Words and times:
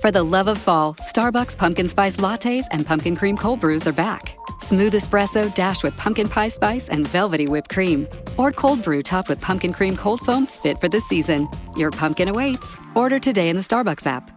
For 0.00 0.10
the 0.10 0.22
love 0.22 0.48
of 0.48 0.56
fall, 0.56 0.94
Starbucks 0.94 1.58
pumpkin 1.58 1.86
spice 1.86 2.16
lattes 2.16 2.64
and 2.70 2.86
pumpkin 2.86 3.14
cream 3.14 3.36
cold 3.36 3.60
brews 3.60 3.86
are 3.86 3.92
back. 3.92 4.34
Smooth 4.58 4.94
espresso 4.94 5.54
dashed 5.54 5.84
with 5.84 5.94
pumpkin 5.98 6.26
pie 6.26 6.48
spice 6.48 6.88
and 6.88 7.06
velvety 7.06 7.46
whipped 7.46 7.68
cream. 7.68 8.08
Or 8.38 8.50
cold 8.50 8.82
brew 8.82 9.02
topped 9.02 9.28
with 9.28 9.42
pumpkin 9.42 9.74
cream 9.74 9.94
cold 9.94 10.20
foam 10.22 10.46
fit 10.46 10.78
for 10.78 10.88
the 10.88 11.02
season. 11.02 11.50
Your 11.76 11.90
pumpkin 11.90 12.28
awaits. 12.28 12.78
Order 12.94 13.18
today 13.18 13.50
in 13.50 13.56
the 13.56 13.62
Starbucks 13.62 14.06
app. 14.06 14.30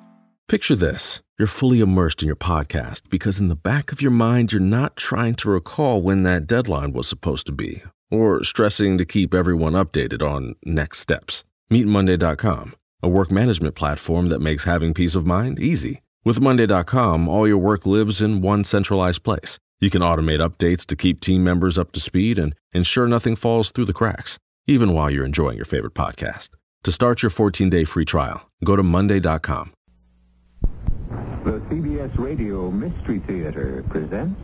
Picture 0.49 0.75
this. 0.75 1.21
You're 1.39 1.47
fully 1.47 1.79
immersed 1.79 2.21
in 2.21 2.27
your 2.27 2.35
podcast 2.35 3.03
because 3.09 3.39
in 3.39 3.47
the 3.47 3.55
back 3.55 3.93
of 3.93 4.01
your 4.01 4.11
mind, 4.11 4.51
you're 4.51 4.59
not 4.59 4.97
trying 4.97 5.35
to 5.35 5.49
recall 5.49 6.01
when 6.01 6.23
that 6.23 6.45
deadline 6.45 6.91
was 6.91 7.07
supposed 7.07 7.45
to 7.45 7.53
be 7.53 7.83
or 8.11 8.43
stressing 8.43 8.97
to 8.97 9.05
keep 9.05 9.33
everyone 9.33 9.73
updated 9.73 10.21
on 10.21 10.55
next 10.65 10.99
steps. 10.99 11.45
Meet 11.69 11.87
Monday.com 11.87 12.75
a 13.03 13.09
work 13.09 13.29
management 13.29 13.75
platform 13.75 14.29
that 14.29 14.39
makes 14.39 14.63
having 14.63 14.93
peace 14.93 15.13
of 15.13 15.25
mind 15.25 15.59
easy. 15.59 16.01
With 16.23 16.39
Monday.com, 16.39 17.27
all 17.27 17.45
your 17.45 17.57
work 17.57 17.85
lives 17.85 18.21
in 18.21 18.41
one 18.41 18.63
centralized 18.63 19.23
place. 19.23 19.59
You 19.81 19.89
can 19.89 20.01
automate 20.01 20.39
updates 20.39 20.85
to 20.85 20.95
keep 20.95 21.19
team 21.19 21.43
members 21.43 21.77
up 21.77 21.91
to 21.91 21.99
speed 21.99 22.39
and 22.39 22.55
ensure 22.71 23.05
nothing 23.05 23.35
falls 23.35 23.71
through 23.71 23.85
the 23.85 23.93
cracks, 23.93 24.39
even 24.65 24.93
while 24.93 25.11
you're 25.11 25.25
enjoying 25.25 25.57
your 25.57 25.65
favorite 25.65 25.93
podcast. 25.93 26.51
To 26.83 26.91
start 26.93 27.21
your 27.21 27.29
14 27.29 27.69
day 27.69 27.83
free 27.83 28.05
trial, 28.05 28.49
go 28.63 28.77
to 28.77 28.83
Monday.com. 28.83 29.73
The 31.43 31.59
CBS 31.69 32.17
Radio 32.17 32.71
Mystery 32.71 33.19
Theater 33.27 33.83
presents. 33.89 34.39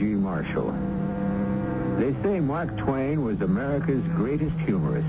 Welcome. 0.00 0.22
Marshall. 0.22 0.72
They 1.98 2.14
say 2.22 2.38
Mark 2.38 2.76
Twain 2.76 3.24
was 3.24 3.40
America's 3.40 4.06
greatest 4.14 4.56
humorist. 4.60 5.08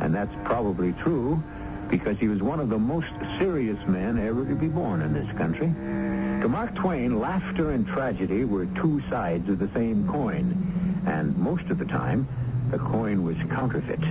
And 0.00 0.14
that's 0.14 0.34
probably 0.44 0.92
true 0.94 1.42
because 1.90 2.16
he 2.18 2.28
was 2.28 2.40
one 2.40 2.58
of 2.58 2.70
the 2.70 2.78
most 2.78 3.10
serious 3.38 3.78
men 3.86 4.18
ever 4.18 4.46
to 4.46 4.54
be 4.54 4.68
born 4.68 5.02
in 5.02 5.12
this 5.12 5.30
country. 5.36 5.66
To 5.66 6.48
Mark 6.48 6.74
Twain, 6.74 7.20
laughter 7.20 7.72
and 7.72 7.86
tragedy 7.86 8.44
were 8.44 8.64
two 8.66 9.02
sides 9.10 9.48
of 9.50 9.58
the 9.58 9.68
same 9.74 10.08
coin. 10.08 11.02
And 11.06 11.36
most 11.36 11.64
of 11.64 11.78
the 11.78 11.84
time, 11.84 12.26
the 12.70 12.78
coin 12.78 13.22
was 13.22 13.36
counterfeit, 13.50 14.02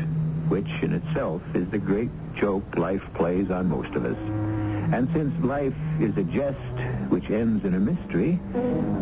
which 0.49 0.69
in 0.83 0.93
itself 0.93 1.41
is 1.55 1.67
the 1.69 1.79
great 1.79 2.11
joke 2.35 2.77
life 2.77 3.03
plays 3.15 3.49
on 3.49 3.67
most 3.67 3.95
of 3.95 4.05
us. 4.05 4.17
And 4.93 5.09
since 5.13 5.43
life 5.43 5.73
is 5.99 6.15
a 6.15 6.23
jest 6.23 6.77
which 7.09 7.29
ends 7.29 7.63
in 7.65 7.73
a 7.73 7.79
mystery, 7.79 8.39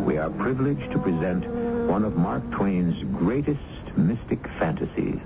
we 0.04 0.18
are 0.18 0.30
privileged 0.30 0.90
to 0.92 0.98
present 0.98 1.46
one 1.88 2.04
of 2.04 2.16
Mark 2.16 2.48
Twain's 2.50 3.02
greatest 3.18 3.60
mystic 3.96 4.46
fantasies. 4.58 5.20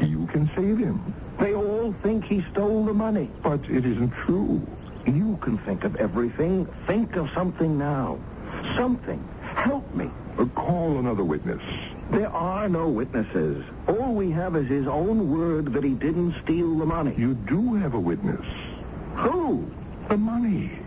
You 0.00 0.26
can 0.26 0.50
save 0.54 0.78
him. 0.78 1.14
They 1.38 1.54
all 1.54 1.94
think 2.02 2.24
he 2.24 2.44
stole 2.52 2.84
the 2.84 2.94
money. 2.94 3.30
But 3.42 3.60
it 3.68 3.84
isn't 3.84 4.10
true. 4.10 4.66
You 5.06 5.38
can 5.40 5.58
think 5.58 5.84
of 5.84 5.96
everything. 5.96 6.66
Think 6.86 7.16
of 7.16 7.30
something 7.34 7.78
now. 7.78 8.18
Something. 8.76 9.26
Help 9.42 9.94
me. 9.94 10.10
Uh, 10.38 10.44
call 10.46 10.98
another 10.98 11.24
witness. 11.24 11.62
There 12.10 12.28
are 12.28 12.68
no 12.68 12.88
witnesses. 12.88 13.64
All 13.88 14.12
we 14.14 14.30
have 14.32 14.56
is 14.56 14.68
his 14.68 14.86
own 14.86 15.30
word 15.30 15.72
that 15.72 15.84
he 15.84 15.94
didn't 15.94 16.34
steal 16.44 16.76
the 16.78 16.86
money. 16.86 17.14
You 17.16 17.34
do 17.34 17.74
have 17.74 17.94
a 17.94 18.00
witness. 18.00 18.44
Who? 19.16 19.70
The 20.08 20.16
money. 20.16 20.78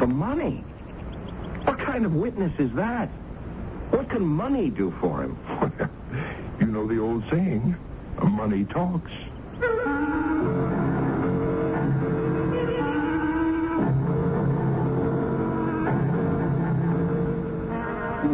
The 0.00 0.06
money? 0.06 0.64
What 1.64 1.78
kind 1.78 2.06
of 2.06 2.14
witness 2.14 2.58
is 2.58 2.72
that? 2.72 3.08
What 3.90 4.08
can 4.08 4.22
money 4.22 4.70
do 4.70 4.94
for 4.98 5.22
him? 5.22 5.36
you 6.58 6.68
know 6.68 6.86
the 6.86 6.98
old 6.98 7.22
saying, 7.30 7.76
money 8.22 8.64
talks. 8.64 9.12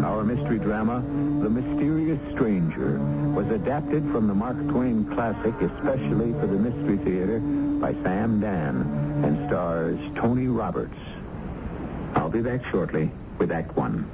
Our 0.04 0.22
mystery 0.22 0.60
drama, 0.60 1.00
The 1.42 1.50
Mysterious 1.50 2.20
Stranger, 2.32 3.00
was 3.34 3.48
adapted 3.48 4.04
from 4.12 4.28
the 4.28 4.34
Mark 4.34 4.56
Twain 4.68 5.04
classic 5.06 5.60
especially 5.60 6.32
for 6.34 6.46
the 6.46 6.58
Mystery 6.58 6.98
Theater 6.98 7.40
by 7.40 7.92
Sam 8.04 8.40
Dann 8.40 8.82
and 9.24 9.48
stars 9.48 9.98
Tony 10.14 10.46
Roberts. 10.46 10.94
I'll 12.26 12.32
be 12.32 12.42
back 12.42 12.64
shortly 12.64 13.08
with 13.38 13.52
Act 13.52 13.76
One. 13.76 14.04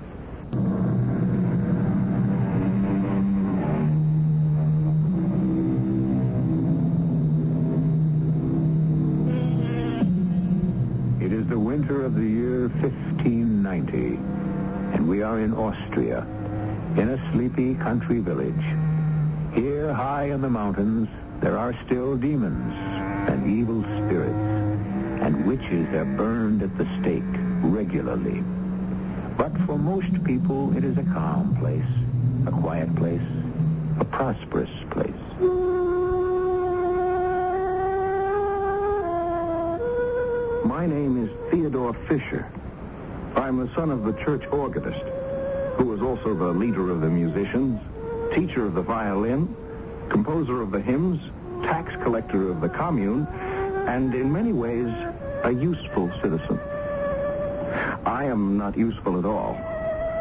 It 11.23 11.33
is 11.33 11.47
the 11.47 11.59
winter 11.59 12.05
of 12.05 12.15
the 12.15 12.21
year 12.21 12.69
1590, 12.83 13.97
and 14.95 15.09
we 15.09 15.23
are 15.23 15.41
in 15.41 15.55
Austria, 15.55 16.27
in 16.99 17.09
a 17.09 17.33
sleepy 17.33 17.77
country 17.77 18.19
village. 18.19 18.53
Here, 19.55 19.91
high 19.91 20.25
in 20.25 20.43
the 20.43 20.51
mountains, 20.51 21.09
there 21.41 21.57
are 21.57 21.75
still 21.87 22.19
demons 22.19 22.75
and 23.31 23.51
evil 23.51 23.81
spirits, 23.81 25.25
and 25.25 25.47
witches 25.47 25.89
are 25.95 26.05
burned 26.05 26.63
at 26.63 26.77
the 26.77 26.87
stake 27.01 27.42
regularly. 27.63 28.43
But 29.37 29.53
for 29.67 29.79
most 29.79 30.23
people, 30.25 30.77
it 30.77 30.85
is 30.85 30.99
a 30.99 31.05
calm 31.05 31.57
place, 31.57 31.85
a 32.47 32.51
quiet 32.51 32.95
place, 32.97 33.23
a 33.99 34.05
prosperous 34.05 34.71
place. 34.91 35.11
My 40.65 40.87
name 40.87 41.25
is 41.25 41.51
Theodore 41.51 41.95
Fisher. 42.09 42.51
I'm 43.37 43.59
the 43.59 43.75
son 43.75 43.91
of 43.91 44.05
the 44.05 44.13
church 44.15 44.47
organist, 44.51 45.05
who 45.77 45.87
was 45.87 46.03
also 46.03 46.35
the 46.35 46.53
leader 46.53 46.91
of 46.91 47.01
the 47.01 47.09
musicians, 47.09 47.81
teacher 48.35 48.67
of 48.67 48.75
the 48.75 48.83
violin, 48.83 49.55
composer 50.09 50.61
of 50.61 50.71
the 50.71 50.81
hymns, 50.81 51.21
tax 51.65 51.95
collector 52.03 52.51
of 52.51 52.61
the 52.61 52.69
commune, 52.69 53.27
and 53.87 54.15
in 54.15 54.33
many 54.33 54.53
ways, 54.53 54.93
a 55.45 55.51
useful 55.51 56.11
citizen. 56.21 56.59
I 58.23 58.27
am 58.27 58.57
not 58.57 58.79
useful 58.79 59.19
at 59.19 59.25
all. 59.25 59.57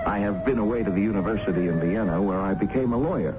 I 0.07 0.17
have 0.17 0.43
been 0.43 0.57
away 0.57 0.81
to 0.81 0.89
the 0.89 0.99
university 0.99 1.67
in 1.67 1.79
Vienna 1.79 2.19
where 2.19 2.39
I 2.39 2.55
became 2.55 2.93
a 2.93 2.97
lawyer. 2.97 3.35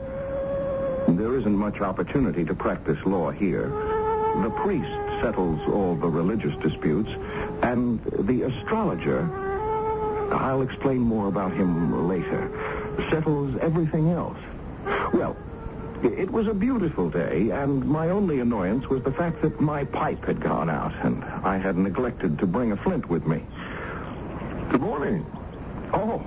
There 1.09 1.37
isn't 1.37 1.57
much 1.57 1.81
opportunity 1.81 2.45
to 2.45 2.55
practice 2.55 3.05
law 3.05 3.33
here. 3.33 3.71
The 4.41 4.53
priest 4.63 4.95
settles 5.21 5.61
all 5.69 5.97
the 5.97 6.07
religious 6.09 6.55
disputes, 6.63 7.11
and 7.65 8.01
the 8.21 8.43
astrologer, 8.43 9.29
I'll 10.33 10.63
explain 10.63 11.01
more 11.01 11.27
about 11.27 11.53
him 11.53 12.07
later, 12.07 12.49
settles 13.11 13.59
everything 13.61 14.11
else. 14.11 14.39
Well, 15.13 15.37
it 16.05 16.31
was 16.31 16.47
a 16.47 16.55
beautiful 16.55 17.11
day, 17.11 17.51
and 17.51 17.85
my 17.85 18.11
only 18.11 18.39
annoyance 18.39 18.89
was 18.89 19.03
the 19.03 19.13
fact 19.13 19.43
that 19.43 19.61
my 19.61 19.83
pipe 19.83 20.25
had 20.25 20.41
gone 20.41 20.71
out, 20.71 20.95
and 21.03 21.25
I 21.25 21.59
had 21.59 21.77
neglected 21.77 22.39
to 22.39 22.47
bring 22.47 22.71
a 22.71 22.77
flint 22.77 23.09
with 23.09 23.27
me. 23.27 23.43
Good 24.73 24.81
morning. 24.81 25.27
Oh, 25.93 26.25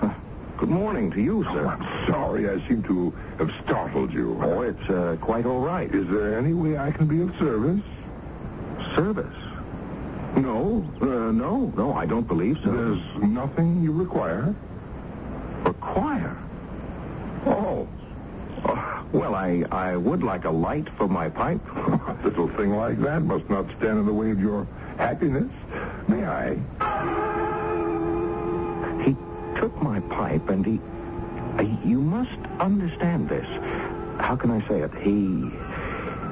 good 0.56 0.70
morning 0.70 1.10
to 1.10 1.20
you, 1.20 1.42
sir. 1.52 1.66
I'm 1.66 2.06
sorry 2.06 2.48
I 2.48 2.64
seem 2.68 2.80
to 2.84 3.10
have 3.40 3.50
startled 3.64 4.12
you. 4.12 4.38
Oh, 4.40 4.62
it's 4.62 4.88
uh, 4.88 5.16
quite 5.20 5.46
all 5.46 5.58
right. 5.58 5.92
Is 5.92 6.06
there 6.06 6.38
any 6.38 6.54
way 6.54 6.78
I 6.78 6.92
can 6.92 7.08
be 7.08 7.22
of 7.22 7.36
service? 7.40 7.82
Service? 8.94 9.34
No, 10.36 10.88
uh, 11.02 11.32
no, 11.32 11.72
no, 11.76 11.92
I 11.92 12.06
don't 12.06 12.28
believe 12.28 12.58
so. 12.62 12.70
There's 12.70 13.02
nothing 13.20 13.82
you 13.82 13.90
require? 13.90 14.54
Require? 15.64 16.38
Oh. 17.46 17.88
Uh, 18.64 19.02
well, 19.10 19.34
I, 19.34 19.64
I 19.72 19.96
would 19.96 20.22
like 20.22 20.44
a 20.44 20.50
light 20.50 20.88
for 20.96 21.08
my 21.08 21.28
pipe. 21.28 21.60
A 21.76 22.16
little 22.22 22.48
thing 22.50 22.70
like 22.70 23.00
that 23.00 23.22
must 23.22 23.50
not 23.50 23.66
stand 23.78 23.98
in 23.98 24.06
the 24.06 24.14
way 24.14 24.30
of 24.30 24.38
your 24.38 24.68
happiness. 24.98 25.50
May 26.06 26.24
I? 26.24 26.62
Took 29.58 29.82
my 29.82 30.00
pipe 30.00 30.48
and 30.48 30.64
he... 30.64 30.80
You 31.84 32.00
must 32.00 32.38
understand 32.60 33.28
this. 33.28 33.46
How 34.20 34.36
can 34.36 34.50
I 34.50 34.66
say 34.68 34.80
it? 34.80 34.94
He... 34.94 35.50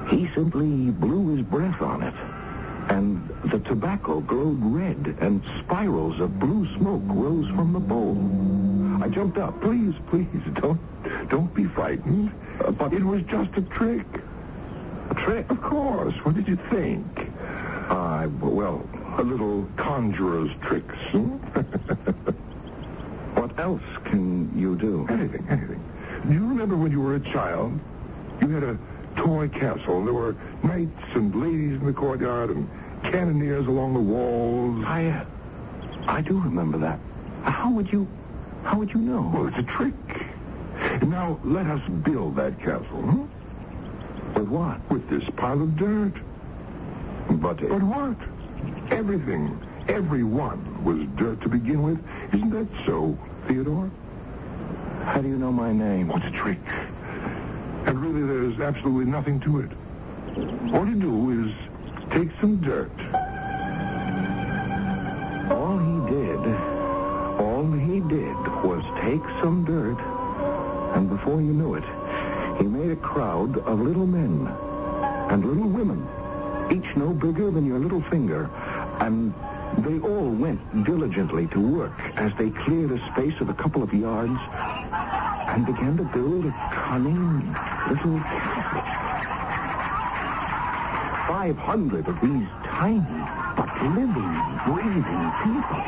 He 0.08 0.32
simply 0.34 0.90
blew 0.92 1.36
his 1.36 1.44
breath 1.44 1.82
on 1.82 2.02
it. 2.02 2.14
And 2.88 3.28
the 3.46 3.58
tobacco 3.58 4.20
glowed 4.20 4.58
red, 4.62 5.16
and 5.20 5.42
spirals 5.58 6.20
of 6.20 6.38
blue 6.38 6.72
smoke 6.76 7.02
rose 7.06 7.48
from 7.48 7.72
the 7.72 7.80
bowl. 7.80 8.16
I 9.02 9.08
jumped 9.08 9.38
up. 9.38 9.60
Please, 9.60 9.94
please, 10.08 10.28
don't, 10.54 10.80
don't 11.28 11.52
be 11.52 11.64
frightened. 11.64 12.30
Uh, 12.60 12.70
but 12.70 12.92
it 12.92 13.02
was 13.02 13.22
just 13.24 13.50
a 13.56 13.62
trick. 13.62 14.06
A 15.10 15.14
trick? 15.14 15.50
Of 15.50 15.60
course. 15.60 16.14
What 16.24 16.36
did 16.36 16.46
you 16.46 16.56
think? 16.70 17.28
Uh, 17.88 18.28
well, 18.40 18.88
A 19.18 19.22
little 19.22 19.68
conjurer's 19.76 20.52
tricks, 20.62 20.94
hmm? 21.10 21.36
Else 23.58 23.82
can 24.04 24.50
you 24.58 24.76
do? 24.76 25.06
anything, 25.08 25.46
anything. 25.48 25.82
Do 26.26 26.32
you 26.32 26.46
remember 26.46 26.76
when 26.76 26.92
you 26.92 27.00
were 27.00 27.16
a 27.16 27.20
child? 27.20 27.78
You 28.40 28.48
had 28.48 28.62
a 28.62 28.78
toy 29.16 29.48
castle. 29.48 30.04
There 30.04 30.14
were 30.14 30.36
knights 30.62 30.90
and 31.14 31.34
ladies 31.34 31.80
in 31.80 31.86
the 31.86 31.92
courtyard 31.92 32.50
and 32.50 32.68
cannoneers 33.02 33.66
along 33.66 33.94
the 33.94 34.00
walls. 34.00 34.84
I, 34.86 35.06
uh, 35.06 35.24
I 36.06 36.20
do 36.22 36.40
remember 36.40 36.78
that. 36.78 36.98
How 37.42 37.70
would 37.70 37.90
you, 37.92 38.06
how 38.64 38.78
would 38.78 38.92
you 38.92 39.00
know? 39.00 39.30
Well, 39.34 39.46
it's 39.48 39.58
a 39.58 39.62
trick. 39.62 39.94
Now, 41.02 41.38
let 41.44 41.66
us 41.66 41.80
build 42.02 42.36
that 42.36 42.58
castle, 42.58 42.82
hmm? 43.02 44.34
With 44.34 44.48
what? 44.48 44.90
With 44.90 45.08
this 45.08 45.24
pile 45.36 45.62
of 45.62 45.76
dirt. 45.76 46.12
But, 47.30 47.56
But 47.58 47.82
what? 47.82 48.16
Everything, 48.90 49.58
everyone 49.88 50.84
was 50.84 51.06
dirt 51.16 51.40
to 51.42 51.48
begin 51.48 51.82
with. 51.82 51.98
Isn't 52.34 52.50
that 52.50 52.68
so, 52.84 53.18
Theodore? 53.48 53.90
how 55.06 55.22
do 55.22 55.28
you 55.28 55.38
know 55.38 55.52
my 55.52 55.72
name? 55.72 56.08
What's 56.08 56.26
a 56.26 56.30
trick? 56.30 56.58
And 57.86 58.02
really, 58.02 58.26
there's 58.26 58.60
absolutely 58.60 59.10
nothing 59.10 59.38
to 59.40 59.60
it. 59.60 59.70
All 60.74 60.86
you 60.86 60.96
do 60.96 61.44
is 61.44 61.54
take 62.10 62.28
some 62.40 62.60
dirt. 62.60 62.90
All 65.52 65.78
he 65.78 66.10
did, 66.12 66.40
all 67.40 67.70
he 67.72 68.00
did 68.00 68.36
was 68.64 68.84
take 69.00 69.22
some 69.40 69.64
dirt, 69.64 69.98
and 70.96 71.08
before 71.08 71.40
you 71.40 71.52
knew 71.52 71.74
it, 71.76 71.84
he 72.58 72.64
made 72.64 72.90
a 72.90 72.96
crowd 72.96 73.58
of 73.58 73.80
little 73.80 74.06
men 74.06 74.48
and 75.30 75.44
little 75.44 75.68
women, 75.68 76.06
each 76.70 76.96
no 76.96 77.14
bigger 77.14 77.50
than 77.52 77.64
your 77.64 77.78
little 77.78 78.02
finger, 78.02 78.50
and 79.00 79.32
they 79.78 79.98
all 80.00 80.30
went 80.30 80.84
diligently 80.84 81.46
to 81.48 81.60
work 81.60 81.98
as 82.16 82.32
they 82.38 82.50
cleared 82.50 82.92
a 82.92 83.06
space 83.12 83.40
of 83.40 83.48
a 83.48 83.54
couple 83.54 83.82
of 83.82 83.92
yards 83.94 84.38
and 85.48 85.64
began 85.64 85.96
to 85.96 86.04
build 86.04 86.44
a 86.44 86.52
cunning 86.72 87.38
little 87.88 88.18
castle. 88.20 88.82
Five 91.28 91.56
hundred 91.56 92.08
of 92.08 92.20
these 92.20 92.48
tiny 92.64 93.00
but 93.56 93.70
living, 93.94 94.34
breathing 94.66 95.32
people. 95.44 95.82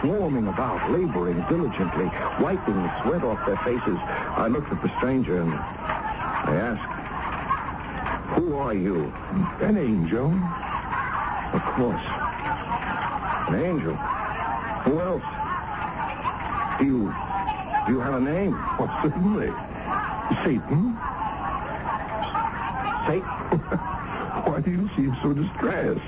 Swarming 0.00 0.46
about, 0.48 0.90
laboring 0.90 1.40
diligently, 1.48 2.06
wiping 2.40 2.82
the 2.82 3.02
sweat 3.02 3.24
off 3.24 3.44
their 3.46 3.56
faces. 3.58 3.98
I 3.98 4.48
looked 4.48 4.70
at 4.72 4.82
the 4.82 4.96
stranger 4.98 5.40
and 5.40 5.52
I 5.52 6.54
asked, 6.54 8.38
Who 8.38 8.56
are 8.56 8.74
you? 8.74 9.12
An 9.60 9.76
angel. 9.76 10.32
Of 11.52 11.62
course. 11.74 12.15
An 13.48 13.54
angel. 13.54 13.94
Who 13.94 15.00
else? 15.00 15.22
Do 16.78 16.84
you 16.84 17.14
do 17.86 17.92
you 17.92 18.00
have 18.00 18.14
a 18.14 18.20
name? 18.20 18.52
Well, 18.78 18.90
certainly. 19.00 19.52
Satan. 20.42 20.98
Satan? 23.06 23.58
Why 24.46 24.60
do 24.60 24.70
you 24.72 24.90
seem 24.96 25.16
so 25.22 25.32
distressed? 25.32 26.00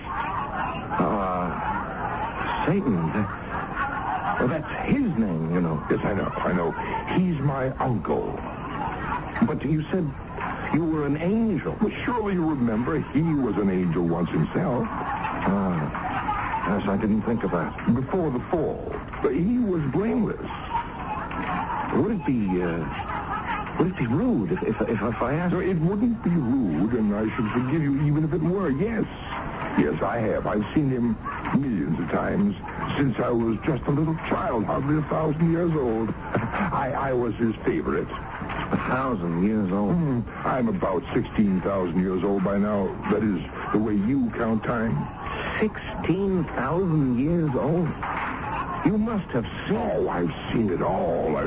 Uh, 0.98 2.66
Satan. 2.66 3.12
Well, 3.12 4.48
that's 4.48 4.88
his 4.88 5.16
name, 5.16 5.54
you 5.54 5.60
know. 5.60 5.84
Yes, 5.88 6.00
I 6.04 6.14
know, 6.14 6.32
I 6.36 6.52
know. 6.52 6.72
He's 7.16 7.38
my 7.40 7.70
uncle. 7.78 8.38
But 9.46 9.64
you 9.64 9.84
said 9.92 10.10
you 10.74 10.84
were 10.84 11.06
an 11.06 11.16
angel. 11.18 11.76
Well, 11.80 11.92
surely 12.04 12.34
you 12.34 12.44
remember 12.44 13.00
he 13.12 13.22
was 13.22 13.56
an 13.56 13.70
angel 13.70 14.04
once 14.04 14.30
himself. 14.30 14.86
Ah, 14.88 16.07
yes, 16.68 16.88
I 16.88 16.96
didn't 16.96 17.22
think 17.22 17.44
of 17.44 17.50
that. 17.52 17.94
Before 17.94 18.30
the 18.30 18.40
fall. 18.50 18.94
But 19.22 19.34
he 19.34 19.58
was 19.58 19.82
blameless. 19.92 20.40
Would 21.96 22.12
it 22.12 22.26
be, 22.26 22.62
uh, 22.62 23.76
would 23.78 23.88
it 23.88 23.96
be 23.96 24.06
rude 24.06 24.52
if, 24.52 24.62
if, 24.62 24.80
if, 24.82 25.02
if 25.02 25.22
I 25.22 25.34
asked? 25.34 25.54
So 25.54 25.60
it 25.60 25.78
wouldn't 25.78 26.22
be 26.22 26.30
rude, 26.30 26.92
and 26.92 27.14
I 27.14 27.34
should 27.34 27.50
forgive 27.50 27.82
you 27.82 28.00
even 28.02 28.24
if 28.24 28.32
it 28.32 28.42
were. 28.42 28.70
Yes. 28.70 29.04
Yes, 29.78 30.02
I 30.02 30.18
have. 30.18 30.46
I've 30.46 30.66
seen 30.74 30.90
him 30.90 31.16
millions 31.56 31.98
of 32.00 32.10
times 32.10 32.56
since 32.96 33.18
I 33.20 33.30
was 33.30 33.58
just 33.64 33.84
a 33.84 33.90
little 33.90 34.16
child, 34.28 34.64
hardly 34.64 34.98
a 34.98 35.02
thousand 35.02 35.52
years 35.52 35.72
old. 35.72 36.08
I, 36.34 36.92
I 36.96 37.12
was 37.12 37.34
his 37.36 37.54
favorite. 37.64 38.08
A 38.10 38.76
thousand 38.88 39.46
years 39.46 39.70
old. 39.72 39.94
Hmm, 39.94 40.20
I'm 40.44 40.68
about 40.68 41.02
16,000 41.14 42.00
years 42.00 42.24
old 42.24 42.42
by 42.44 42.58
now. 42.58 42.86
That 43.10 43.22
is 43.22 43.40
the 43.72 43.78
way 43.78 43.94
you 43.94 44.30
count 44.30 44.64
time. 44.64 44.96
Sixteen 45.60 46.44
thousand 46.54 47.18
years 47.18 47.50
old. 47.56 47.88
You 48.86 48.96
must 48.96 49.28
have 49.30 49.44
seen. 49.66 49.76
Oh, 49.76 50.08
I've 50.08 50.32
seen 50.52 50.70
it 50.70 50.80
all. 50.82 51.36
I, 51.36 51.46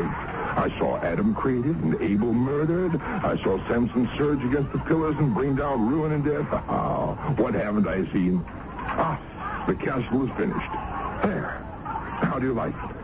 I 0.65 0.77
saw 0.77 0.97
Adam 0.97 1.33
created 1.33 1.77
and 1.77 1.99
Abel 2.01 2.33
murdered. 2.33 2.99
I 3.01 3.41
saw 3.41 3.57
Samson 3.69 4.09
surge 4.17 4.43
against 4.43 4.73
the 4.73 4.79
pillars 4.79 5.15
and 5.17 5.33
bring 5.33 5.55
down 5.55 5.87
ruin 5.87 6.11
and 6.11 6.25
death. 6.25 6.45
Oh, 6.67 7.13
what 7.37 7.53
haven't 7.53 7.87
I 7.87 8.03
seen? 8.11 8.43
Ah, 8.47 9.17
the 9.65 9.75
castle 9.75 10.29
is 10.29 10.37
finished. 10.37 10.71
There. 11.23 11.63
How 12.21 12.37
do 12.37 12.47
you 12.47 12.53
like 12.53 12.73
it? 12.73 12.95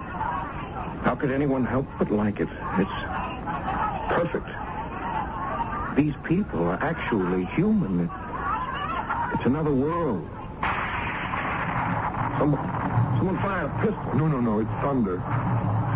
How 1.04 1.16
could 1.18 1.32
anyone 1.32 1.64
help 1.64 1.88
but 1.98 2.12
like 2.12 2.42
it? 2.42 2.50
It's 2.78 2.92
perfect. 4.12 4.48
These 5.96 6.16
people 6.26 6.68
are 6.68 6.84
actually 6.84 7.46
human. 7.46 8.10
It's 9.34 9.46
another 9.46 9.74
world. 9.74 10.28
Someone, 12.38 12.62
someone 13.18 13.38
fired 13.40 13.66
a 13.66 13.70
pistol. 13.82 14.14
No, 14.16 14.28
no, 14.28 14.40
no. 14.40 14.60
It's 14.60 14.70
thunder. 14.82 15.20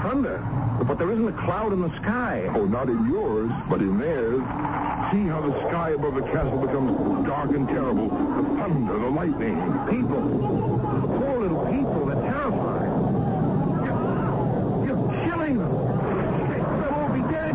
Thunder. 0.03 0.39
But 0.87 0.97
there 0.97 1.11
isn't 1.11 1.27
a 1.27 1.33
cloud 1.33 1.73
in 1.73 1.81
the 1.81 1.95
sky. 1.97 2.49
Oh, 2.55 2.65
not 2.65 2.89
in 2.89 3.05
yours, 3.07 3.51
but 3.69 3.81
in 3.81 3.99
theirs. 3.99 4.41
See 5.11 5.27
how 5.27 5.41
the 5.41 5.53
sky 5.69 5.91
above 5.91 6.15
the 6.15 6.23
castle 6.23 6.57
becomes 6.57 7.27
dark 7.27 7.51
and 7.51 7.67
terrible. 7.67 8.09
The 8.09 8.43
thunder, 8.57 8.97
the 8.97 9.09
lightning. 9.09 9.55
People. 9.89 10.21
Poor 11.19 11.37
little 11.39 11.65
people. 11.67 12.05
They're 12.07 12.23
terrified. 12.23 12.89
You're, 13.85 14.85
you're 14.87 15.03
killing 15.25 15.57
them. 15.59 15.71
They, 16.49 16.57
they'll 16.57 16.93
all 16.95 17.09
be 17.09 17.21
dead. 17.31 17.53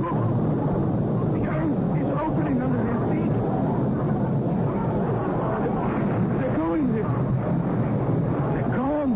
Look. 0.00 0.18
The 1.34 1.42
earth 1.50 1.78
is 2.00 2.08
opening 2.16 2.58
under 2.62 2.80
their 2.82 3.00
feet. 3.10 3.32
They're 6.40 6.56
going. 6.56 6.84
They're, 6.94 7.12
they're 8.54 8.72
gone. 8.76 9.12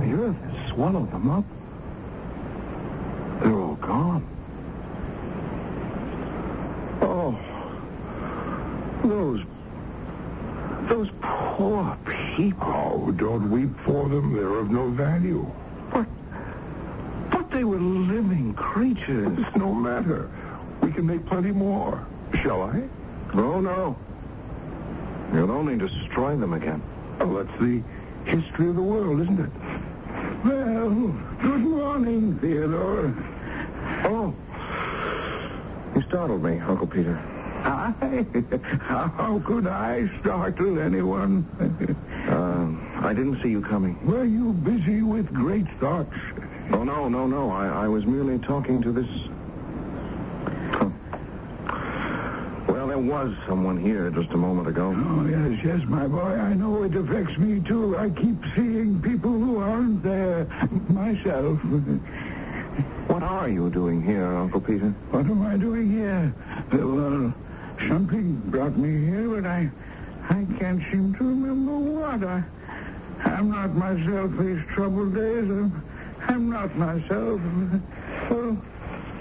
The 0.00 0.10
earth 0.22 0.40
has 0.52 0.56
swallowed 0.70 1.09
them 1.20 1.30
up. 1.30 1.44
They're 3.42 3.54
all 3.54 3.74
gone. 3.76 4.26
Oh, 7.02 7.38
those, 9.04 9.40
those 10.88 11.08
poor 11.20 11.96
people. 12.34 12.68
Oh, 12.68 13.12
don't 13.12 13.50
weep 13.50 13.70
for 13.84 14.08
them. 14.08 14.34
They're 14.34 14.58
of 14.58 14.70
no 14.70 14.90
value. 14.90 15.50
But, 15.92 16.06
but 17.30 17.50
they 17.50 17.64
were 17.64 17.80
living 17.80 18.54
creatures. 18.54 19.38
It's 19.38 19.56
no 19.56 19.72
matter. 19.72 20.30
We 20.82 20.92
can 20.92 21.06
make 21.06 21.24
plenty 21.26 21.52
more. 21.52 22.06
Shall 22.34 22.62
I? 22.62 22.88
Oh, 23.34 23.60
no. 23.60 23.96
You'll 25.32 25.52
only 25.52 25.76
destroy 25.76 26.36
them 26.36 26.54
again. 26.54 26.82
Oh, 27.20 27.42
that's 27.42 27.60
the 27.60 27.82
history 28.24 28.68
of 28.68 28.76
the 28.76 28.82
world, 28.82 29.20
isn't 29.20 29.40
it? 29.40 29.79
Well, 30.44 31.14
good 31.42 31.60
morning, 31.60 32.38
Theodore. 32.38 33.14
Oh, 34.04 34.34
you 35.94 36.00
startled 36.08 36.42
me, 36.42 36.58
Uncle 36.60 36.86
Peter. 36.86 37.18
I, 37.62 38.24
how 38.80 39.42
could 39.44 39.66
I 39.66 40.08
startle 40.20 40.80
anyone? 40.80 41.46
Uh, 42.26 43.06
I 43.06 43.12
didn't 43.12 43.42
see 43.42 43.50
you 43.50 43.60
coming. 43.60 43.98
Were 44.06 44.24
you 44.24 44.54
busy 44.54 45.02
with 45.02 45.30
great 45.30 45.66
thoughts? 45.78 46.16
Oh, 46.72 46.84
no, 46.84 47.10
no, 47.10 47.26
no. 47.26 47.50
I, 47.50 47.84
I 47.84 47.88
was 47.88 48.06
merely 48.06 48.38
talking 48.38 48.80
to 48.80 48.92
this... 48.92 49.08
Huh. 50.72 50.88
Well, 52.66 52.76
there 52.76 52.86
was 53.00 53.34
someone 53.46 53.78
here 53.80 54.10
just 54.10 54.30
a 54.30 54.36
moment 54.36 54.68
ago. 54.68 54.94
Oh, 54.96 55.26
yes, 55.26 55.64
yes, 55.64 55.80
my 55.88 56.06
boy. 56.06 56.18
I 56.20 56.54
know 56.54 56.82
it 56.82 56.94
affects 56.94 57.36
me, 57.38 57.60
too. 57.60 57.96
I 57.96 58.10
keep 58.10 58.36
seeing 58.54 59.00
people 59.02 59.30
who 59.30 59.58
aren't 59.58 60.02
there 60.02 60.44
myself. 60.88 61.58
What 63.08 63.22
are 63.22 63.48
you 63.48 63.70
doing 63.70 64.02
here, 64.02 64.24
Uncle 64.24 64.60
Peter? 64.60 64.90
What 65.10 65.26
am 65.26 65.42
I 65.42 65.56
doing 65.56 65.90
here? 65.90 66.34
Well, 66.72 67.26
uh, 67.28 67.32
something 67.88 68.36
brought 68.46 68.76
me 68.76 69.06
here, 69.06 69.28
but 69.28 69.46
I, 69.46 69.70
I 70.28 70.46
can't 70.58 70.82
seem 70.90 71.14
to 71.14 71.24
remember 71.24 71.78
what. 71.78 72.24
I, 72.24 72.44
I'm 73.24 73.50
not 73.50 73.74
myself 73.74 74.30
these 74.38 74.60
troubled 74.68 75.14
days. 75.14 75.44
I'm 75.44 75.84
I'm 76.22 76.50
not 76.50 76.76
myself. 76.76 77.40
Well, 78.30 78.56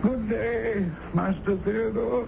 good 0.02 0.30
day, 0.30 0.86
Master 1.14 1.58
Theodore. 1.58 2.28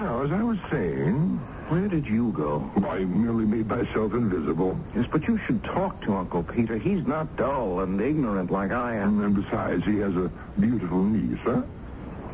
Now, 0.00 0.22
as 0.22 0.32
I 0.32 0.42
was 0.42 0.56
saying, 0.70 1.36
Where 1.68 1.86
did 1.86 2.06
you 2.06 2.32
go? 2.32 2.70
I 2.88 3.00
merely 3.00 3.44
made 3.44 3.68
myself 3.68 4.14
invisible. 4.14 4.80
Yes, 4.96 5.04
but 5.12 5.28
you 5.28 5.36
should 5.36 5.62
talk 5.62 6.00
to 6.04 6.14
Uncle 6.14 6.42
Peter. 6.42 6.78
He's 6.78 7.06
not 7.06 7.36
dull 7.36 7.80
and 7.80 8.00
ignorant 8.00 8.50
like 8.50 8.70
I 8.72 8.96
am. 8.96 9.20
And 9.22 9.34
besides, 9.34 9.84
he 9.84 9.98
has 9.98 10.16
a 10.16 10.32
beautiful 10.58 11.04
niece, 11.04 11.38
huh? 11.44 11.64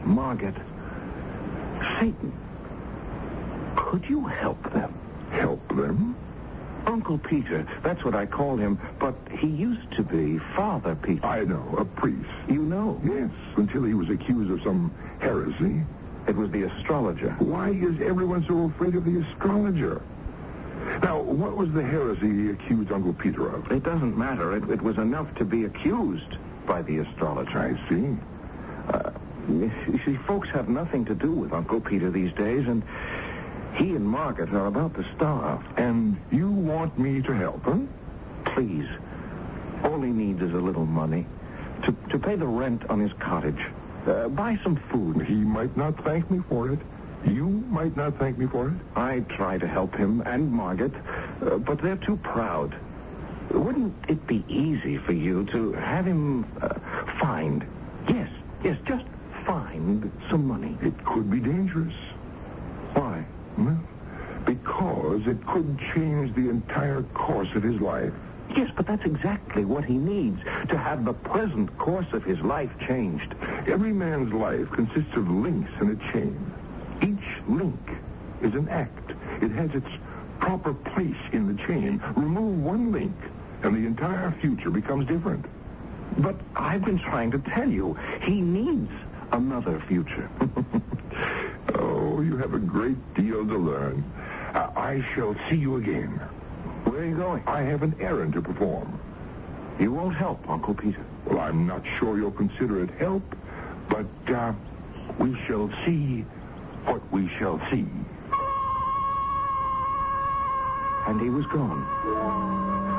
Margaret. 0.05 0.55
Satan. 1.99 2.33
Could 3.75 4.09
you 4.09 4.25
help 4.25 4.63
them? 4.73 4.95
Help 5.33 5.67
them? 5.75 6.15
Uncle 6.87 7.19
Peter, 7.19 7.67
that's 7.83 8.05
what 8.05 8.15
I 8.15 8.27
call 8.27 8.57
him, 8.57 8.79
but 9.01 9.17
he 9.33 9.49
used 9.49 9.91
to 9.97 10.05
be 10.05 10.39
Father 10.55 10.95
Peter. 10.95 11.27
I 11.27 11.43
know, 11.43 11.75
a 11.77 11.85
priest. 11.85 12.31
You 12.49 12.63
know. 12.63 13.01
Yes, 13.05 13.31
until 13.57 13.83
he 13.83 13.93
was 13.93 14.09
accused 14.09 14.53
of 14.53 14.63
some 14.63 14.95
heresy. 15.19 15.85
It 16.28 16.35
was 16.35 16.50
the 16.50 16.64
astrologer. 16.64 17.30
Why 17.38 17.71
is 17.71 18.00
everyone 18.00 18.45
so 18.47 18.64
afraid 18.64 18.95
of 18.95 19.04
the 19.04 19.21
astrologer? 19.21 20.02
Now, 21.02 21.21
what 21.21 21.56
was 21.56 21.73
the 21.73 21.83
heresy 21.83 22.30
he 22.30 22.50
accused 22.50 22.90
Uncle 22.92 23.12
Peter 23.12 23.49
of? 23.49 23.71
It 23.71 23.83
doesn't 23.83 24.16
matter. 24.16 24.56
It, 24.56 24.68
it 24.71 24.83
was 24.83 24.99
enough 24.99 25.33
to 25.37 25.45
be 25.45 25.64
accused 25.64 26.37
by 26.66 26.83
the 26.83 26.99
astrologer. 26.99 27.59
I 27.59 27.88
see. 27.88 28.16
Uh, 28.88 29.11
you 29.49 30.00
see, 30.04 30.16
folks 30.26 30.49
have 30.50 30.68
nothing 30.68 31.04
to 31.04 31.14
do 31.14 31.30
with 31.30 31.52
Uncle 31.52 31.80
Peter 31.80 32.11
these 32.11 32.33
days, 32.33 32.66
and 32.66 32.83
he 33.75 33.95
and 33.95 34.06
Margaret 34.06 34.52
are 34.52 34.66
about 34.66 34.95
to 34.95 35.04
starve. 35.14 35.62
And 35.76 36.16
you 36.33 36.50
want 36.50 36.99
me 36.99 37.23
to 37.23 37.33
help 37.33 37.64
him? 37.64 37.88
Please. 38.45 38.88
All 39.85 40.00
he 40.00 40.11
needs 40.11 40.42
is 40.42 40.52
a 40.52 40.61
little 40.61 40.87
money 40.87 41.26
to, 41.83 41.95
to 42.11 42.18
pay 42.18 42.37
the 42.37 42.47
rent 42.47 42.88
on 42.90 42.99
his 43.00 43.12
cottage. 43.14 43.66
Uh, 44.07 44.29
buy 44.29 44.59
some 44.63 44.77
food. 44.91 45.27
He 45.27 45.35
might 45.35 45.77
not 45.77 46.03
thank 46.05 46.31
me 46.31 46.41
for 46.49 46.71
it. 46.71 46.79
You 47.25 47.47
might 47.47 47.97
not 47.97 48.19
thank 48.19 48.39
me 48.39 48.47
for 48.47 48.69
it. 48.69 48.75
I 48.95 49.21
try 49.21 49.59
to 49.59 49.67
help 49.67 49.97
him 49.97 50.23
and 50.27 50.51
Margaret, 50.51 50.93
uh, 51.43 51.59
but 51.59 51.83
they're 51.83 51.97
too 51.97 52.17
proud. 52.19 52.77
Wouldn't 53.51 53.95
it 54.09 54.25
be 54.27 54.45
easy 54.49 54.99
for 54.99 55.13
you 55.13 55.45
to 55.47 55.73
have 55.73 56.07
him 56.07 56.45
uh, 56.61 56.75
find, 57.19 57.67
yes, 58.09 58.29
yes, 58.63 58.79
just 58.85 59.05
find 59.45 60.11
some 60.31 60.47
money? 60.47 60.77
It 60.83 61.05
could 61.05 61.29
be 61.31 61.41
dangerous. 61.41 61.95
Why? 62.95 63.25
Well, 63.59 63.81
because 64.45 65.27
it 65.27 65.45
could 65.47 65.79
change 65.95 66.35
the 66.37 66.49
entire 66.49 67.03
course 67.03 67.49
of 67.57 67.63
his 67.63 67.81
life. 67.81 68.13
Yes, 68.55 68.71
but 68.76 68.87
that's 68.87 69.05
exactly 69.05 69.65
what 69.65 69.85
he 69.85 69.95
needs 69.99 70.43
to 70.69 70.79
have 70.79 71.05
the 71.05 71.12
present 71.12 71.76
course 71.79 72.07
of 72.12 72.25
his 72.25 72.41
life 72.41 72.71
changed. 72.79 73.35
Every 73.67 73.93
man's 73.93 74.33
life 74.33 74.71
consists 74.71 75.15
of 75.17 75.29
links 75.29 75.71
in 75.81 75.91
a 75.91 76.12
chain. 76.12 76.53
Each 77.03 77.43
link 77.49 77.91
is 78.41 78.55
an 78.55 78.69
act. 78.69 79.12
It 79.43 79.50
has 79.53 79.71
its 79.75 79.88
proper 80.38 80.75
place 80.75 81.17
in 81.33 81.55
the 81.55 81.62
chain. 81.65 82.00
Remove 82.15 82.62
one 82.62 82.93
link, 82.93 83.15
and 83.62 83.75
the 83.75 83.87
entire 83.87 84.31
future 84.41 84.71
becomes 84.71 85.07
different. 85.07 85.45
But 86.19 86.37
I've 86.55 86.85
been 86.85 86.99
trying 86.99 87.31
to 87.33 87.38
tell 87.38 87.69
you, 87.69 87.95
he 88.23 88.41
needs 88.41 88.93
another 89.33 89.81
future. 89.88 90.31
oh, 91.75 92.21
you 92.21 92.37
have 92.37 92.55
a 92.55 92.59
great 92.59 93.15
deal 93.15 93.47
to 93.47 93.59
learn. 93.59 94.05
Uh, 94.55 94.71
I 94.76 95.03
shall 95.15 95.35
see 95.49 95.57
you 95.57 95.76
again. 95.76 96.21
Where 96.97 97.05
are 97.05 97.09
you 97.09 97.15
going? 97.15 97.43
I 97.47 97.61
have 97.61 97.83
an 97.83 97.95
errand 98.00 98.33
to 98.33 98.41
perform. 98.41 98.99
You 99.79 99.93
won't 99.93 100.17
help, 100.17 100.49
Uncle 100.49 100.73
Peter. 100.73 101.05
Well, 101.26 101.41
I'm 101.41 101.67
not 101.67 101.87
sure 101.87 102.17
you'll 102.17 102.31
consider 102.31 102.83
it 102.83 102.88
help, 102.93 103.23
but 103.91 104.07
uh, 104.35 104.55
we 105.19 105.35
shall 105.47 105.71
see 105.85 106.23
what 106.87 107.03
we 107.12 107.29
shall 107.29 107.61
see. 107.69 107.85
And 111.07 111.21
he 111.21 111.29
was 111.29 111.45
gone. 111.49 111.85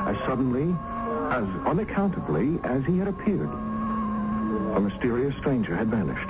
As 0.06 0.16
suddenly, 0.18 0.76
as 1.32 1.66
unaccountably 1.66 2.60
as 2.62 2.84
he 2.86 2.98
had 2.98 3.08
appeared. 3.08 3.50
A 4.76 4.80
mysterious 4.80 5.36
stranger 5.38 5.74
had 5.74 5.88
vanished. 5.88 6.28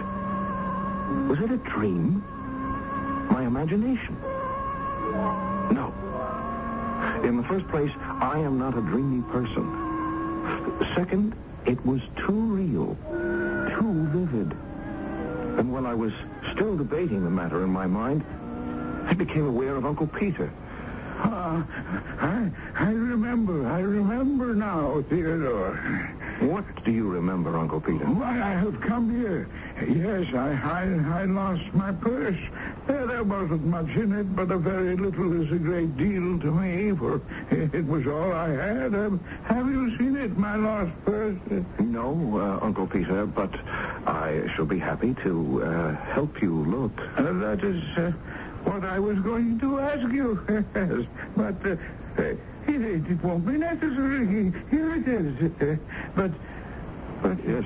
Was 1.28 1.38
it 1.40 1.50
a 1.50 1.58
dream? 1.58 2.24
My 3.30 3.44
imagination? 3.44 4.16
No. 5.70 5.92
In 7.24 7.36
the 7.36 7.42
first 7.44 7.66
place, 7.68 7.90
I 8.20 8.38
am 8.38 8.58
not 8.58 8.76
a 8.76 8.80
dreamy 8.80 9.22
person. 9.30 9.64
Second, 10.94 11.34
it 11.66 11.84
was 11.84 12.00
too 12.16 12.32
real, 12.32 12.96
too 13.78 14.06
vivid. 14.12 14.56
And 15.58 15.72
while 15.72 15.86
I 15.86 15.94
was 15.94 16.12
still 16.52 16.76
debating 16.76 17.24
the 17.24 17.30
matter 17.30 17.64
in 17.64 17.70
my 17.70 17.86
mind, 17.86 18.24
I 19.06 19.14
became 19.14 19.46
aware 19.46 19.74
of 19.76 19.84
Uncle 19.84 20.06
Peter. 20.06 20.50
Ah, 21.20 21.66
I, 22.20 22.50
I 22.76 22.92
remember, 22.92 23.66
I 23.66 23.80
remember 23.80 24.54
now, 24.54 25.02
Theodore. 25.08 25.74
What 26.40 26.84
do 26.84 26.92
you 26.92 27.08
remember, 27.08 27.58
Uncle 27.58 27.80
Peter? 27.80 28.04
Why, 28.04 28.40
I 28.40 28.52
have 28.52 28.80
come 28.80 29.10
here. 29.10 29.48
Yes, 29.88 30.32
I, 30.32 30.52
I, 30.62 31.22
I 31.22 31.24
lost 31.24 31.64
my 31.74 31.90
purse. 31.90 32.38
Uh, 32.88 33.04
there 33.06 33.22
wasn't 33.22 33.64
much 33.66 33.90
in 33.96 34.12
it, 34.12 34.34
but 34.34 34.50
a 34.50 34.56
very 34.56 34.96
little 34.96 35.42
is 35.42 35.52
a 35.52 35.58
great 35.58 35.94
deal 35.98 36.38
to 36.40 36.50
me, 36.50 36.96
for 36.96 37.20
it 37.50 37.86
was 37.86 38.06
all 38.06 38.32
I 38.32 38.48
had. 38.48 38.94
Um, 38.94 39.20
have 39.44 39.66
you 39.66 39.96
seen 39.98 40.16
it, 40.16 40.36
my 40.38 40.56
lost 40.56 40.92
purse? 41.04 41.36
No, 41.78 42.38
uh, 42.38 42.64
Uncle 42.64 42.86
Peter, 42.86 43.26
but 43.26 43.54
I 44.06 44.50
shall 44.54 44.64
be 44.64 44.78
happy 44.78 45.14
to 45.22 45.62
uh, 45.62 45.96
help 46.06 46.40
you 46.40 46.64
look. 46.64 46.98
Uh, 47.16 47.32
that 47.34 47.62
is 47.62 47.82
uh, 47.98 48.12
what 48.64 48.84
I 48.84 48.98
was 48.98 49.18
going 49.18 49.60
to 49.60 49.80
ask 49.80 50.10
you. 50.10 50.42
yes, 50.74 51.04
but 51.36 51.54
uh, 51.66 51.76
it, 52.16 52.38
it 52.66 53.22
won't 53.22 53.46
be 53.46 53.58
necessary. 53.58 54.52
Here 54.70 54.94
it 54.94 55.08
is. 55.08 55.78
but, 56.16 56.30
but 57.22 57.36
Yes. 57.46 57.64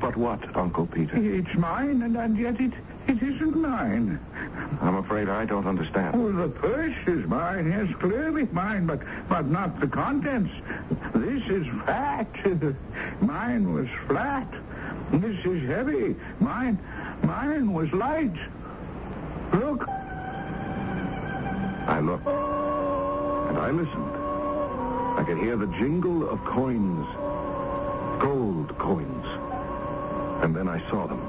But 0.00 0.16
what, 0.16 0.56
Uncle 0.56 0.86
Peter? 0.86 1.16
It's 1.16 1.54
mine, 1.54 2.02
and, 2.02 2.16
and 2.16 2.38
yet 2.38 2.58
it, 2.60 2.72
it 3.08 3.22
isn't 3.22 3.56
mine. 3.56 4.20
I'm 4.82 4.96
afraid 4.96 5.28
I 5.28 5.46
don't 5.46 5.66
understand. 5.66 6.14
Oh, 6.14 6.30
the 6.30 6.48
purse 6.48 6.96
is 7.06 7.26
mine, 7.26 7.70
yes, 7.70 7.88
clearly 7.98 8.46
mine, 8.52 8.86
but 8.86 9.00
but 9.28 9.46
not 9.46 9.80
the 9.80 9.88
contents. 9.88 10.52
This 11.14 11.42
is 11.48 11.66
fat. 11.84 12.28
mine 13.20 13.72
was 13.72 13.88
flat. 14.06 14.46
This 15.12 15.44
is 15.44 15.66
heavy. 15.66 16.16
Mine, 16.38 16.78
mine 17.22 17.72
was 17.72 17.90
light. 17.92 18.36
Look. 19.54 19.88
I 21.88 22.00
looked, 22.00 22.26
and 22.26 23.58
I 23.58 23.70
listened. 23.70 24.16
I 25.18 25.24
could 25.26 25.38
hear 25.38 25.56
the 25.56 25.66
jingle 25.78 26.28
of 26.28 26.44
coins, 26.44 27.06
gold 28.20 28.76
coins. 28.76 29.26
And 30.44 30.54
then 30.54 30.68
I 30.68 30.78
saw 30.90 31.06
them. 31.06 31.27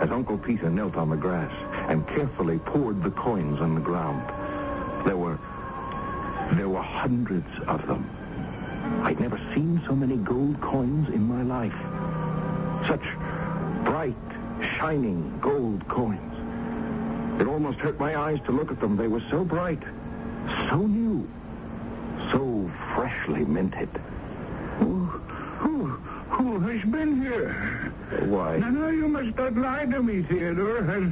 As 0.00 0.10
Uncle 0.10 0.38
Peter 0.38 0.70
knelt 0.70 0.96
on 0.96 1.10
the 1.10 1.16
grass 1.16 1.52
and 1.88 2.06
carefully 2.06 2.58
poured 2.58 3.02
the 3.02 3.10
coins 3.10 3.60
on 3.60 3.74
the 3.74 3.80
ground, 3.80 4.22
there 5.06 5.16
were 5.16 5.38
there 6.52 6.68
were 6.68 6.82
hundreds 6.82 7.48
of 7.66 7.86
them. 7.86 8.08
I'd 9.02 9.18
never 9.18 9.38
seen 9.54 9.82
so 9.86 9.96
many 9.96 10.16
gold 10.16 10.60
coins 10.60 11.08
in 11.08 11.22
my 11.22 11.42
life. 11.42 11.74
Such 12.86 13.04
bright, 13.84 14.14
shining 14.76 15.38
gold 15.40 15.86
coins. 15.88 17.40
It 17.40 17.46
almost 17.46 17.78
hurt 17.78 17.98
my 17.98 18.16
eyes 18.16 18.38
to 18.46 18.52
look 18.52 18.70
at 18.70 18.80
them. 18.80 18.96
They 18.96 19.08
were 19.08 19.22
so 19.30 19.44
bright, 19.44 19.82
so 20.68 20.86
new, 20.86 21.28
so 22.30 22.70
freshly 22.94 23.44
minted. 23.44 23.90
Who, 24.78 25.04
who, 25.04 25.95
who 26.46 26.60
has 26.60 26.84
been 26.84 27.20
here? 27.22 27.52
Why, 28.26 28.58
No, 28.58 28.70
no, 28.70 28.88
you 28.88 29.08
must 29.08 29.36
not 29.36 29.56
lie 29.56 29.84
to 29.86 30.00
me, 30.02 30.22
Theodore. 30.22 30.82
Has, 30.84 31.04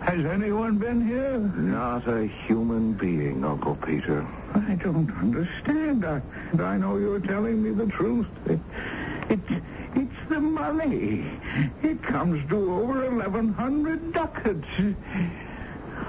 has 0.00 0.24
anyone 0.26 0.78
been 0.78 1.06
here? 1.06 1.38
not 1.38 2.08
a 2.08 2.26
human 2.26 2.94
being, 2.94 3.44
Uncle 3.44 3.76
Peter. 3.76 4.26
I 4.54 4.74
don't 4.74 5.10
understand. 5.18 6.04
I, 6.04 6.20
I 6.58 6.76
know 6.76 6.96
you're 6.96 7.20
telling 7.20 7.62
me 7.62 7.70
the 7.70 7.86
truth. 7.86 8.26
It, 8.46 8.58
it, 9.28 9.38
it's 9.94 10.28
the 10.28 10.40
money. 10.40 11.24
It 11.82 12.02
comes 12.02 12.48
to 12.50 12.56
over 12.56 13.08
1,100 13.10 14.12
ducats. 14.12 14.66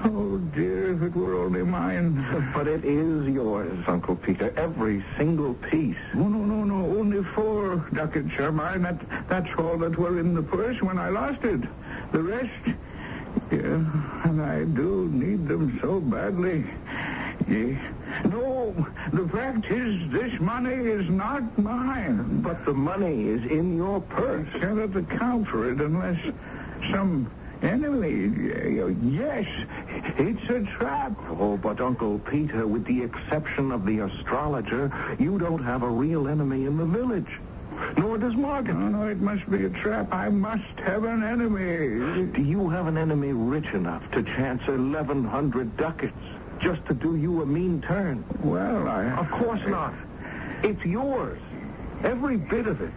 Oh, 0.04 0.38
dear, 0.54 0.94
if 0.94 1.02
it 1.02 1.14
were 1.14 1.34
only 1.34 1.62
mine. 1.62 2.24
But 2.54 2.66
it 2.66 2.84
is 2.84 3.28
yours, 3.28 3.78
Uncle 3.86 4.16
Peter, 4.16 4.52
every 4.56 5.04
single 5.16 5.54
piece. 5.54 5.96
No, 6.14 6.26
no, 6.28 6.38
no, 6.38 6.64
no. 6.64 6.98
Only 6.98 7.22
four 7.34 7.76
ducats 7.92 8.36
are 8.38 8.50
mine. 8.50 8.82
That, 8.82 9.28
that's 9.28 9.50
all 9.58 9.76
that 9.78 9.96
were 9.96 10.18
in 10.18 10.34
the 10.34 10.42
purse 10.42 10.82
when 10.82 10.98
I 10.98 11.08
lost 11.10 11.44
it. 11.44 11.60
The 12.12 12.22
rest, 12.22 12.78
yeah, 13.52 14.24
and 14.24 14.42
I 14.42 14.64
do 14.64 15.08
need 15.12 15.46
them 15.46 15.78
so 15.80 16.00
badly. 16.00 16.64
Yeah, 17.48 17.76
No, 18.24 18.74
the 19.12 19.28
fact 19.28 19.66
is, 19.66 20.10
this 20.10 20.38
money 20.40 20.74
is 20.74 21.08
not 21.10 21.58
mine. 21.58 22.40
But 22.40 22.64
the 22.64 22.74
money 22.74 23.28
is 23.28 23.50
in 23.50 23.76
your 23.76 24.00
purse. 24.00 24.48
I 24.54 24.58
cannot 24.58 24.96
account 24.96 25.48
for 25.48 25.70
it 25.70 25.80
unless 25.80 26.20
some 26.90 27.30
enemy. 27.62 28.32
Yes, 29.02 29.46
it's 30.18 30.50
a 30.50 30.60
trap. 30.76 31.12
Oh, 31.30 31.56
but 31.56 31.80
Uncle 31.80 32.18
Peter, 32.18 32.66
with 32.66 32.84
the 32.84 33.02
exception 33.02 33.72
of 33.72 33.86
the 33.86 34.00
astrologer, 34.00 34.92
you 35.18 35.38
don't 35.38 35.62
have 35.62 35.82
a 35.82 35.88
real 35.88 36.28
enemy 36.28 36.66
in 36.66 36.76
the 36.76 36.84
village. 36.84 37.40
Nor 37.96 38.18
does 38.18 38.34
Margaret. 38.34 38.74
No, 38.74 38.88
no, 38.88 39.08
it 39.08 39.20
must 39.20 39.50
be 39.50 39.64
a 39.64 39.70
trap. 39.70 40.12
I 40.12 40.28
must 40.28 40.78
have 40.80 41.04
an 41.04 41.22
enemy. 41.22 42.26
Do 42.32 42.42
you 42.42 42.68
have 42.68 42.86
an 42.86 42.98
enemy 42.98 43.32
rich 43.32 43.72
enough 43.72 44.08
to 44.12 44.22
chance 44.22 44.66
1,100 44.66 45.76
ducats 45.76 46.12
just 46.58 46.84
to 46.86 46.94
do 46.94 47.16
you 47.16 47.42
a 47.42 47.46
mean 47.46 47.80
turn? 47.82 48.24
Well, 48.42 48.86
I... 48.88 49.06
Of 49.12 49.30
course 49.30 49.66
not. 49.66 49.94
It's 50.62 50.84
yours. 50.84 51.40
Every 52.04 52.36
bit 52.36 52.66
of 52.66 52.80
it. 52.82 52.92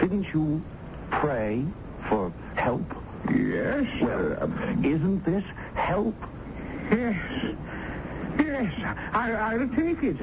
Didn't 0.00 0.32
you 0.32 0.62
pray 1.10 1.64
for 2.08 2.32
help? 2.56 2.84
Yes. 3.30 3.86
Well, 4.00 4.32
uh, 4.40 4.46
isn't 4.82 5.24
this 5.24 5.44
help? 5.74 6.14
yes. 6.90 7.54
Yes, 8.38 8.72
I, 9.12 9.32
I'll 9.32 9.68
take 9.68 10.02
it. 10.02 10.16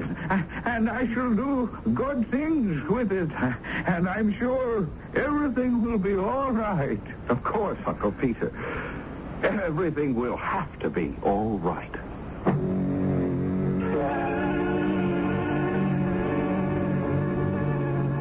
And 0.64 0.88
I 0.90 1.06
shall 1.12 1.34
do 1.34 1.66
good 1.94 2.30
things 2.30 2.86
with 2.88 3.12
it. 3.12 3.30
And 3.86 4.08
I'm 4.08 4.36
sure 4.38 4.88
everything 5.14 5.82
will 5.82 5.98
be 5.98 6.16
all 6.16 6.50
right. 6.50 7.00
Of 7.28 7.42
course, 7.44 7.78
Uncle 7.86 8.12
Peter. 8.12 8.52
Everything 9.42 10.14
will 10.14 10.36
have 10.36 10.78
to 10.80 10.90
be 10.90 11.14
all 11.22 11.58
right. 11.58 11.92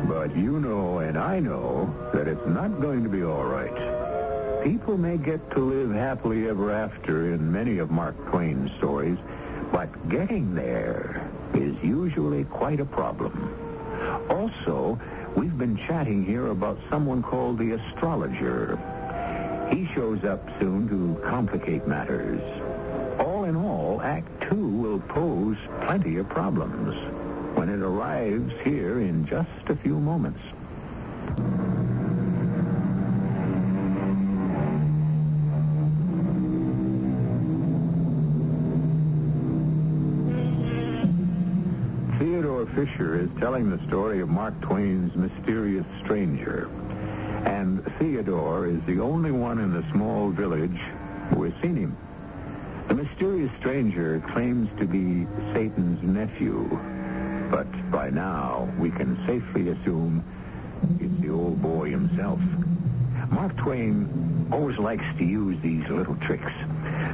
But 0.08 0.36
you 0.36 0.60
know 0.60 1.00
and 1.00 1.18
I 1.18 1.40
know 1.40 1.94
that 2.14 2.28
it's 2.28 2.46
not 2.48 2.80
going 2.80 3.04
to 3.04 3.10
be 3.10 3.24
all 3.24 3.46
right. 3.46 3.95
People 4.66 4.98
may 4.98 5.18
get 5.18 5.52
to 5.52 5.60
live 5.60 5.92
happily 5.92 6.50
ever 6.50 6.72
after 6.72 7.36
in 7.36 7.52
many 7.52 7.78
of 7.78 7.92
Mark 7.92 8.16
Twain's 8.32 8.72
stories, 8.78 9.20
but 9.72 10.10
getting 10.10 10.56
there 10.56 11.30
is 11.54 11.76
usually 11.84 12.46
quite 12.46 12.80
a 12.80 12.86
problem. 12.86 13.56
Also, 14.28 15.00
we've 15.36 15.56
been 15.56 15.78
chatting 15.78 16.26
here 16.26 16.48
about 16.48 16.80
someone 16.90 17.22
called 17.22 17.60
the 17.60 17.74
astrologer. 17.74 18.80
He 19.72 19.86
shows 19.94 20.24
up 20.24 20.50
soon 20.60 20.90
to 20.90 21.22
complicate 21.22 21.88
matters. 21.88 22.42
All 23.20 23.44
in 23.44 23.56
all, 23.56 24.02
Act 24.02 24.50
Two 24.50 24.68
will 24.68 25.00
pose 25.00 25.58
plenty 25.82 26.18
of 26.18 26.28
problems 26.28 26.96
when 27.56 27.70
it 27.70 27.82
arrives 27.82 28.52
here 28.64 29.00
in 29.00 29.28
just 29.28 29.70
a 29.70 29.76
few 29.76 30.00
moments. 30.00 30.42
Fisher 42.76 43.18
is 43.18 43.30
telling 43.40 43.70
the 43.70 43.82
story 43.88 44.20
of 44.20 44.28
Mark 44.28 44.60
Twain's 44.60 45.16
mysterious 45.16 45.86
stranger. 46.04 46.70
And 47.46 47.82
Theodore 47.98 48.68
is 48.68 48.82
the 48.86 49.00
only 49.00 49.32
one 49.32 49.60
in 49.60 49.72
the 49.72 49.90
small 49.94 50.30
village 50.30 50.82
who 51.30 51.44
has 51.44 51.54
seen 51.62 51.78
him. 51.78 51.98
The 52.90 52.96
mysterious 52.96 53.50
stranger 53.60 54.22
claims 54.28 54.70
to 54.78 54.86
be 54.86 55.26
Satan's 55.54 56.04
nephew. 56.04 56.68
But 57.50 57.92
by 57.92 58.10
now, 58.10 58.70
we 58.78 58.92
can 58.92 59.26
safely 59.26 59.70
assume 59.70 60.22
it's 61.00 61.22
the 61.22 61.30
old 61.30 61.62
boy 61.62 61.90
himself. 61.92 62.42
Mark 63.30 63.56
Twain 63.56 64.50
always 64.52 64.78
likes 64.78 65.06
to 65.18 65.24
use 65.24 65.58
these 65.62 65.88
little 65.88 66.18
tricks. 66.18 66.52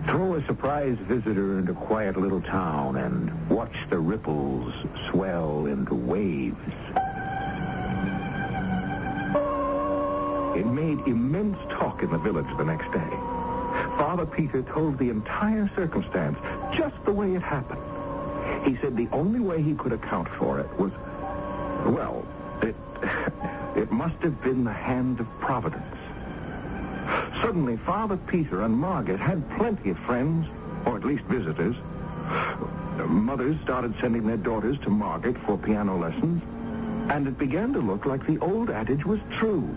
Throw 0.08 0.36
a 0.36 0.46
surprise 0.46 0.98
visitor 1.02 1.60
into 1.60 1.72
a 1.72 1.76
quiet 1.76 2.18
little 2.18 2.42
town 2.42 2.98
and 2.98 3.50
watch 3.50 3.76
the 3.90 4.00
ripples 4.00 4.74
swell 5.10 5.68
into 5.68 5.94
waves. 5.94 6.58
It 10.56 10.66
made 10.66 11.00
immense 11.08 11.58
talk 11.70 12.04
in 12.04 12.12
the 12.12 12.18
village 12.18 12.48
the 12.58 12.66
next 12.66 12.92
day. 12.92 13.10
Father 13.98 14.26
Peter 14.26 14.62
told 14.64 14.98
the 14.98 15.10
entire 15.10 15.70
circumstance 15.76 16.38
just 16.74 16.96
the 17.06 17.12
way 17.12 17.36
it 17.36 17.42
happened. 17.42 17.82
He 18.66 18.76
said 18.82 18.98
the 18.98 19.08
only 19.12 19.40
way 19.40 19.62
he 19.62 19.76
could 19.76 19.94
account 19.94 20.28
for 20.28 20.60
it 20.60 20.68
was, 20.78 20.92
well, 21.86 22.26
it, 22.62 22.76
it 23.78 23.92
must 23.92 24.16
have 24.24 24.42
been 24.42 24.64
the 24.64 24.74
hand 24.74 25.20
of 25.20 25.28
Providence. 25.40 25.91
Suddenly, 27.42 27.78
Father 27.78 28.18
Peter 28.18 28.62
and 28.62 28.76
Margaret 28.76 29.20
had 29.20 29.50
plenty 29.58 29.90
of 29.90 29.98
friends, 30.00 30.48
or 30.86 30.96
at 30.96 31.04
least 31.04 31.24
visitors. 31.24 31.76
Mothers 33.08 33.60
started 33.64 33.96
sending 34.00 34.28
their 34.28 34.38
daughters 34.38 34.78
to 34.84 34.90
Margaret 34.90 35.36
for 35.46 35.58
piano 35.58 35.98
lessons, 35.98 36.42
and 37.12 37.28
it 37.28 37.38
began 37.40 37.74
to 37.74 37.80
look 37.80 38.06
like 38.06 38.26
the 38.28 38.38
old 38.40 38.70
adage 38.70 39.06
was 39.06 39.20
true. 39.32 39.68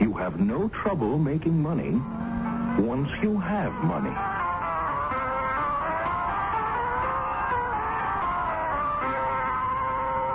You 0.00 0.14
have 0.14 0.40
no 0.40 0.68
trouble 0.68 1.18
making 1.18 1.62
money 1.62 2.00
once 2.82 3.10
you 3.22 3.38
have 3.38 3.72
money. 3.84 4.12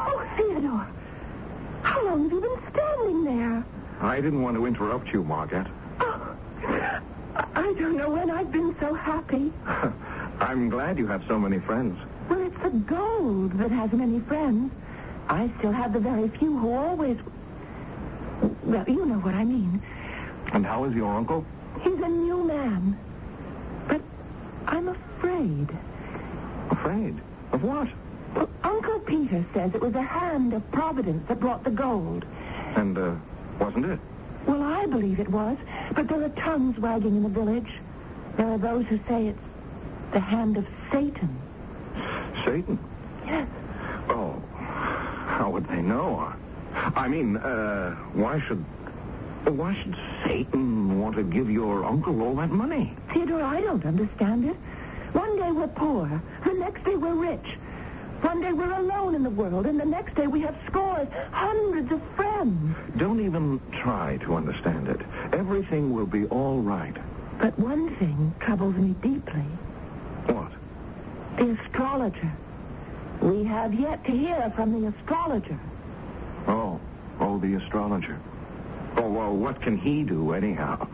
Oh, 0.07 0.23
Theodore. 0.37 0.87
How 1.81 2.05
long 2.05 2.23
have 2.23 2.31
you 2.31 2.41
been 2.41 2.71
standing 2.71 3.23
there? 3.23 3.65
I 3.99 4.21
didn't 4.21 4.41
want 4.41 4.57
to 4.57 4.65
interrupt 4.65 5.11
you, 5.11 5.23
Margaret. 5.23 5.67
Don't 7.81 7.97
know 7.97 8.11
when 8.11 8.29
I've 8.29 8.51
been 8.51 8.75
so 8.79 8.93
happy. 8.93 9.51
I'm 10.39 10.69
glad 10.69 10.99
you 10.99 11.07
have 11.07 11.23
so 11.27 11.39
many 11.39 11.57
friends. 11.57 11.99
Well, 12.29 12.39
it's 12.45 12.59
the 12.61 12.69
gold 12.69 13.57
that 13.57 13.71
has 13.71 13.91
many 13.91 14.19
friends. 14.19 14.71
I 15.27 15.49
still 15.57 15.71
have 15.71 15.91
the 15.91 15.99
very 15.99 16.29
few 16.29 16.55
who 16.59 16.73
always... 16.73 17.17
Well, 18.63 18.85
you 18.87 19.03
know 19.07 19.17
what 19.17 19.33
I 19.33 19.43
mean. 19.43 19.81
And 20.53 20.63
how 20.63 20.83
is 20.83 20.93
your 20.93 21.11
uncle? 21.11 21.43
He's 21.81 21.99
a 21.99 22.07
new 22.07 22.43
man. 22.43 22.99
But 23.87 24.01
I'm 24.67 24.89
afraid. 24.89 25.67
Afraid. 26.69 27.19
Of 27.51 27.63
what? 27.63 27.87
Well, 28.35 28.49
Uncle 28.63 28.99
Peter 28.99 29.43
says 29.55 29.73
it 29.73 29.81
was 29.81 29.93
the 29.93 30.03
hand 30.03 30.53
of 30.53 30.71
Providence 30.71 31.27
that 31.29 31.39
brought 31.39 31.63
the 31.63 31.71
gold. 31.71 32.25
And, 32.75 32.95
uh, 32.95 33.15
wasn't 33.59 33.85
it? 33.85 33.99
Well, 34.45 34.61
I 34.63 34.85
believe 34.85 35.19
it 35.19 35.29
was, 35.29 35.57
but 35.93 36.07
there 36.07 36.23
are 36.23 36.29
tongues 36.29 36.77
wagging 36.79 37.15
in 37.17 37.23
the 37.23 37.29
village. 37.29 37.71
There 38.37 38.47
are 38.47 38.57
those 38.57 38.85
who 38.87 38.99
say 39.07 39.27
it's 39.27 39.39
the 40.13 40.19
hand 40.19 40.57
of 40.57 40.65
Satan. 40.91 41.39
Satan? 42.45 42.79
Yes. 43.25 43.47
Oh, 44.09 44.41
how 44.57 45.49
would 45.51 45.67
they 45.67 45.81
know? 45.81 46.33
I 46.73 47.07
mean, 47.07 47.37
uh, 47.37 47.95
why 48.13 48.39
should... 48.39 48.63
Why 49.45 49.73
should 49.73 49.95
Satan 50.23 50.99
want 50.99 51.15
to 51.15 51.23
give 51.23 51.49
your 51.49 51.83
uncle 51.83 52.21
all 52.21 52.35
that 52.35 52.51
money? 52.51 52.95
Theodore, 53.11 53.41
I 53.41 53.59
don't 53.59 53.83
understand 53.85 54.45
it. 54.45 54.55
One 55.13 55.35
day 55.35 55.51
we're 55.51 55.67
poor, 55.67 56.21
the 56.45 56.53
next 56.53 56.83
day 56.85 56.95
we're 56.95 57.15
rich. 57.15 57.57
One 58.21 58.39
day 58.39 58.53
we're 58.53 58.71
alone 58.71 59.15
in 59.15 59.23
the 59.23 59.29
world, 59.29 59.65
and 59.65 59.79
the 59.79 59.85
next 59.85 60.15
day 60.15 60.27
we 60.27 60.41
have 60.41 60.55
scores, 60.67 61.07
hundreds 61.31 61.91
of 61.91 62.01
friends. 62.15 62.75
Don't 62.97 63.19
even 63.19 63.59
try 63.71 64.17
to 64.17 64.35
understand 64.35 64.87
it. 64.87 65.01
Everything 65.33 65.91
will 65.93 66.05
be 66.05 66.25
all 66.27 66.59
right. 66.59 66.95
But 67.39 67.57
one 67.57 67.95
thing 67.95 68.33
troubles 68.39 68.75
me 68.75 68.95
deeply. 69.01 69.45
What? 70.27 70.51
The 71.37 71.57
astrologer. 71.59 72.31
We 73.21 73.43
have 73.43 73.73
yet 73.73 74.03
to 74.05 74.11
hear 74.11 74.51
from 74.55 74.79
the 74.79 74.87
astrologer. 74.89 75.59
Oh, 76.47 76.79
oh, 77.19 77.39
the 77.39 77.55
astrologer. 77.55 78.19
Oh, 78.97 79.09
well, 79.09 79.35
what 79.35 79.61
can 79.61 79.77
he 79.77 80.03
do 80.03 80.33
anyhow? 80.33 80.87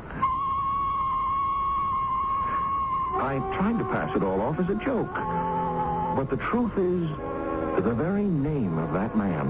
I 3.19 3.39
tried 3.57 3.79
to 3.79 3.85
pass 3.85 4.15
it 4.15 4.23
all 4.23 4.39
off 4.41 4.59
as 4.59 4.69
a 4.69 4.75
joke. 4.75 5.66
But 6.17 6.31
the 6.31 6.37
truth 6.37 6.71
is, 6.79 7.07
the 7.83 7.93
very 7.93 8.23
name 8.23 8.79
of 8.79 8.91
that 8.93 9.15
man 9.15 9.45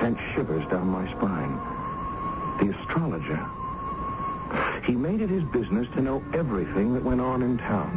sent 0.00 0.16
shivers 0.32 0.64
down 0.70 0.86
my 0.86 1.10
spine. 1.10 1.58
The 2.60 2.72
astrologer. 2.78 3.44
He 4.84 4.92
made 4.94 5.20
it 5.20 5.28
his 5.28 5.42
business 5.42 5.88
to 5.94 6.00
know 6.00 6.22
everything 6.32 6.94
that 6.94 7.02
went 7.02 7.20
on 7.20 7.42
in 7.42 7.58
town 7.58 7.90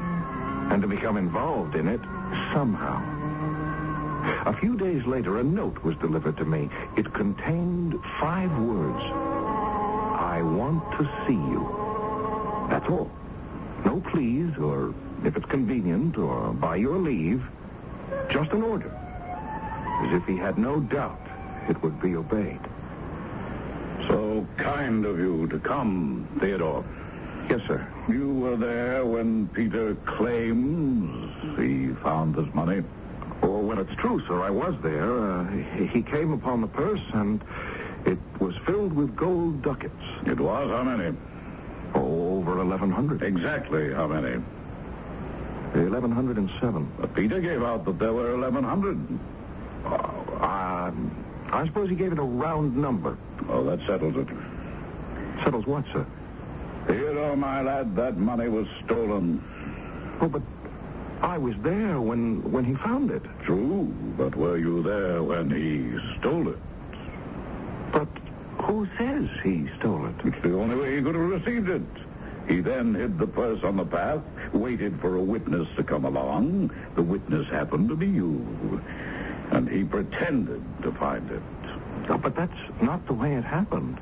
and 0.72 0.82
to 0.82 0.88
become 0.88 1.18
involved 1.18 1.76
in 1.76 1.88
it 1.88 2.02
somehow. 2.52 3.00
A 4.48 4.54
few 4.54 4.76
days 4.76 5.06
later, 5.06 5.38
a 5.38 5.44
note 5.44 5.84
was 5.84 5.96
delivered 5.98 6.38
to 6.38 6.46
me. 6.46 6.68
It 6.98 7.14
contained 7.14 8.04
five 8.20 8.52
words. 8.58 9.04
I 9.04 10.42
want 10.42 10.82
to 10.94 11.04
see 11.28 11.34
you. 11.34 11.62
That's 12.72 12.90
all. 12.90 13.12
No 13.86 14.02
please, 14.02 14.58
or 14.58 14.94
if 15.24 15.38
it's 15.38 15.46
convenient, 15.46 16.18
or 16.18 16.52
by 16.54 16.76
your 16.76 16.98
leave. 16.98 17.44
Just 18.30 18.52
an 18.52 18.64
order. 18.64 18.92
As 20.04 20.14
if 20.14 20.26
he 20.26 20.36
had 20.36 20.58
no 20.58 20.80
doubt 20.80 21.22
it 21.70 21.82
would 21.82 22.02
be 22.02 22.16
obeyed. 22.16 22.60
So 24.08 24.46
kind 24.58 25.06
of 25.06 25.20
you 25.20 25.48
to 25.48 25.60
come, 25.60 26.28
Theodore. 26.40 26.84
Yes, 27.50 27.62
sir. 27.68 27.88
You 28.10 28.34
were 28.34 28.56
there 28.56 29.06
when 29.06 29.48
Peter 29.50 29.96
claims 30.06 31.58
he 31.58 31.90
found 32.04 32.36
this 32.36 32.52
money. 32.54 32.84
Oh, 33.42 33.60
well, 33.60 33.80
it's 33.80 33.96
true, 33.96 34.22
sir. 34.28 34.42
I 34.42 34.50
was 34.50 34.76
there. 34.82 35.32
Uh, 35.32 35.48
he, 35.76 35.86
he 35.88 36.02
came 36.02 36.34
upon 36.34 36.62
the 36.62 36.68
purse, 36.68 37.04
and 37.14 37.44
it 38.06 38.18
was 38.40 38.56
filled 38.66 38.94
with 38.94 39.16
gold 39.16 39.62
ducats. 39.62 39.94
It 40.26 40.40
was 40.40 40.70
how 40.72 40.84
many? 40.84 41.16
Oh, 41.96 42.38
over 42.38 42.58
1,100. 42.58 43.24
Exactly 43.24 43.94
how 43.94 44.08
many? 44.08 44.38
1,107. 45.74 46.92
But 47.00 47.16
Peter 47.16 47.42
gave 47.42 47.64
out 47.64 47.86
that 47.86 48.00
there 48.00 48.14
were 48.14 48.38
1,100. 48.38 49.20
Uh, 49.86 50.92
I 51.52 51.66
suppose 51.66 51.90
he 51.90 51.96
gave 51.96 52.12
it 52.12 52.20
a 52.20 52.24
round 52.24 52.76
number. 52.76 53.18
Oh, 53.50 53.64
that 53.64 53.80
settles 53.88 54.16
it. 54.16 54.28
Settles 55.44 55.66
what, 55.66 55.86
sir? 55.92 56.06
Theodore, 56.88 57.36
my 57.36 57.62
lad, 57.62 57.96
that 57.96 58.18
money 58.18 58.48
was 58.48 58.68
stolen. 58.84 59.44
Oh, 60.22 60.28
but 60.28 60.42
I 61.22 61.38
was 61.38 61.56
there 61.64 62.00
when 62.00 62.52
when 62.52 62.64
he 62.64 62.76
found 62.76 63.10
it. 63.12 63.24
True, 63.44 63.86
but 64.18 64.36
were 64.36 64.58
you 64.58 64.84
there 64.84 65.24
when 65.24 65.50
he 65.50 65.98
stole 66.20 66.48
it? 66.50 66.60
Who 68.66 68.88
says 68.98 69.30
he 69.44 69.70
stole 69.78 70.08
it? 70.08 70.16
It's 70.24 70.42
the 70.42 70.58
only 70.58 70.76
way 70.76 70.96
he 70.96 71.02
could 71.04 71.14
have 71.14 71.30
received 71.30 71.70
it. 71.70 71.84
He 72.48 72.62
then 72.62 72.96
hid 72.96 73.20
the 73.20 73.28
purse 73.28 73.64
on 73.64 73.78
the 73.78 73.86
path, 73.86 74.22
waited 74.54 75.00
for 75.00 75.18
a 75.18 75.22
witness 75.22 75.68
to 75.78 75.84
come 75.84 76.04
along. 76.04 76.72
The 76.96 77.04
witness 77.04 77.48
happened 77.48 77.90
to 77.90 77.96
be 77.96 78.08
you. 78.08 78.82
And 79.52 79.70
he 79.70 79.84
pretended 79.84 80.64
to 80.82 80.92
find 80.94 81.30
it. 81.30 81.44
Oh, 82.10 82.18
but 82.18 82.36
that's 82.36 82.58
not 82.82 83.06
the 83.06 83.14
way 83.14 83.34
it 83.34 83.44
happened. 83.44 84.00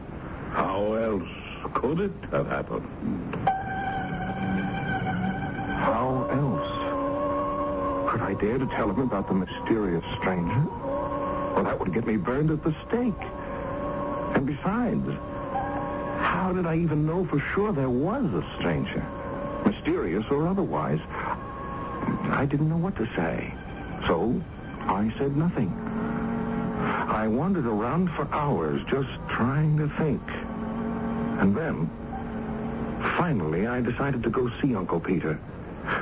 How 0.51 0.93
else 0.93 1.29
could 1.73 1.99
it 1.99 2.13
have 2.31 2.47
happened? 2.47 3.35
How 5.75 6.27
else? 6.31 8.11
Could 8.11 8.21
I 8.21 8.33
dare 8.35 8.59
to 8.59 8.65
tell 8.67 8.89
him 8.89 8.99
about 8.99 9.27
the 9.27 9.33
mysterious 9.33 10.05
stranger? 10.19 10.65
Well, 11.53 11.63
that 11.65 11.77
would 11.79 11.93
get 11.93 12.07
me 12.07 12.15
burned 12.15 12.49
at 12.49 12.63
the 12.63 12.73
stake. 12.87 13.29
And 14.35 14.45
besides, 14.45 15.07
how 16.21 16.51
did 16.53 16.65
I 16.65 16.77
even 16.77 17.05
know 17.05 17.25
for 17.25 17.39
sure 17.39 17.71
there 17.71 17.89
was 17.89 18.25
a 18.33 18.43
stranger? 18.57 19.05
Mysterious 19.65 20.25
or 20.29 20.47
otherwise. 20.47 20.99
I 22.31 22.45
didn't 22.49 22.69
know 22.69 22.77
what 22.77 22.95
to 22.97 23.05
say. 23.15 23.53
So, 24.07 24.41
I 24.81 25.13
said 25.17 25.37
nothing. 25.37 25.71
I 27.07 27.27
wandered 27.27 27.65
around 27.65 28.09
for 28.09 28.27
hours 28.33 28.81
just 28.89 29.09
trying 29.29 29.77
to 29.77 29.87
think. 29.97 30.21
And 31.39 31.55
then, 31.55 31.89
finally, 33.17 33.67
I 33.67 33.81
decided 33.81 34.23
to 34.23 34.29
go 34.29 34.49
see 34.61 34.75
Uncle 34.75 34.99
Peter. 34.99 35.39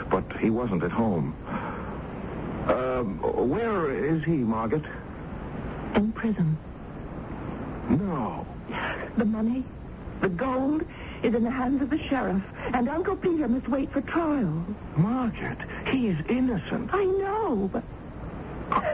But 0.10 0.24
he 0.40 0.50
wasn't 0.50 0.84
at 0.84 0.92
home. 0.92 1.36
Um, 2.68 3.20
where 3.50 3.92
is 3.92 4.24
he, 4.24 4.38
Margaret? 4.38 4.86
In 5.96 6.12
prison. 6.14 6.58
No. 7.90 8.46
The 9.18 9.26
money, 9.26 9.64
the 10.22 10.30
gold, 10.30 10.86
is 11.24 11.34
in 11.34 11.44
the 11.44 11.52
hands 11.52 11.82
of 11.82 11.90
the 11.90 12.02
sheriff, 12.04 12.42
and 12.74 12.90
Uncle 12.90 13.16
Peter 13.16 13.48
must 13.48 13.68
wait 13.68 13.92
for 13.92 14.02
trial. 14.02 14.66
Margaret, 14.96 15.58
he 15.88 16.08
is 16.08 16.18
innocent. 16.30 16.90
I 16.94 17.04
know, 17.04 17.70
but 17.72 17.84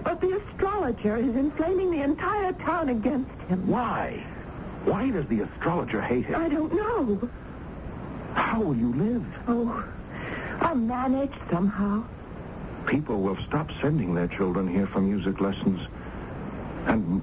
but 0.03 0.19
the 0.21 0.41
astrologer 0.41 1.17
is 1.17 1.35
inflaming 1.35 1.91
the 1.91 2.01
entire 2.01 2.51
town 2.53 2.89
against 2.89 3.29
him. 3.47 3.67
Why? 3.67 4.25
Why 4.85 5.09
does 5.11 5.27
the 5.27 5.41
astrologer 5.41 6.01
hate 6.01 6.25
him? 6.25 6.41
I 6.41 6.49
don't 6.49 6.73
know. 6.73 7.29
How 8.33 8.61
will 8.61 8.75
you 8.75 8.93
live? 8.93 9.25
Oh, 9.47 9.85
I'll 10.61 10.75
manage 10.75 11.33
somehow. 11.51 12.03
People 12.85 13.21
will 13.21 13.37
stop 13.47 13.69
sending 13.81 14.15
their 14.15 14.27
children 14.27 14.67
here 14.67 14.87
for 14.87 15.01
music 15.01 15.41
lessons. 15.41 15.81
And, 16.85 17.21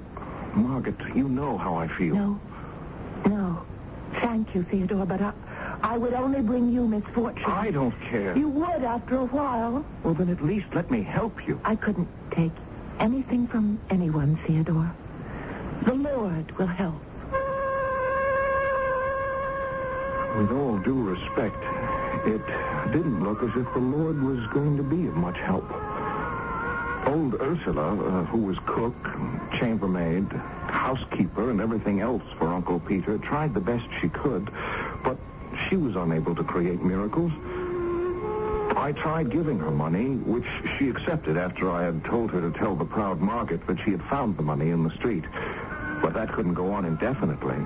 Margaret, 0.57 0.97
you 1.15 1.29
know 1.29 1.57
how 1.59 1.75
I 1.75 1.89
feel. 1.89 2.15
No, 2.15 2.41
no. 3.27 3.65
Thank 4.21 4.55
you, 4.55 4.63
Theodore, 4.63 5.07
but 5.07 5.21
I, 5.21 5.33
I 5.83 5.99
would 5.99 6.15
only 6.15 6.41
bring 6.41 6.71
you 6.71 6.87
misfortune. 6.87 7.45
I 7.47 7.71
don't 7.71 7.99
care. 8.01 8.37
You 8.37 8.49
would 8.49 8.85
after 8.85 9.17
a 9.17 9.25
while. 9.27 9.85
Well, 10.03 10.15
then 10.15 10.29
at 10.29 10.43
least 10.43 10.67
let 10.73 10.91
me 10.91 11.03
help 11.03 11.47
you. 11.47 11.61
I 11.65 11.75
couldn't 11.77 12.09
take 12.31 12.53
anything 13.01 13.49
from 13.49 13.81
anyone, 13.91 14.39
Theodore. 14.47 14.95
The 15.83 15.95
Lord 15.95 16.57
will 16.59 16.67
help. 16.67 17.03
With 20.39 20.51
all 20.53 20.79
due 20.79 21.03
respect, 21.03 21.63
it 22.27 22.43
didn't 22.93 23.23
look 23.23 23.43
as 23.43 23.51
if 23.57 23.73
the 23.73 23.81
Lord 23.81 24.21
was 24.23 24.47
going 24.49 24.77
to 24.77 24.83
be 24.83 25.07
of 25.07 25.15
much 25.15 25.39
help. 25.39 25.69
Old 27.07 27.41
Ursula, 27.41 27.97
uh, 27.97 28.25
who 28.25 28.39
was 28.39 28.59
cook, 28.67 28.95
chambermaid, 29.53 30.31
housekeeper, 30.69 31.51
and 31.51 31.61
everything 31.61 32.01
else 32.01 32.23
for 32.39 32.49
Uncle 32.49 32.81
Peter, 32.81 33.19
tried 33.19 33.55
the 33.55 33.61
best 33.61 33.85
she 34.01 34.09
could, 34.09 34.51
but 35.03 35.17
she 35.69 35.77
was 35.77 35.97
unable 35.97 36.35
to 36.35 36.45
create 36.45 36.83
miracles. 36.83 37.33
I 38.77 38.93
tried 38.93 39.31
giving 39.31 39.59
her 39.61 39.71
money, 39.71 40.17
which 40.17 40.47
she 40.77 40.89
accepted 40.89 41.37
after 41.37 41.71
I 41.71 41.85
had 41.85 42.05
told 42.05 42.31
her 42.33 42.41
to 42.41 42.51
tell 42.59 42.75
the 42.75 42.85
proud 42.85 43.21
Margaret 43.21 43.67
that 43.67 43.81
she 43.81 43.93
had 43.93 44.03
found 44.05 44.37
the 44.37 44.43
money 44.43 44.71
in 44.71 44.83
the 44.83 44.91
street. 44.91 45.25
But 46.03 46.13
that 46.15 46.33
couldn't 46.33 46.55
go 46.55 46.73
on 46.73 46.85
indefinitely. 46.85 47.57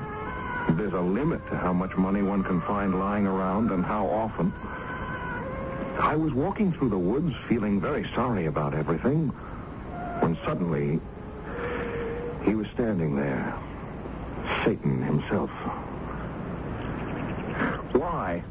There's 0.71 0.93
a 0.93 1.01
limit 1.01 1.45
to 1.49 1.57
how 1.57 1.73
much 1.73 1.97
money 1.97 2.23
one 2.23 2.45
can 2.45 2.61
find 2.61 2.99
lying 2.99 3.27
around 3.27 3.71
and 3.71 3.85
how 3.85 4.07
often. 4.07 4.53
I 5.99 6.17
was 6.17 6.33
walking 6.33 6.73
through 6.73 6.91
the 6.91 6.99
woods 6.99 7.35
feeling 7.49 7.81
very 7.81 8.09
sorry 8.15 8.47
about 8.47 8.75
everything 8.75 9.29
when 10.21 10.39
suddenly 10.45 11.01
he 12.45 12.55
was 12.55 12.67
standing 12.75 13.17
there. 13.17 13.55
Satan 14.65 15.03
himself. 15.03 15.51
Why? 17.93 18.43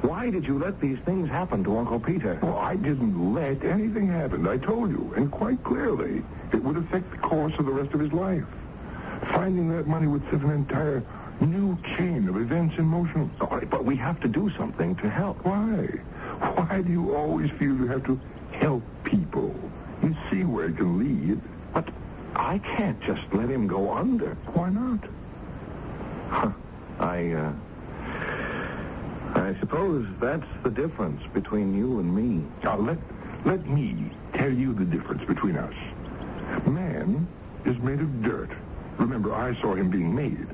Why 0.00 0.30
did 0.30 0.46
you 0.46 0.58
let 0.58 0.80
these 0.80 0.98
things 1.00 1.28
happen 1.28 1.62
to 1.64 1.76
Uncle 1.76 2.00
Peter? 2.00 2.38
Well, 2.42 2.58
I 2.58 2.76
didn't 2.76 3.34
let 3.34 3.62
anything 3.64 4.08
happen. 4.08 4.48
I 4.48 4.56
told 4.56 4.90
you, 4.90 5.12
and 5.16 5.30
quite 5.30 5.62
clearly, 5.62 6.24
it 6.52 6.62
would 6.64 6.76
affect 6.76 7.10
the 7.10 7.18
course 7.18 7.52
of 7.58 7.66
the 7.66 7.72
rest 7.72 7.92
of 7.92 8.00
his 8.00 8.12
life. 8.12 8.44
Finding 9.26 9.68
that 9.76 9.86
money 9.86 10.06
would 10.06 10.24
set 10.24 10.40
an 10.40 10.50
entire 10.50 11.02
new 11.40 11.76
chain 11.96 12.28
of 12.28 12.36
events 12.36 12.76
in 12.78 12.84
motion. 12.84 13.30
But 13.38 13.84
we 13.84 13.96
have 13.96 14.20
to 14.20 14.28
do 14.28 14.50
something 14.56 14.94
to 14.96 15.10
help. 15.10 15.44
Why? 15.44 15.86
Why 16.54 16.82
do 16.82 16.90
you 16.90 17.14
always 17.14 17.50
feel 17.52 17.74
you 17.76 17.86
have 17.88 18.04
to 18.04 18.20
help 18.52 18.82
people? 19.04 19.54
You 20.02 20.16
see 20.30 20.44
where 20.44 20.66
it 20.66 20.76
can 20.76 20.98
lead. 20.98 21.40
But 21.74 21.88
I 22.34 22.58
can't 22.58 23.00
just 23.00 23.22
let 23.32 23.48
him 23.48 23.66
go 23.66 23.92
under. 23.92 24.34
Why 24.54 24.70
not? 24.70 25.00
Huh. 26.28 26.52
I, 26.98 27.32
uh... 27.32 27.52
I 29.34 29.56
suppose 29.60 30.06
that's 30.20 30.46
the 30.62 30.70
difference 30.70 31.22
between 31.34 31.76
you 31.76 32.00
and 32.00 32.14
me. 32.14 32.44
Now, 32.64 32.76
let, 32.78 32.98
let 33.44 33.66
me 33.66 34.10
tell 34.32 34.52
you 34.52 34.72
the 34.74 34.84
difference 34.84 35.24
between 35.24 35.56
us. 35.56 35.74
Man 36.66 37.26
is 37.64 37.78
made 37.78 38.00
of 38.00 38.22
dirt. 38.22 38.50
Remember, 38.98 39.34
I 39.34 39.54
saw 39.60 39.74
him 39.74 39.90
being 39.90 40.14
made. 40.14 40.46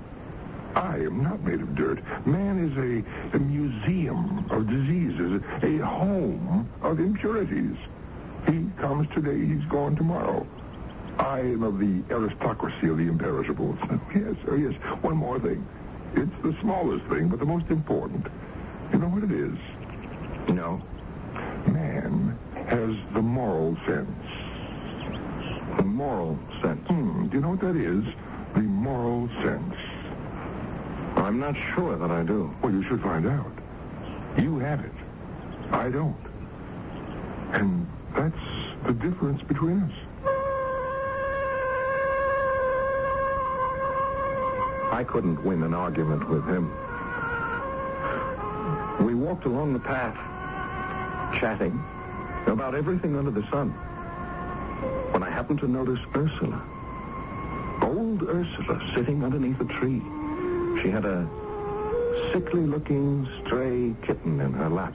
I 0.74 0.96
am 0.96 1.22
not 1.22 1.42
made 1.42 1.60
of 1.60 1.74
dirt. 1.74 2.02
Man 2.26 2.58
is 2.64 2.76
a, 2.76 3.36
a 3.36 3.38
museum 3.38 4.46
of 4.50 4.68
diseases, 4.68 5.42
a 5.62 5.78
home 5.84 6.68
of 6.82 6.98
impurities. 6.98 7.76
He 8.46 8.66
comes 8.78 9.08
today, 9.14 9.44
he's 9.44 9.64
gone 9.66 9.96
tomorrow. 9.96 10.46
I 11.18 11.40
am 11.40 11.62
of 11.62 11.78
the 11.78 12.02
aristocracy 12.12 12.88
of 12.88 12.96
the 12.96 13.06
imperishables. 13.06 13.78
yes, 14.14 14.34
oh 14.48 14.54
yes, 14.54 14.74
one 15.02 15.16
more 15.16 15.38
thing. 15.38 15.66
It's 16.14 16.42
the 16.42 16.56
smallest 16.60 17.04
thing, 17.06 17.28
but 17.28 17.38
the 17.38 17.46
most 17.46 17.70
important. 17.70 18.26
You 18.92 18.98
know 18.98 19.08
what 19.08 19.22
it 19.24 19.32
is? 19.32 19.56
No. 20.48 20.82
Man 21.66 22.38
has 22.66 22.94
the 23.14 23.22
moral 23.22 23.76
sense. 23.86 24.08
The 25.76 25.84
moral 25.84 26.38
sense. 26.62 26.86
Hmm, 26.88 27.28
do 27.28 27.36
you 27.36 27.42
know 27.42 27.50
what 27.50 27.60
that 27.60 27.76
is? 27.76 28.04
The 28.54 28.60
moral 28.60 29.28
sense. 29.42 29.74
I'm 31.16 31.38
not 31.38 31.56
sure 31.74 31.96
that 31.96 32.10
I 32.10 32.22
do. 32.22 32.54
Well, 32.62 32.72
you 32.72 32.82
should 32.82 33.00
find 33.02 33.26
out. 33.26 33.52
You 34.38 34.58
have 34.58 34.80
it. 34.80 34.92
I 35.70 35.88
don't. 35.90 36.16
And 37.52 37.86
that's 38.14 38.36
the 38.86 38.92
difference 38.92 39.42
between 39.42 39.80
us. 39.82 39.92
I 44.92 45.04
couldn't 45.04 45.42
win 45.44 45.62
an 45.62 45.74
argument 45.74 46.28
with 46.28 46.46
him. 46.46 46.70
We 49.04 49.14
walked 49.14 49.46
along 49.46 49.72
the 49.72 49.80
path, 49.80 50.16
chatting, 51.38 51.82
about 52.46 52.74
everything 52.74 53.16
under 53.16 53.30
the 53.30 53.46
sun. 53.50 53.70
When 55.12 55.22
I 55.22 55.30
happened 55.30 55.60
to 55.60 55.68
notice 55.68 56.00
Ursula, 56.14 56.62
old 57.82 58.22
Ursula, 58.22 58.80
sitting 58.94 59.24
underneath 59.24 59.60
a 59.60 59.64
tree. 59.64 60.02
She 60.80 60.88
had 60.90 61.04
a 61.04 61.28
sickly-looking 62.32 63.28
stray 63.44 63.94
kitten 64.06 64.40
in 64.40 64.52
her 64.54 64.68
lap. 64.68 64.94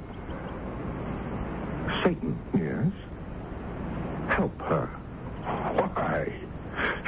Satan, 2.04 2.38
Yes? 2.54 2.92
help 4.30 4.60
her. 4.64 4.88
Why? 5.76 6.34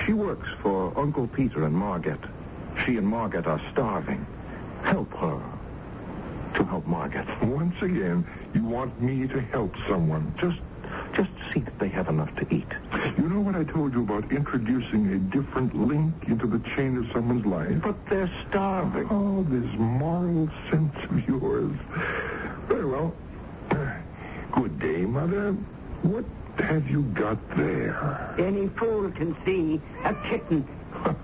She 0.05 0.13
works 0.13 0.49
for 0.61 0.93
Uncle 0.97 1.27
Peter 1.27 1.65
and 1.65 1.75
Marget. 1.75 2.19
She 2.85 2.97
and 2.97 3.07
Marget 3.07 3.45
are 3.47 3.61
starving. 3.71 4.25
Help 4.83 5.13
her 5.15 5.41
to 6.55 6.63
help 6.63 6.87
Marget. 6.87 7.27
Once 7.43 7.75
again, 7.81 8.25
you 8.53 8.63
want 8.63 8.99
me 9.01 9.27
to 9.27 9.41
help 9.41 9.75
someone. 9.87 10.33
Just, 10.37 10.59
just 11.13 11.29
see 11.53 11.59
that 11.59 11.77
they 11.79 11.89
have 11.89 12.07
enough 12.09 12.33
to 12.37 12.53
eat. 12.53 12.71
You 13.17 13.27
know 13.29 13.39
what 13.41 13.55
I 13.55 13.63
told 13.63 13.93
you 13.93 14.01
about 14.03 14.31
introducing 14.31 15.07
a 15.13 15.17
different 15.17 15.75
link 15.75 16.13
into 16.27 16.47
the 16.47 16.59
chain 16.69 16.97
of 16.97 17.11
someone's 17.11 17.45
life? 17.45 17.81
But 17.81 17.95
they're 18.09 18.31
starving. 18.49 19.07
Oh, 19.09 19.43
this 19.49 19.69
moral 19.77 20.49
sense 20.69 20.95
of 21.03 21.27
yours. 21.27 21.75
Very 22.67 22.85
well. 22.85 23.13
Good 24.51 24.79
day, 24.79 25.05
Mother. 25.05 25.53
What 26.03 26.25
have 26.57 26.89
you 26.89 27.03
got 27.13 27.37
there? 27.55 28.33
Any 28.37 28.67
fool 28.69 29.11
can 29.11 29.35
see 29.45 29.81
a 30.03 30.13
kitten. 30.27 30.67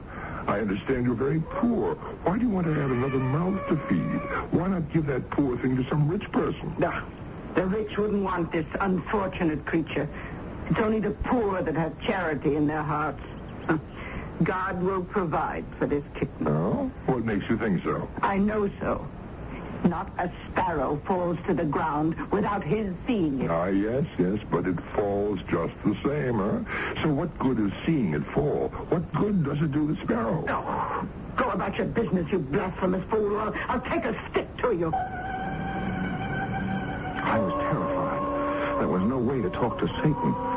I 0.48 0.60
understand 0.60 1.06
you're 1.06 1.16
very 1.16 1.42
poor. 1.42 1.96
Why 2.24 2.38
do 2.38 2.44
you 2.44 2.50
want 2.50 2.68
to 2.68 2.74
add 2.74 2.92
another 2.92 3.18
mouth 3.18 3.68
to 3.68 3.78
feed? 3.88 4.22
Why 4.52 4.68
not 4.68 4.92
give 4.94 5.08
that 5.08 5.30
poor 5.32 5.58
thing 5.58 5.76
to 5.78 5.90
some 5.90 6.08
rich 6.08 6.32
person? 6.32 6.76
No, 6.78 7.02
the 7.56 7.66
rich 7.66 7.98
wouldn't 7.98 8.24
want 8.24 8.52
this 8.52 8.66
unfortunate 8.80 9.66
creature. 9.66 10.08
It's 10.70 10.80
only 10.80 11.00
the 11.00 11.12
poor 11.12 11.62
that 11.62 11.76
have 11.76 12.00
charity 12.02 12.56
in 12.56 12.68
their 12.68 12.82
hearts. 12.82 13.22
God 14.44 14.82
will 14.82 15.04
provide 15.04 15.66
for 15.78 15.86
this 15.86 16.04
kitten. 16.16 16.48
Oh? 16.48 16.92
What 17.06 17.24
makes 17.24 17.50
you 17.50 17.58
think 17.58 17.84
so? 17.84 18.10
I 18.22 18.38
know 18.38 18.70
so. 18.80 19.08
Not 19.84 20.12
a 20.18 20.32
sparrow 20.50 21.00
falls 21.06 21.38
to 21.48 21.54
the 21.54 21.64
ground 21.64 22.16
without 22.32 22.64
his 22.64 22.92
seeing 23.06 23.42
it. 23.42 23.52
Ah, 23.52 23.68
yes, 23.68 24.06
yes, 24.18 24.40
but 24.50 24.66
it 24.66 24.80
falls 24.96 25.40
just 25.48 25.74
the 25.86 25.96
same, 26.04 26.40
huh? 26.40 27.04
So 27.04 27.14
what 27.14 27.38
good 27.38 27.60
is 27.60 27.72
seeing 27.86 28.16
it 28.16 28.26
fall? 28.34 28.70
What 28.90 29.14
good 29.14 29.44
does 29.44 29.62
it 29.62 29.72
do 29.72 29.94
the 29.94 30.02
sparrow? 30.04 30.44
No. 30.46 31.08
Go 31.36 31.52
about 31.52 31.78
your 31.78 31.86
business, 31.88 32.32
you 32.32 32.40
blasphemous 32.40 33.04
fool, 33.12 33.38
I'll 33.38 33.82
take 33.82 34.06
a 34.06 34.16
stick 34.32 34.48
to 34.58 34.72
you. 34.74 34.92
I 37.26 37.38
was 37.40 37.54
terrified. 37.54 38.80
There 38.80 38.88
was 38.88 39.04
no 39.04 39.18
way 39.20 39.42
to 39.42 39.50
talk 39.50 39.78
to 39.80 39.88
Satan. 39.88 40.55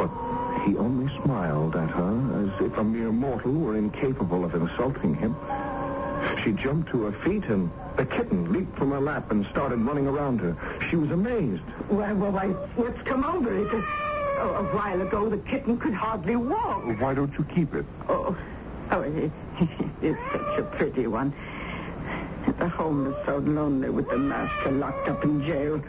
But 0.00 0.62
he 0.64 0.78
only 0.78 1.12
smiled 1.22 1.76
at 1.76 1.90
her 1.90 2.14
as 2.42 2.66
if 2.66 2.78
a 2.78 2.84
mere 2.84 3.12
mortal 3.12 3.52
were 3.52 3.76
incapable 3.76 4.46
of 4.46 4.54
insulting 4.54 5.14
him. 5.14 5.36
She 6.42 6.52
jumped 6.52 6.88
to 6.92 7.02
her 7.04 7.12
feet 7.20 7.44
and 7.44 7.70
the 7.98 8.06
kitten 8.06 8.50
leaped 8.50 8.78
from 8.78 8.92
her 8.92 9.00
lap 9.00 9.30
and 9.30 9.44
started 9.48 9.78
running 9.80 10.06
around 10.06 10.40
her. 10.40 10.56
She 10.88 10.96
was 10.96 11.10
amazed. 11.10 11.60
Why, 11.88 12.14
why, 12.14 12.30
why, 12.30 12.46
what's 12.76 13.02
come 13.02 13.24
over 13.24 13.54
it? 13.54 13.74
Uh, 13.74 14.42
a 14.42 14.64
while 14.74 15.02
ago, 15.02 15.28
the 15.28 15.36
kitten 15.36 15.76
could 15.76 15.92
hardly 15.92 16.36
walk. 16.36 16.82
Why 16.98 17.12
don't 17.12 17.36
you 17.36 17.44
keep 17.44 17.74
it? 17.74 17.84
Oh, 18.08 18.34
oh, 18.92 19.00
it, 19.02 19.30
it's 20.00 20.18
such 20.32 20.58
a 20.60 20.62
pretty 20.62 21.08
one. 21.08 21.34
The 22.58 22.68
home 22.68 23.06
is 23.06 23.26
so 23.26 23.36
lonely 23.36 23.90
with 23.90 24.08
the 24.08 24.16
master 24.16 24.70
locked 24.70 25.08
up 25.10 25.24
in 25.24 25.44
jail. 25.44 25.82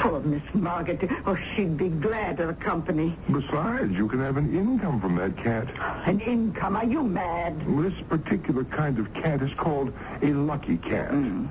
Poor 0.00 0.20
Miss 0.20 0.42
Margaret. 0.54 1.10
Oh, 1.26 1.36
she'd 1.36 1.76
be 1.76 1.90
glad 1.90 2.40
of 2.40 2.48
the 2.48 2.54
company. 2.54 3.14
Besides, 3.30 3.92
you 3.92 4.08
can 4.08 4.18
have 4.20 4.38
an 4.38 4.56
income 4.56 4.98
from 4.98 5.16
that 5.16 5.36
cat. 5.36 5.68
An 6.06 6.20
income? 6.20 6.74
Are 6.76 6.86
you 6.86 7.02
mad? 7.02 7.60
This 7.82 7.92
particular 8.08 8.64
kind 8.64 8.98
of 8.98 9.12
cat 9.12 9.42
is 9.42 9.52
called 9.54 9.92
a 10.22 10.32
lucky 10.32 10.78
cat. 10.78 11.10
Hmm. 11.10 11.46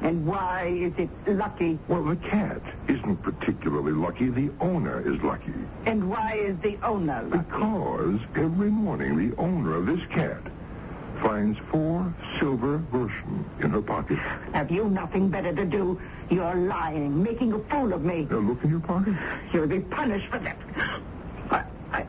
And 0.00 0.26
why 0.26 0.64
is 0.74 0.94
it 0.96 1.10
lucky? 1.26 1.78
Well, 1.88 2.04
the 2.04 2.16
cat 2.16 2.62
isn't 2.88 3.22
particularly 3.22 3.92
lucky. 3.92 4.30
The 4.30 4.50
owner 4.60 5.00
is 5.00 5.20
lucky. 5.22 5.52
And 5.84 6.08
why 6.08 6.36
is 6.36 6.56
the 6.60 6.78
owner 6.82 7.22
lucky? 7.22 7.44
Because 7.44 8.20
every 8.34 8.70
morning 8.70 9.30
the 9.30 9.36
owner 9.36 9.76
of 9.76 9.86
this 9.86 10.04
cat 10.08 10.40
finds 11.22 11.58
four 11.70 12.12
silver 12.38 12.78
groschen 12.90 13.44
in 13.60 13.70
her 13.70 13.80
pocket. 13.80 14.18
Have 14.52 14.70
you 14.70 14.88
nothing 14.88 15.28
better 15.28 15.52
to 15.54 15.64
do? 15.64 16.00
You're 16.34 16.56
lying, 16.56 17.22
making 17.22 17.52
a 17.52 17.60
fool 17.70 17.92
of 17.92 18.04
me. 18.04 18.26
Now 18.28 18.38
look 18.38 18.64
in 18.64 18.70
your 18.70 18.80
pocket. 18.80 19.14
You'll 19.52 19.68
be 19.68 19.78
punished 19.78 20.26
for 20.26 20.40
that. 20.40 20.56
I, 21.48 21.64
I, 21.92 22.06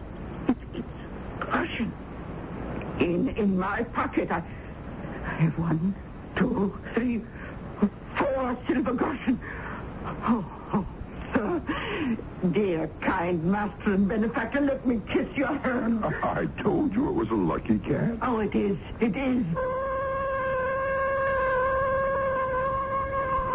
it's 0.47 0.88
Groschen. 1.39 1.91
In, 2.99 3.29
in 3.38 3.59
my 3.59 3.83
pocket, 3.83 4.31
I, 4.31 4.41
I 5.25 5.33
have 5.45 5.59
one, 5.59 5.93
two, 6.35 6.75
three, 6.95 7.21
four 8.15 8.57
silver 8.67 8.93
groschen. 8.93 9.39
Oh, 10.23 10.43
oh, 10.73 10.85
sir, 11.35 11.61
dear, 12.51 12.89
kind 13.01 13.43
master 13.43 13.93
and 13.93 14.07
benefactor, 14.07 14.61
let 14.61 14.88
me 14.88 15.01
kiss 15.07 15.27
your 15.38 15.55
hand. 15.59 16.03
I 16.03 16.47
told 16.63 16.95
you 16.95 17.09
it 17.09 17.13
was 17.13 17.29
a 17.29 17.35
lucky 17.35 17.77
cat. 17.77 18.17
Oh, 18.23 18.39
it 18.39 18.55
is, 18.55 18.77
it 18.99 19.15
is. 19.15 19.45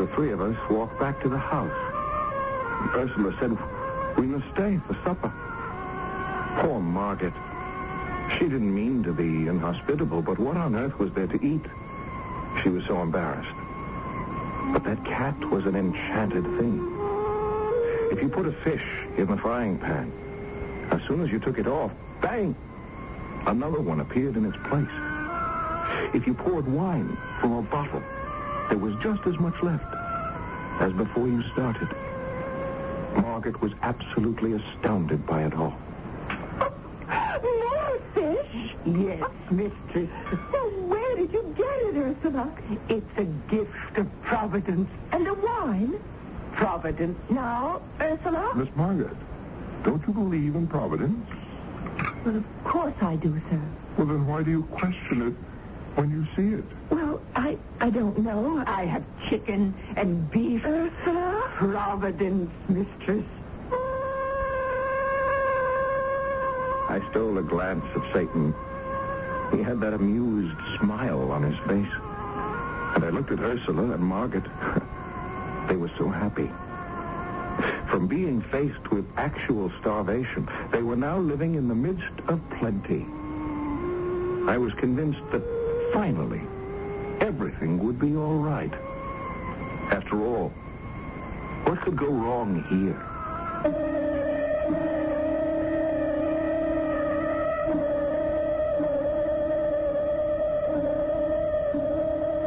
The 0.00 0.06
three 0.06 0.30
of 0.30 0.40
us 0.40 0.56
walked 0.70 0.98
back 0.98 1.20
to 1.20 1.28
the 1.28 1.36
house. 1.36 1.70
Ursula 2.96 3.36
said 3.38 3.50
we 4.16 4.26
must 4.26 4.50
stay 4.54 4.80
for 4.86 4.94
supper. 5.04 5.30
Poor 6.62 6.80
Margaret. 6.80 7.34
She 8.32 8.46
didn't 8.48 8.74
mean 8.74 9.02
to 9.02 9.12
be 9.12 9.46
inhospitable, 9.46 10.22
but 10.22 10.38
what 10.38 10.56
on 10.56 10.74
earth 10.74 10.98
was 10.98 11.12
there 11.12 11.26
to 11.26 11.44
eat? 11.44 11.66
She 12.62 12.70
was 12.70 12.82
so 12.86 13.02
embarrassed. 13.02 13.54
But 14.72 14.84
that 14.84 15.04
cat 15.04 15.38
was 15.50 15.66
an 15.66 15.76
enchanted 15.76 16.44
thing. 16.44 16.78
If 18.10 18.22
you 18.22 18.30
put 18.30 18.46
a 18.46 18.52
fish 18.52 19.04
in 19.18 19.26
the 19.26 19.36
frying 19.36 19.76
pan, 19.76 20.10
as 20.92 21.02
soon 21.02 21.20
as 21.20 21.30
you 21.30 21.38
took 21.38 21.58
it 21.58 21.66
off, 21.66 21.92
bang, 22.22 22.56
another 23.44 23.82
one 23.82 24.00
appeared 24.00 24.38
in 24.38 24.46
its 24.46 24.56
place. 24.64 24.88
If 26.14 26.26
you 26.26 26.32
poured 26.32 26.66
wine 26.66 27.18
from 27.38 27.52
a 27.52 27.62
bottle, 27.62 28.02
there 28.70 28.78
was 28.78 28.94
just 29.02 29.26
as 29.26 29.38
much 29.38 29.60
left 29.62 29.84
as 30.80 30.92
before 30.92 31.26
you 31.28 31.42
started. 31.52 31.88
Margaret 33.16 33.60
was 33.60 33.72
absolutely 33.82 34.52
astounded 34.52 35.26
by 35.26 35.42
it 35.42 35.54
all. 35.54 35.76
More 37.42 38.00
fish? 38.14 38.76
Yes, 38.86 39.24
mistress. 39.50 40.08
where 40.88 41.16
did 41.16 41.32
you 41.32 41.54
get 41.58 41.66
it, 41.66 41.96
Ursula? 41.96 42.50
It's 42.88 43.18
a 43.18 43.24
gift 43.24 43.98
of 43.98 44.22
Providence. 44.22 44.88
And 45.12 45.26
the 45.26 45.34
wine? 45.34 46.00
Providence. 46.52 47.18
Now, 47.28 47.82
Ursula? 48.00 48.52
Miss 48.54 48.68
Margaret, 48.76 49.16
don't 49.82 50.06
you 50.06 50.14
believe 50.14 50.54
in 50.54 50.66
Providence? 50.68 51.28
Well, 52.24 52.36
of 52.36 52.44
course 52.64 52.94
I 53.00 53.16
do, 53.16 53.40
sir. 53.50 53.60
Well, 53.98 54.06
then 54.06 54.26
why 54.26 54.42
do 54.44 54.50
you 54.50 54.62
question 54.64 55.22
it 55.28 55.49
when 55.96 56.10
you 56.10 56.26
see 56.36 56.54
it? 56.56 56.64
Well, 56.90 57.20
I 57.34 57.58
I 57.80 57.90
don't 57.90 58.18
know. 58.18 58.62
I 58.66 58.84
have 58.84 59.04
chicken 59.28 59.74
and 59.96 60.30
beef. 60.30 60.64
Ursula? 60.64 61.50
Providence, 61.54 62.50
mistress. 62.68 63.26
I 66.90 67.00
stole 67.10 67.38
a 67.38 67.42
glance 67.42 67.84
at 67.94 68.12
Satan. 68.12 68.52
He 69.52 69.62
had 69.62 69.80
that 69.80 69.94
amused 69.94 70.56
smile 70.78 71.30
on 71.30 71.42
his 71.42 71.58
face. 71.68 71.94
And 72.94 73.04
I 73.04 73.10
looked 73.10 73.30
at 73.30 73.40
Ursula 73.40 73.92
and 73.92 74.02
Margaret. 74.02 74.44
they 75.68 75.76
were 75.76 75.90
so 75.96 76.08
happy. 76.08 76.50
From 77.88 78.06
being 78.06 78.40
faced 78.40 78.90
with 78.90 79.06
actual 79.16 79.70
starvation, 79.80 80.48
they 80.72 80.82
were 80.82 80.96
now 80.96 81.18
living 81.18 81.54
in 81.54 81.68
the 81.68 81.74
midst 81.74 82.12
of 82.28 82.40
plenty. 82.58 83.06
I 84.50 84.56
was 84.58 84.72
convinced 84.74 85.20
that 85.30 85.42
finally 85.92 86.40
everything 87.20 87.78
would 87.84 87.98
be 87.98 88.16
all 88.16 88.38
right. 88.38 88.72
After 89.90 90.22
all, 90.24 90.48
what 91.64 91.80
could 91.80 91.96
go 91.96 92.06
wrong 92.06 92.62
here? 92.68 92.96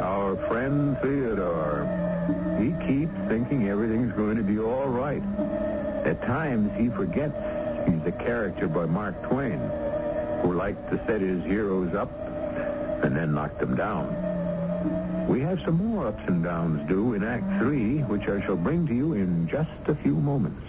Our 0.02 0.36
friend 0.48 0.98
Theodore. 1.02 1.88
He 2.60 2.72
keeps 2.88 3.14
thinking 3.28 3.70
everything's 3.70 4.14
going 4.14 4.38
to 4.38 4.44
be 4.44 4.60
all 4.60 4.88
right. 4.88 5.24
At 6.06 6.22
times, 6.24 6.72
he 6.78 6.90
forgets 6.90 7.38
he's 7.88 8.06
a 8.06 8.12
character 8.12 8.68
by 8.68 8.86
Mark 8.86 9.22
Twain, 9.24 9.60
who 10.42 10.54
liked 10.54 10.90
to 10.92 10.98
set 11.06 11.22
his 11.22 11.44
heroes 11.44 11.94
up 11.94 12.23
and 13.04 13.16
then 13.16 13.34
knock 13.34 13.60
them 13.60 13.76
down. 13.76 14.08
We 15.28 15.42
have 15.42 15.62
some 15.62 15.76
more 15.76 16.08
ups 16.08 16.24
and 16.28 16.44
downs 16.44 16.88
due 16.90 17.14
in 17.14 17.24
Act 17.24 17.62
Three, 17.62 18.00
which 18.00 18.28
I 18.28 18.42
shall 18.42 18.58
bring 18.58 18.88
to 18.88 18.94
you 18.94 19.14
in 19.14 19.48
just 19.48 19.70
a 19.88 19.96
few 19.96 20.16
moments. 20.16 20.62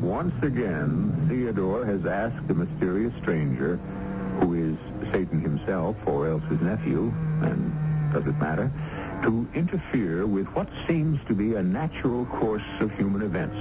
Once 0.00 0.34
again, 0.42 1.26
Theodore 1.28 1.84
has 1.84 2.06
asked 2.06 2.46
the 2.46 2.54
mysterious 2.54 3.14
stranger, 3.22 3.76
who 4.40 4.54
is 4.54 4.76
Satan 5.12 5.40
himself 5.40 5.96
or 6.06 6.28
else 6.28 6.44
his 6.44 6.60
nephew, 6.60 7.12
and 7.42 8.12
does 8.12 8.26
it 8.26 8.38
matter, 8.38 8.70
to 9.22 9.48
interfere 9.54 10.26
with 10.26 10.46
what 10.48 10.68
seems 10.86 11.20
to 11.28 11.34
be 11.34 11.54
a 11.54 11.62
natural 11.62 12.26
course 12.26 12.62
of 12.80 12.90
human 12.92 13.22
events. 13.22 13.56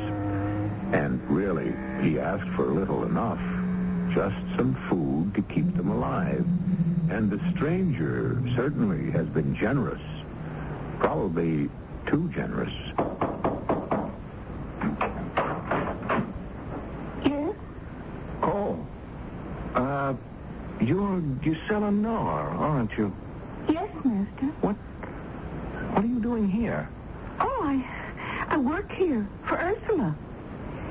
And 0.96 1.22
really, 1.30 1.74
he 2.04 2.20
asked 2.20 2.50
for 2.56 2.66
little 2.66 3.04
enough. 3.06 3.40
Just 4.14 4.36
some 4.58 4.76
food 4.90 5.34
to 5.36 5.42
keep 5.54 5.74
them 5.76 5.90
alive. 5.90 6.46
And 7.10 7.30
the 7.30 7.40
stranger 7.56 8.42
certainly 8.56 9.12
has 9.12 9.28
been 9.28 9.56
generous. 9.56 10.02
Probably 11.00 11.70
too 12.06 12.30
generous. 12.30 12.74
Yes? 17.24 17.56
Oh. 18.44 18.86
Uh, 19.76 20.14
you're 20.82 21.22
Gisela 21.42 21.92
Nar, 21.92 22.50
aren't 22.50 22.98
you? 22.98 23.14
Yes, 23.70 23.90
Master. 24.04 24.46
What? 24.62 24.76
What 25.94 26.04
are 26.04 26.08
you 26.08 26.20
doing 26.20 26.50
here? 26.50 26.90
Oh, 27.40 27.60
I, 27.64 27.86
I 28.50 28.58
work 28.58 28.92
here 28.92 29.28
for 29.44 29.56
Ursula. 29.56 30.16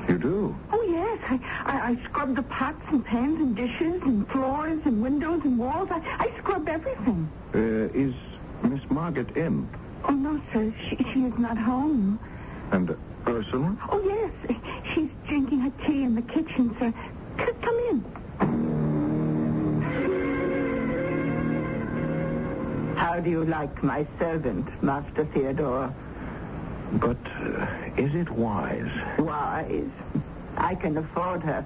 You 0.09 0.18
do? 0.18 0.56
Oh, 0.72 0.83
yes. 0.83 1.18
I, 1.28 1.40
I, 1.64 1.90
I 1.90 2.04
scrub 2.04 2.37
the 2.37 2.42
pots 2.42 2.83
and 2.88 3.04
pans 3.04 3.40
and 3.40 3.56
dishes 3.56 4.02
and 4.02 4.28
floors 4.28 4.80
and 4.85 5.00
windows 5.11 5.40
and 5.44 5.59
walls. 5.59 5.88
I, 5.90 6.01
I 6.25 6.38
scrub 6.38 6.68
everything. 6.68 7.29
Uh, 7.55 7.59
is 7.99 8.14
Miss 8.62 8.81
Margaret 8.90 9.37
in? 9.37 9.68
Oh, 10.05 10.12
no, 10.12 10.40
sir. 10.53 10.73
She, 10.88 10.96
she 11.12 11.20
is 11.25 11.37
not 11.37 11.59
home. 11.59 12.18
And 12.70 12.96
Ursula? 13.27 13.77
Oh, 13.90 14.01
yes. 14.05 14.31
She's 14.94 15.11
drinking 15.27 15.61
her 15.61 15.73
tea 15.85 16.03
in 16.05 16.14
the 16.14 16.23
kitchen, 16.23 16.77
sir. 16.79 16.92
C- 17.38 17.53
come 17.61 17.79
in. 17.90 18.05
How 22.96 23.18
do 23.18 23.31
you 23.31 23.44
like 23.44 23.83
my 23.83 24.07
servant, 24.18 24.66
Master 24.83 25.25
Theodore? 25.25 25.92
But 26.92 27.18
uh, 27.40 27.66
is 27.96 28.14
it 28.14 28.31
wise? 28.31 28.90
Wise. 29.18 29.90
I 30.57 30.75
can 30.77 30.96
afford 30.99 31.42
her. 31.42 31.64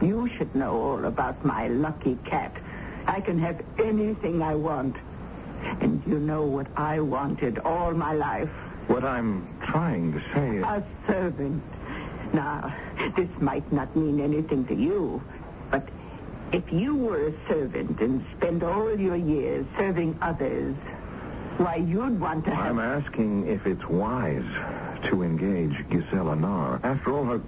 You 0.00 0.28
should 0.36 0.52
know 0.54 0.72
all 0.74 1.04
about 1.04 1.44
my 1.44 1.68
lucky 1.68 2.18
cat. 2.24 2.56
I 3.12 3.20
can 3.20 3.38
have 3.40 3.60
anything 3.78 4.40
I 4.40 4.54
want. 4.54 4.96
And 5.82 6.02
you 6.06 6.18
know 6.18 6.46
what 6.46 6.66
I 6.78 6.98
wanted 7.00 7.58
all 7.58 7.92
my 7.92 8.14
life. 8.14 8.48
What 8.86 9.04
I'm 9.04 9.46
trying 9.60 10.14
to 10.14 10.20
say 10.32 10.56
is... 10.56 10.64
A 10.64 10.82
servant. 11.06 11.62
Now, 12.32 12.74
this 13.14 13.28
might 13.38 13.70
not 13.70 13.94
mean 13.94 14.18
anything 14.18 14.64
to 14.64 14.74
you, 14.74 15.22
but 15.70 15.86
if 16.52 16.72
you 16.72 16.96
were 16.96 17.26
a 17.28 17.48
servant 17.48 18.00
and 18.00 18.24
spent 18.38 18.62
all 18.62 18.98
your 18.98 19.16
years 19.16 19.66
serving 19.76 20.16
others, 20.22 20.74
why, 21.58 21.76
you'd 21.76 22.18
want 22.18 22.46
to 22.46 22.54
have... 22.54 22.64
I'm 22.64 22.78
asking 22.78 23.46
if 23.46 23.66
it's 23.66 23.86
wise 23.88 24.50
to 25.10 25.22
engage 25.22 25.86
Gisela 25.90 26.34
Nar. 26.34 26.80
After 26.82 27.12
all, 27.12 27.24
her, 27.24 27.42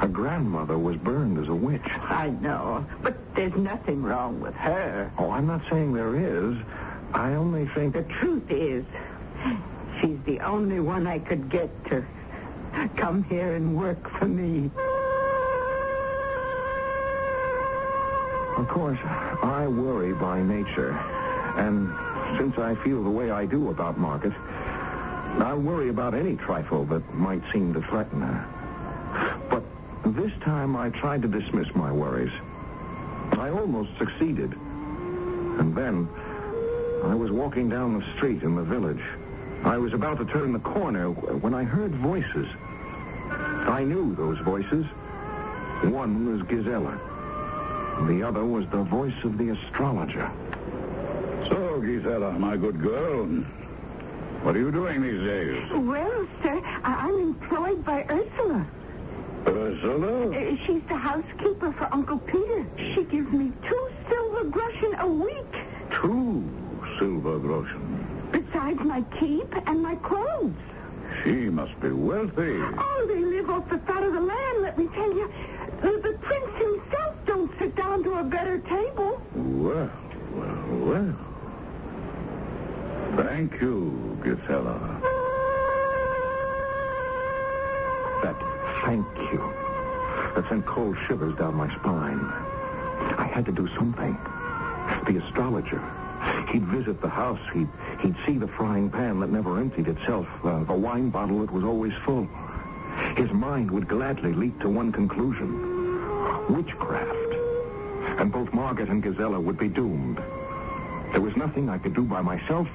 her 0.00 0.08
grandmother 0.08 0.78
was 0.78 0.96
burned 0.96 1.36
as 1.36 1.48
a 1.48 1.54
witch. 1.54 1.84
I 1.84 2.30
know, 2.40 2.86
but 3.02 3.14
there's 3.34 3.54
nothing 3.54 4.02
wrong 4.02 4.40
with 4.40 4.54
her. 4.54 5.12
Oh, 5.18 5.30
I'm 5.30 5.46
not 5.46 5.60
saying 5.68 5.92
there 5.92 6.16
is. 6.16 6.56
I 7.12 7.34
only 7.34 7.66
think... 7.68 7.92
The 7.92 8.04
truth 8.04 8.50
is, 8.50 8.86
she's 10.00 10.18
the 10.24 10.40
only 10.40 10.80
one 10.80 11.06
I 11.06 11.18
could 11.18 11.50
get 11.50 11.68
to 11.90 12.02
come 12.96 13.24
here 13.24 13.54
and 13.56 13.76
work 13.76 14.08
for 14.18 14.24
me. 14.24 14.70
Of 18.56 18.68
course, 18.68 19.00
I 19.04 19.66
worry 19.68 20.14
by 20.14 20.40
nature. 20.40 20.92
And 21.58 21.90
since 22.38 22.56
I 22.56 22.74
feel 22.76 23.04
the 23.04 23.10
way 23.10 23.30
I 23.30 23.44
do 23.44 23.68
about 23.68 23.98
Margaret, 23.98 24.32
I 25.42 25.52
worry 25.54 25.90
about 25.90 26.14
any 26.14 26.36
trifle 26.36 26.86
that 26.86 27.14
might 27.14 27.42
seem 27.52 27.74
to 27.74 27.82
threaten 27.82 28.22
her. 28.22 28.59
But 30.02 30.16
this 30.16 30.32
time 30.40 30.76
I 30.76 30.90
tried 30.90 31.22
to 31.22 31.28
dismiss 31.28 31.74
my 31.74 31.92
worries. 31.92 32.32
I 33.32 33.50
almost 33.50 33.96
succeeded. 33.98 34.52
And 35.58 35.74
then 35.74 36.08
I 37.04 37.14
was 37.14 37.30
walking 37.30 37.68
down 37.68 37.98
the 37.98 38.04
street 38.16 38.42
in 38.42 38.54
the 38.54 38.62
village. 38.62 39.02
I 39.64 39.76
was 39.78 39.92
about 39.92 40.18
to 40.18 40.24
turn 40.24 40.52
the 40.52 40.58
corner 40.60 41.10
when 41.10 41.52
I 41.54 41.64
heard 41.64 41.94
voices. 41.96 42.46
I 43.30 43.84
knew 43.84 44.14
those 44.14 44.38
voices. 44.38 44.86
One 45.82 46.26
was 46.26 46.42
Gisela. 46.48 46.98
The 48.06 48.22
other 48.22 48.44
was 48.44 48.66
the 48.70 48.82
voice 48.82 49.22
of 49.24 49.36
the 49.36 49.50
astrologer. 49.50 50.30
So, 51.48 51.80
Gisela, 51.80 52.32
my 52.32 52.56
good 52.56 52.80
girl, 52.80 53.26
what 54.42 54.56
are 54.56 54.58
you 54.58 54.70
doing 54.72 55.02
these 55.02 55.20
days? 55.20 55.70
Well, 55.72 56.26
sir, 56.42 56.60
I- 56.84 57.08
I'm 57.08 57.18
employed 57.20 57.84
by 57.84 58.04
Ursula. 58.08 58.66
Ursula? 59.46 60.30
Uh, 60.30 60.56
She's 60.66 60.82
the 60.88 60.96
housekeeper 60.96 61.72
for 61.72 61.88
Uncle 61.92 62.18
Peter. 62.18 62.66
She 62.76 63.04
gives 63.04 63.30
me 63.32 63.52
two 63.66 63.88
silver 64.08 64.44
groschen 64.44 64.94
a 65.00 65.06
week, 65.06 65.54
Two 65.90 66.44
silver 66.98 67.38
groschen. 67.38 68.28
besides 68.32 68.80
my 68.80 69.02
keep 69.18 69.52
and 69.66 69.82
my 69.82 69.96
clothes. 69.96 70.54
She 71.24 71.32
must 71.50 71.78
be 71.80 71.90
wealthy. 71.90 72.58
Oh, 72.60 73.04
they 73.08 73.18
live 73.20 73.50
off 73.50 73.68
the 73.68 73.78
fat 73.78 74.02
of 74.04 74.12
the 74.12 74.20
land, 74.20 74.62
let 74.62 74.78
me 74.78 74.86
tell 74.94 75.12
you. 75.12 75.30
The, 75.82 75.92
the 76.02 76.18
prince 76.20 76.52
himself 76.58 77.14
don't 77.26 77.50
sit 77.58 77.74
down 77.74 78.04
to 78.04 78.12
a 78.18 78.22
better 78.24 78.58
table. 78.60 79.20
Well, 79.34 79.90
well, 80.34 80.66
well. 80.86 81.16
Thank 83.16 83.60
you, 83.60 84.18
Gisela. 84.22 85.00
That 88.22 88.36
thank 88.90 89.32
you. 89.32 89.38
That 90.34 90.46
sent 90.48 90.66
cold 90.66 90.96
shivers 91.06 91.36
down 91.36 91.54
my 91.54 91.72
spine. 91.76 92.18
I 93.18 93.30
had 93.32 93.46
to 93.46 93.52
do 93.52 93.68
something. 93.76 94.18
The 95.06 95.22
astrologer. 95.24 95.80
He'd 96.50 96.64
visit 96.64 97.00
the 97.00 97.08
house. 97.08 97.40
He'd, 97.54 97.68
he'd 98.00 98.16
see 98.26 98.36
the 98.36 98.48
frying 98.48 98.90
pan 98.90 99.20
that 99.20 99.30
never 99.30 99.60
emptied 99.60 99.86
itself, 99.86 100.26
uh, 100.42 100.64
the 100.64 100.74
wine 100.74 101.08
bottle 101.08 101.38
that 101.40 101.52
was 101.52 101.62
always 101.62 101.92
full. 102.04 102.28
His 103.16 103.30
mind 103.30 103.70
would 103.70 103.86
gladly 103.86 104.32
leap 104.32 104.60
to 104.60 104.68
one 104.68 104.90
conclusion. 104.90 105.50
Witchcraft. 106.52 107.32
And 108.18 108.32
both 108.32 108.52
Margaret 108.52 108.88
and 108.88 109.00
Gisela 109.00 109.38
would 109.38 109.56
be 109.56 109.68
doomed. 109.68 110.18
There 111.12 111.20
was 111.20 111.36
nothing 111.36 111.68
I 111.68 111.78
could 111.78 111.94
do 111.94 112.02
by 112.02 112.22
myself. 112.22 112.66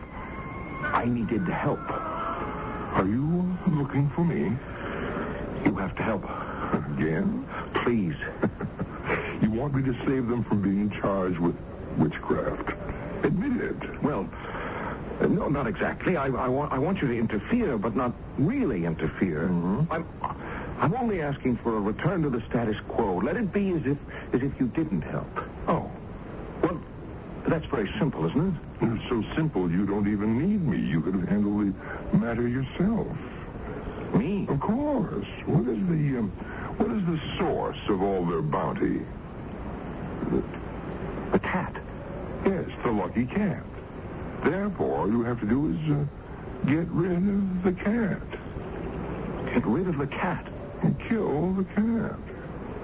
I 0.81 1.03
needed 1.03 1.45
help. 1.49 1.91
Are 1.91 3.05
you 3.05 3.57
looking 3.67 4.09
for 4.11 4.23
me? 4.23 4.55
You 5.65 5.75
have 5.75 5.95
to 5.95 6.03
help. 6.03 6.23
Again? 6.97 7.47
Please. 7.83 8.15
You 9.41 9.51
want 9.51 9.75
me 9.75 9.83
to 9.83 9.93
save 10.05 10.27
them 10.27 10.43
from 10.45 10.61
being 10.61 10.89
charged 10.89 11.37
with 11.37 11.55
witchcraft? 11.97 12.69
Admit 13.23 13.61
it. 13.61 14.01
Well, 14.03 14.27
uh, 15.21 15.27
no, 15.27 15.47
not 15.49 15.67
exactly. 15.67 16.17
I, 16.17 16.25
I, 16.27 16.47
want, 16.47 16.71
I 16.71 16.79
want 16.79 17.01
you 17.01 17.07
to 17.09 17.17
interfere, 17.17 17.77
but 17.77 17.95
not 17.95 18.13
really 18.39 18.85
interfere. 18.85 19.49
Mhm. 19.49 19.87
I'm, 19.91 20.07
I'm 20.79 20.95
only 20.95 21.21
asking 21.21 21.57
for 21.57 21.77
a 21.77 21.79
return 21.79 22.23
to 22.23 22.29
the 22.31 22.41
status 22.49 22.77
quo. 22.87 23.17
Let 23.17 23.37
it 23.37 23.53
be 23.53 23.71
as 23.73 23.85
if, 23.85 23.97
as 24.33 24.41
if 24.41 24.59
you 24.59 24.67
didn't 24.69 25.01
help. 25.03 25.39
Oh, 25.67 25.91
Well, 26.63 26.81
that's 27.47 27.65
very 27.67 27.89
simple, 27.99 28.25
isn't 28.27 28.55
it? 28.81 28.87
it's 28.87 29.09
so 29.09 29.23
simple 29.35 29.69
you 29.71 29.85
don't 29.85 30.07
even 30.07 30.39
need 30.39 30.65
me. 30.65 30.79
You 30.79 31.01
could 31.01 31.15
handle 31.29 31.59
the 31.59 32.17
matter 32.17 32.47
yourself. 32.47 33.07
Me? 34.17 34.45
Of 34.49 34.59
course. 34.59 35.27
What 35.45 35.67
is 35.67 35.79
the 35.87 36.19
um, 36.19 36.31
what 36.77 36.91
is 36.91 37.05
the 37.05 37.37
source 37.37 37.77
of 37.89 38.01
all 38.01 38.25
their 38.25 38.41
bounty? 38.41 39.01
The 41.31 41.39
cat. 41.39 41.75
Yes, 42.45 42.65
the 42.83 42.91
lucky 42.91 43.25
cat. 43.25 43.63
Therefore, 44.43 44.99
all 44.99 45.09
you 45.09 45.23
have 45.23 45.39
to 45.39 45.45
do 45.45 45.71
is 45.71 45.91
uh, 45.91 46.69
get 46.69 46.87
rid 46.89 47.11
of 47.17 47.63
the 47.63 47.71
cat 47.73 48.21
Get 49.53 49.65
rid 49.65 49.87
of 49.87 49.97
the 49.97 50.07
cat. 50.07 50.47
and 50.81 50.99
kill 50.99 51.53
the 51.53 51.63
cat. 51.63 52.15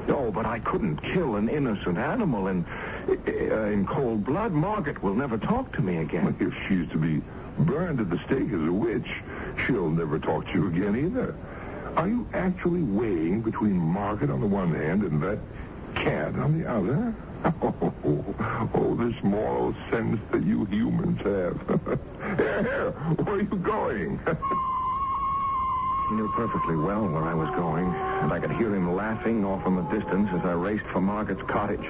No, 0.08 0.32
but 0.32 0.46
I 0.46 0.60
couldn't 0.60 0.98
kill 0.98 1.36
an 1.36 1.48
innocent 1.50 1.98
animal 1.98 2.48
in, 2.48 2.66
uh, 3.10 3.32
in 3.66 3.86
cold 3.86 4.24
blood. 4.26 4.52
Margaret 4.52 5.02
will 5.04 5.14
never 5.14 5.38
talk 5.38 5.72
to 5.74 5.82
me 5.82 5.98
again. 5.98 6.36
If 6.40 6.54
she's 6.68 6.90
to 6.92 6.98
be 6.98 7.22
burned 7.60 8.00
at 8.00 8.10
the 8.10 8.18
stake 8.26 8.52
as 8.52 8.68
a 8.68 8.72
witch, 8.72 9.22
she'll 9.60 9.90
never 9.90 10.20
talk 10.20 10.48
to 10.48 10.54
you 10.54 10.68
again 10.68 10.96
either. 10.96 11.36
Are 11.98 12.08
you 12.08 12.28
actually 12.34 12.82
weighing 12.82 13.42
between 13.42 13.74
Margaret 13.74 14.30
on 14.30 14.40
the 14.40 14.48
one 14.48 14.74
hand 14.74 15.04
and 15.04 15.22
that 15.22 15.40
cat 15.96 16.36
on 16.36 16.60
the 16.60 16.70
other? 16.70 17.14
Oh, 18.04 18.70
oh 18.76 18.96
this 18.96 19.16
moral 19.24 19.76
sense 19.90 20.20
that 20.32 20.44
you 20.44 20.66
humans 20.66 21.20
have. 21.22 21.60
here, 22.38 22.64
here, 22.64 22.92
where 22.92 23.36
are 23.36 23.42
you 23.42 23.58
going? 23.58 24.20
He 26.12 26.18
knew 26.18 26.28
perfectly 26.36 26.76
well 26.76 27.08
where 27.08 27.24
I 27.24 27.34
was 27.34 27.50
going, 27.52 27.86
and 27.86 28.34
I 28.34 28.40
could 28.42 28.52
hear 28.52 28.76
him 28.76 28.94
laughing 28.94 29.46
off 29.46 29.66
in 29.66 29.78
the 29.78 29.84
distance 29.84 30.28
as 30.34 30.44
I 30.44 30.52
raced 30.52 30.84
for 30.88 31.00
Margaret's 31.00 31.42
cottage. 31.44 31.88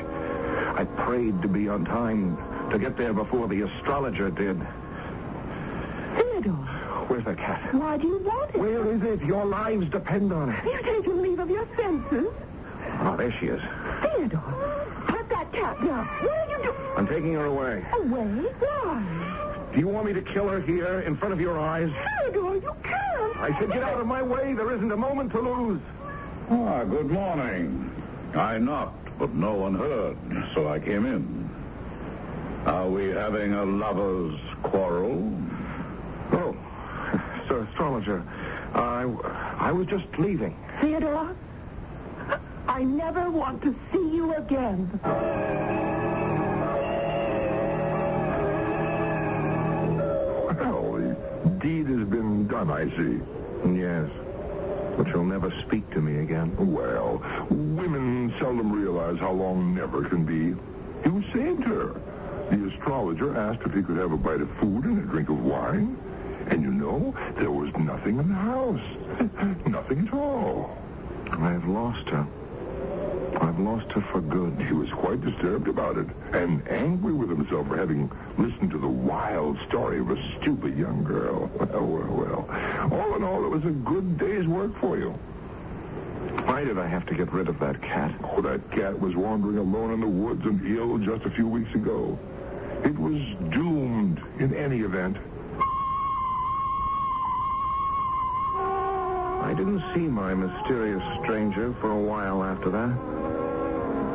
I 0.77 0.85
prayed 0.95 1.41
to 1.41 1.47
be 1.47 1.67
on 1.67 1.85
time, 1.85 2.37
to 2.69 2.77
get 2.77 2.97
there 2.97 3.13
before 3.13 3.47
the 3.47 3.63
astrologer 3.63 4.29
did. 4.29 4.61
Theodore, 6.15 6.69
Where's 7.11 7.25
that 7.25 7.37
cat? 7.39 7.73
why 7.73 7.97
do 7.97 8.07
you 8.07 8.19
want 8.19 8.55
it? 8.55 8.57
Where 8.57 8.89
is 8.93 9.01
it? 9.01 9.21
Your 9.25 9.43
lives 9.43 9.89
depend 9.89 10.31
on 10.31 10.49
it. 10.49 10.63
You've 10.63 10.81
taken 10.81 11.21
leave 11.21 11.39
of 11.39 11.49
your 11.49 11.67
senses. 11.75 12.31
Oh, 13.01 13.15
there 13.17 13.33
she 13.33 13.47
is. 13.47 13.61
Theodore, 14.01 14.87
put 15.07 15.27
that 15.27 15.51
cat 15.51 15.75
down. 15.83 16.05
What 16.05 16.31
are 16.31 16.57
you 16.57 16.63
doing? 16.63 16.77
I'm 16.95 17.05
taking 17.05 17.33
her 17.33 17.47
away. 17.47 17.83
Away? 17.91 18.47
Why? 18.59 19.67
Do 19.73 19.79
you 19.81 19.89
want 19.89 20.05
me 20.05 20.13
to 20.13 20.21
kill 20.21 20.47
her 20.47 20.61
here 20.61 21.01
in 21.01 21.17
front 21.17 21.33
of 21.33 21.41
your 21.41 21.59
eyes? 21.59 21.91
Theodore, 22.23 22.55
you 22.55 22.73
can't. 22.81 23.35
I 23.35 23.59
said 23.59 23.73
get 23.73 23.83
out 23.83 23.99
of 23.99 24.07
my 24.07 24.21
way. 24.21 24.53
There 24.53 24.71
isn't 24.71 24.91
a 24.93 24.95
moment 24.95 25.33
to 25.33 25.41
lose. 25.41 25.81
Ah, 26.49 26.85
good 26.85 27.11
morning. 27.11 27.91
I 28.35 28.57
knocked, 28.57 29.09
but 29.19 29.33
no 29.33 29.53
one 29.55 29.75
heard, 29.75 30.15
so 30.53 30.69
I 30.69 30.79
came 30.79 31.05
in. 31.05 31.49
Are 32.65 32.87
we 32.87 33.09
having 33.09 33.53
a 33.53 33.65
lover's 33.65 34.39
quarrel? 34.63 35.37
Oh, 36.31 36.55
Astrologer, 37.59 38.23
I, 38.73 39.03
I 39.57 39.71
was 39.71 39.87
just 39.87 40.05
leaving. 40.17 40.57
Theodore, 40.79 41.35
I 42.67 42.83
never 42.83 43.29
want 43.29 43.61
to 43.63 43.75
see 43.91 44.15
you 44.15 44.33
again. 44.35 44.89
Well, 50.55 50.93
the 51.43 51.49
deed 51.59 51.87
has 51.87 52.07
been 52.07 52.47
done, 52.47 52.69
I 52.69 52.85
see. 52.97 53.19
Yes, 53.77 54.09
but 54.97 55.07
you'll 55.07 55.25
never 55.25 55.51
speak 55.61 55.89
to 55.91 56.01
me 56.01 56.19
again. 56.19 56.55
Well, 56.57 57.21
women 57.49 58.33
seldom 58.39 58.71
realize 58.71 59.19
how 59.19 59.31
long 59.31 59.75
never 59.75 60.03
can 60.05 60.23
be. 60.25 60.55
You 61.05 61.23
saved 61.33 61.63
her. 61.63 61.99
The 62.49 62.67
astrologer 62.67 63.37
asked 63.37 63.61
if 63.65 63.73
he 63.73 63.81
could 63.83 63.97
have 63.97 64.11
a 64.11 64.17
bite 64.17 64.41
of 64.41 64.49
food 64.57 64.85
and 64.85 64.99
a 64.99 65.01
drink 65.01 65.29
of 65.29 65.39
wine. 65.43 65.97
And 66.47 66.63
you 66.63 66.71
know, 66.71 67.13
there 67.37 67.51
was 67.51 67.75
nothing 67.77 68.19
in 68.19 68.27
the 68.27 68.35
house. 68.35 68.81
nothing 69.65 70.07
at 70.07 70.13
all. 70.13 70.77
I've 71.31 71.67
lost 71.67 72.09
her. 72.09 72.27
I've 73.39 73.59
lost 73.59 73.91
her 73.93 74.01
for 74.01 74.21
good. 74.21 74.61
He 74.61 74.73
was 74.73 74.91
quite 74.91 75.21
disturbed 75.21 75.67
about 75.67 75.97
it 75.97 76.07
and 76.33 76.67
angry 76.67 77.13
with 77.13 77.29
himself 77.29 77.67
for 77.67 77.77
having 77.77 78.11
listened 78.37 78.71
to 78.71 78.77
the 78.77 78.87
wild 78.87 79.57
story 79.67 79.99
of 79.99 80.11
a 80.11 80.39
stupid 80.39 80.77
young 80.77 81.03
girl. 81.03 81.49
Well, 81.71 81.85
well, 81.85 82.47
well. 82.49 82.91
All 82.91 83.15
in 83.15 83.23
all, 83.23 83.45
it 83.45 83.49
was 83.49 83.63
a 83.65 83.71
good 83.71 84.17
day's 84.17 84.45
work 84.45 84.77
for 84.79 84.97
you. 84.97 85.11
Why 86.45 86.63
did 86.63 86.77
I 86.77 86.85
have 86.85 87.05
to 87.07 87.15
get 87.15 87.31
rid 87.31 87.47
of 87.47 87.59
that 87.59 87.81
cat? 87.81 88.13
Oh, 88.23 88.41
that 88.41 88.69
cat 88.71 88.99
was 88.99 89.15
wandering 89.15 89.57
alone 89.57 89.91
in 89.91 90.01
the 90.01 90.07
woods 90.07 90.45
and 90.45 90.65
ill 90.67 90.97
just 90.97 91.25
a 91.25 91.29
few 91.31 91.47
weeks 91.47 91.73
ago. 91.73 92.19
It 92.83 92.97
was 92.97 93.21
doomed 93.49 94.21
in 94.39 94.53
any 94.53 94.81
event. 94.81 95.17
I 99.41 99.53
didn't 99.53 99.83
see 99.93 100.07
my 100.07 100.33
mysterious 100.33 101.03
stranger 101.21 101.73
for 101.81 101.91
a 101.91 101.99
while 101.99 102.43
after 102.43 102.69
that. 102.69 102.97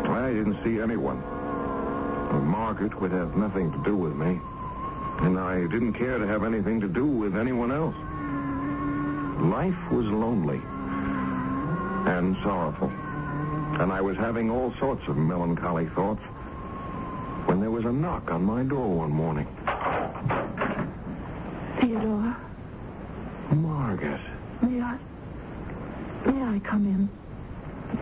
I 0.09 0.33
didn't 0.33 0.63
see 0.65 0.81
anyone. 0.81 1.23
Margaret 2.45 3.01
would 3.01 3.13
have 3.13 3.37
nothing 3.37 3.71
to 3.73 3.79
do 3.85 3.97
with 3.97 4.15
me. 4.15 4.41
And 5.21 5.39
I 5.39 5.67
didn't 5.67 5.95
care 5.95 6.19
to 6.19 6.27
have 6.27 6.45
anything 6.45 6.81
to 6.81 6.89
do 6.89 7.07
with 7.07 7.37
anyone 7.37 7.73
else. 7.73 7.95
Life 9.41 9.91
was 9.91 10.07
lonely 10.07 10.61
and 12.07 12.37
sorrowful. 12.43 12.89
And 13.81 13.93
I 13.93 14.01
was 14.01 14.17
having 14.17 14.51
all 14.51 14.73
sorts 14.79 15.07
of 15.09 15.17
melancholy 15.17 15.87
thoughts 15.87 16.23
when 17.47 17.61
there 17.61 17.71
was 17.71 17.85
a 17.85 17.93
knock 17.93 18.31
on 18.31 18.45
my 18.45 18.63
door 18.63 18.89
one 18.89 19.11
morning. 19.11 19.47
Theodore, 21.81 22.37
Margaret. 23.51 24.21
may 24.63 24.81
I... 24.81 24.99
May 26.27 26.43
I 26.43 26.59
come 26.61 26.87
in? 26.87 27.09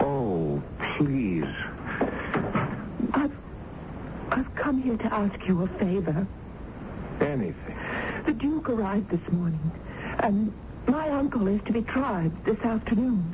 Oh, 0.01 0.63
please. 0.97 1.45
I've... 3.13 3.33
I've 4.31 4.55
come 4.55 4.83
here 4.83 4.97
to 4.97 5.15
ask 5.15 5.47
you 5.47 5.63
a 5.63 5.69
favor. 5.79 6.27
Anything. 7.21 7.77
The 8.27 8.33
Duke 8.33 8.69
arrived 8.71 9.11
this 9.11 9.33
morning, 9.33 9.71
and 10.21 10.53
my 10.87 11.09
uncle 11.11 11.47
is 11.49 11.61
to 11.67 11.73
be 11.73 11.83
tried 11.83 12.33
this 12.45 12.59
afternoon. 12.61 13.33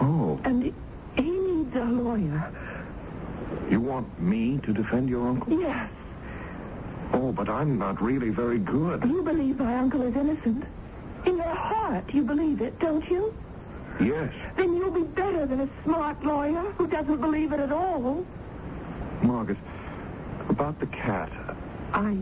Oh, 0.00 0.38
And 0.44 0.72
he 1.16 1.22
needs 1.22 1.74
a 1.74 1.84
lawyer. 1.84 2.52
you 3.70 3.80
want 3.80 4.20
me 4.20 4.58
to 4.64 4.72
defend 4.72 5.08
your 5.08 5.26
uncle? 5.26 5.58
Yes. 5.58 5.90
Oh, 7.12 7.32
but 7.32 7.48
I'm 7.48 7.78
not 7.78 8.00
really 8.00 8.30
very 8.30 8.58
good. 8.58 9.02
You 9.04 9.22
believe 9.22 9.58
my 9.58 9.76
uncle 9.76 10.02
is 10.02 10.14
innocent. 10.14 10.64
In 11.26 11.36
your 11.36 11.46
heart, 11.54 12.04
you 12.14 12.22
believe 12.22 12.60
it, 12.60 12.78
don't 12.78 13.08
you? 13.10 13.34
Yes. 13.98 14.32
Then 14.56 14.74
you'll 14.76 14.90
be 14.90 15.02
better 15.02 15.46
than 15.46 15.60
a 15.60 15.68
smart 15.84 16.22
lawyer 16.24 16.72
who 16.76 16.86
doesn't 16.86 17.20
believe 17.20 17.52
it 17.52 17.60
at 17.60 17.72
all. 17.72 18.24
Margaret, 19.22 19.58
about 20.48 20.78
the 20.80 20.86
cat. 20.86 21.30
I... 21.92 22.18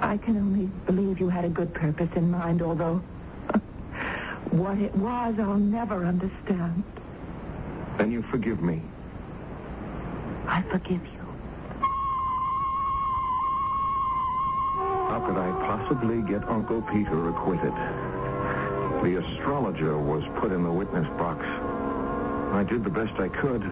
I 0.00 0.18
can 0.18 0.36
only 0.36 0.66
believe 0.86 1.20
you 1.20 1.28
had 1.28 1.44
a 1.44 1.48
good 1.48 1.72
purpose 1.72 2.10
in 2.16 2.30
mind, 2.30 2.62
although... 2.62 2.96
what 4.50 4.78
it 4.78 4.94
was, 4.96 5.38
I'll 5.38 5.56
never 5.56 6.04
understand. 6.04 6.82
Then 7.96 8.10
you 8.10 8.22
forgive 8.22 8.60
me. 8.60 8.82
I 10.46 10.62
forgive 10.62 11.00
you. 11.04 11.24
How 15.08 15.22
could 15.24 15.36
I 15.36 15.50
possibly 15.66 16.22
get 16.22 16.46
Uncle 16.48 16.82
Peter 16.82 17.28
acquitted? 17.28 17.72
The 19.04 19.16
astrologer 19.16 19.98
was 19.98 20.24
put 20.36 20.50
in 20.50 20.62
the 20.62 20.72
witness 20.72 21.06
box. 21.18 21.44
I 21.44 22.64
did 22.66 22.84
the 22.84 22.88
best 22.88 23.12
I 23.20 23.28
could. 23.28 23.62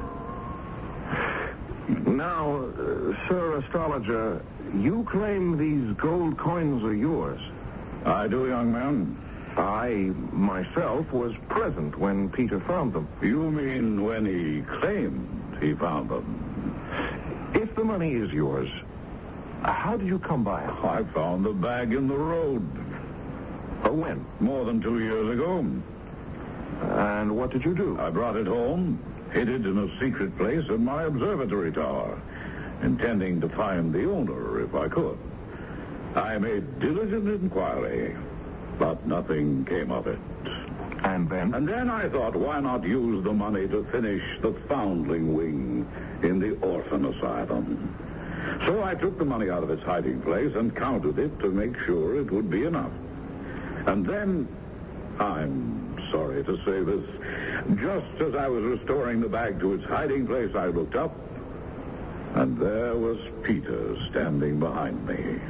Now, 2.06 2.66
uh, 2.66 3.16
Sir 3.26 3.56
Astrologer, 3.56 4.42
you 4.74 5.04
claim 5.04 5.56
these 5.56 5.96
gold 5.96 6.36
coins 6.36 6.84
are 6.84 6.92
yours. 6.92 7.40
I 8.04 8.28
do, 8.28 8.46
young 8.46 8.72
man. 8.72 9.16
I, 9.56 10.12
myself, 10.32 11.10
was 11.10 11.32
present 11.48 11.96
when 11.96 12.28
Peter 12.28 12.60
found 12.60 12.92
them. 12.92 13.08
You 13.22 13.50
mean 13.50 14.04
when 14.04 14.26
he 14.26 14.60
claimed 14.60 15.56
he 15.62 15.72
found 15.72 16.10
them? 16.10 17.50
If 17.54 17.74
the 17.74 17.84
money 17.84 18.12
is 18.12 18.30
yours, 18.32 18.68
how 19.62 19.96
did 19.96 20.08
you 20.08 20.18
come 20.18 20.44
by 20.44 20.62
it? 20.62 20.84
I 20.84 21.04
found 21.14 21.46
the 21.46 21.54
bag 21.54 21.94
in 21.94 22.06
the 22.06 22.18
road 22.18 22.91
Or 23.84 23.92
when? 23.92 24.24
more 24.40 24.64
than 24.64 24.80
two 24.80 24.98
years 25.00 25.30
ago. 25.30 25.64
And 26.80 27.36
what 27.36 27.50
did 27.50 27.64
you 27.64 27.74
do? 27.74 27.98
I 28.00 28.10
brought 28.10 28.36
it 28.36 28.46
home, 28.46 28.98
hid 29.32 29.48
it 29.48 29.66
in 29.66 29.78
a 29.78 30.00
secret 30.00 30.36
place 30.36 30.68
in 30.68 30.84
my 30.84 31.04
observatory 31.04 31.72
tower, 31.72 32.20
intending 32.82 33.40
to 33.40 33.48
find 33.48 33.92
the 33.92 34.10
owner 34.10 34.60
if 34.60 34.74
I 34.74 34.88
could. 34.88 35.18
I 36.14 36.38
made 36.38 36.80
diligent 36.80 37.28
inquiry, 37.28 38.16
but 38.78 39.06
nothing 39.06 39.64
came 39.64 39.90
of 39.90 40.06
it. 40.06 40.18
And 41.04 41.28
then? 41.28 41.54
And 41.54 41.68
then 41.68 41.88
I 41.88 42.08
thought, 42.08 42.36
why 42.36 42.60
not 42.60 42.84
use 42.84 43.24
the 43.24 43.32
money 43.32 43.66
to 43.68 43.84
finish 43.90 44.22
the 44.40 44.52
foundling 44.68 45.34
wing 45.34 45.88
in 46.22 46.38
the 46.38 46.56
orphan 46.60 47.06
asylum? 47.06 47.94
So 48.66 48.82
I 48.82 48.94
took 48.94 49.18
the 49.18 49.24
money 49.24 49.50
out 49.50 49.62
of 49.62 49.70
its 49.70 49.82
hiding 49.82 50.20
place 50.20 50.54
and 50.54 50.74
counted 50.74 51.18
it 51.18 51.38
to 51.40 51.50
make 51.50 51.78
sure 51.80 52.20
it 52.20 52.30
would 52.30 52.50
be 52.50 52.64
enough. 52.64 52.92
And 53.86 54.06
then, 54.06 54.48
I'm 55.18 55.96
sorry 56.10 56.44
to 56.44 56.56
say 56.64 56.82
this, 56.82 57.04
just 57.80 58.20
as 58.20 58.34
I 58.34 58.48
was 58.48 58.62
restoring 58.62 59.20
the 59.20 59.28
bag 59.28 59.60
to 59.60 59.74
its 59.74 59.84
hiding 59.84 60.26
place, 60.26 60.54
I 60.54 60.66
looked 60.66 60.94
up, 60.94 61.14
and 62.34 62.56
there 62.58 62.96
was 62.96 63.18
Peter 63.42 63.96
standing 64.10 64.58
behind 64.60 65.06
me. 65.06 65.40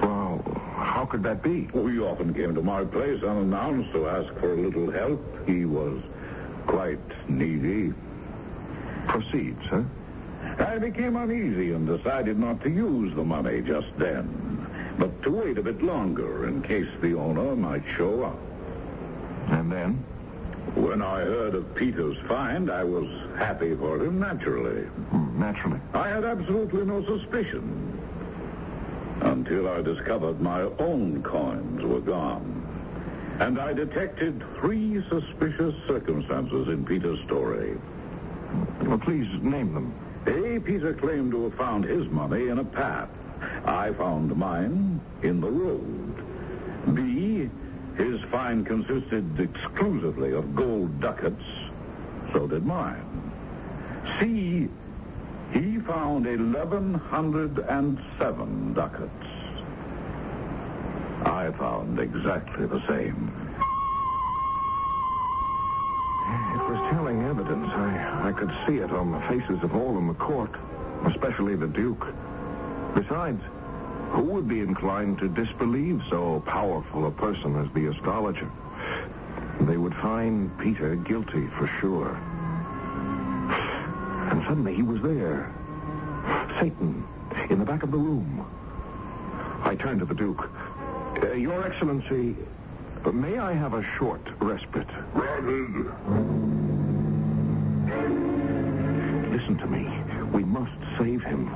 Well, 0.00 0.42
how 0.76 1.06
could 1.06 1.22
that 1.24 1.42
be? 1.42 1.68
He 1.72 2.00
often 2.00 2.32
came 2.34 2.54
to 2.54 2.62
my 2.62 2.84
place 2.84 3.22
unannounced 3.22 3.92
to 3.92 4.08
ask 4.08 4.32
for 4.34 4.54
a 4.54 4.56
little 4.56 4.90
help. 4.90 5.46
He 5.46 5.64
was 5.64 6.02
quite 6.66 7.28
needy. 7.28 7.92
Proceed, 9.06 9.56
sir. 9.68 9.84
I 10.58 10.78
became 10.78 11.16
uneasy 11.16 11.72
and 11.72 11.86
decided 11.86 12.38
not 12.38 12.62
to 12.62 12.70
use 12.70 13.14
the 13.14 13.24
money 13.24 13.60
just 13.60 13.88
then, 13.98 14.53
but 14.98 15.22
to 15.22 15.30
wait 15.30 15.58
a 15.58 15.62
bit 15.62 15.82
longer 15.82 16.46
in 16.48 16.62
case 16.62 16.88
the 17.00 17.14
owner 17.14 17.56
might 17.56 17.84
show 17.96 18.22
up. 18.22 18.38
And 19.48 19.70
then? 19.70 20.04
When 20.74 21.02
I 21.02 21.20
heard 21.20 21.54
of 21.54 21.74
Peter's 21.74 22.16
find, 22.26 22.70
I 22.70 22.84
was 22.84 23.08
happy 23.36 23.74
for 23.76 24.02
him, 24.02 24.18
naturally. 24.18 24.82
Hmm, 24.84 25.38
naturally. 25.38 25.80
I 25.92 26.08
had 26.08 26.24
absolutely 26.24 26.84
no 26.84 27.04
suspicion 27.04 28.00
until 29.20 29.68
I 29.68 29.82
discovered 29.82 30.40
my 30.40 30.62
own 30.78 31.22
coins 31.22 31.82
were 31.84 32.00
gone. 32.00 32.62
And 33.40 33.60
I 33.60 33.72
detected 33.72 34.42
three 34.60 35.02
suspicious 35.08 35.74
circumstances 35.86 36.68
in 36.68 36.84
Peter's 36.84 37.20
story. 37.20 37.76
Well, 38.82 38.98
please 38.98 39.28
name 39.42 39.74
them. 39.74 39.94
A, 40.26 40.60
Peter 40.60 40.94
claimed 40.94 41.32
to 41.32 41.44
have 41.44 41.54
found 41.54 41.84
his 41.84 42.06
money 42.08 42.48
in 42.48 42.58
a 42.58 42.64
path. 42.64 43.08
I 43.66 43.92
found 43.92 44.34
mine 44.36 45.00
in 45.22 45.40
the 45.40 45.50
road. 45.50 46.94
B, 46.94 47.48
his 47.96 48.20
find 48.30 48.66
consisted 48.66 49.40
exclusively 49.40 50.32
of 50.32 50.54
gold 50.54 51.00
ducats. 51.00 51.42
So 52.32 52.46
did 52.46 52.66
mine. 52.66 53.32
C, 54.18 54.68
he 55.52 55.78
found 55.80 56.26
1,107 56.26 58.74
ducats. 58.74 59.26
I 61.24 61.50
found 61.52 61.98
exactly 61.98 62.66
the 62.66 62.86
same. 62.86 63.32
It 66.54 66.60
was 66.70 66.78
telling 66.90 67.22
evidence. 67.22 67.70
I, 67.70 68.28
I 68.28 68.32
could 68.32 68.52
see 68.66 68.76
it 68.78 68.90
on 68.90 69.12
the 69.12 69.20
faces 69.20 69.62
of 69.62 69.74
all 69.74 69.96
in 69.96 70.06
the 70.08 70.14
court, 70.14 70.50
especially 71.06 71.56
the 71.56 71.68
Duke. 71.68 72.12
Besides, 72.94 73.42
who 74.10 74.22
would 74.22 74.48
be 74.48 74.60
inclined 74.60 75.18
to 75.18 75.28
disbelieve 75.28 76.02
so 76.08 76.40
powerful 76.40 77.06
a 77.06 77.10
person 77.10 77.56
as 77.56 77.72
the 77.74 77.88
astrologer? 77.88 78.50
They 79.60 79.76
would 79.76 79.94
find 79.96 80.56
Peter 80.58 80.94
guilty 80.96 81.46
for 81.58 81.66
sure. 81.66 82.16
And 84.30 84.42
suddenly 84.44 84.74
he 84.74 84.82
was 84.82 85.02
there. 85.02 85.52
Satan, 86.60 87.06
in 87.50 87.58
the 87.58 87.64
back 87.64 87.82
of 87.82 87.90
the 87.90 87.98
room. 87.98 88.46
I 89.62 89.74
turned 89.74 90.00
to 90.00 90.06
the 90.06 90.14
Duke. 90.14 90.48
Uh, 91.22 91.32
Your 91.32 91.66
Excellency, 91.66 92.36
may 93.12 93.38
I 93.38 93.52
have 93.52 93.74
a 93.74 93.82
short 93.82 94.20
respite? 94.40 94.88
Granted. 95.14 95.86
Listen 99.30 99.56
to 99.58 99.66
me. 99.66 99.88
We 100.32 100.44
must 100.44 100.72
save 100.98 101.22
him. 101.22 101.50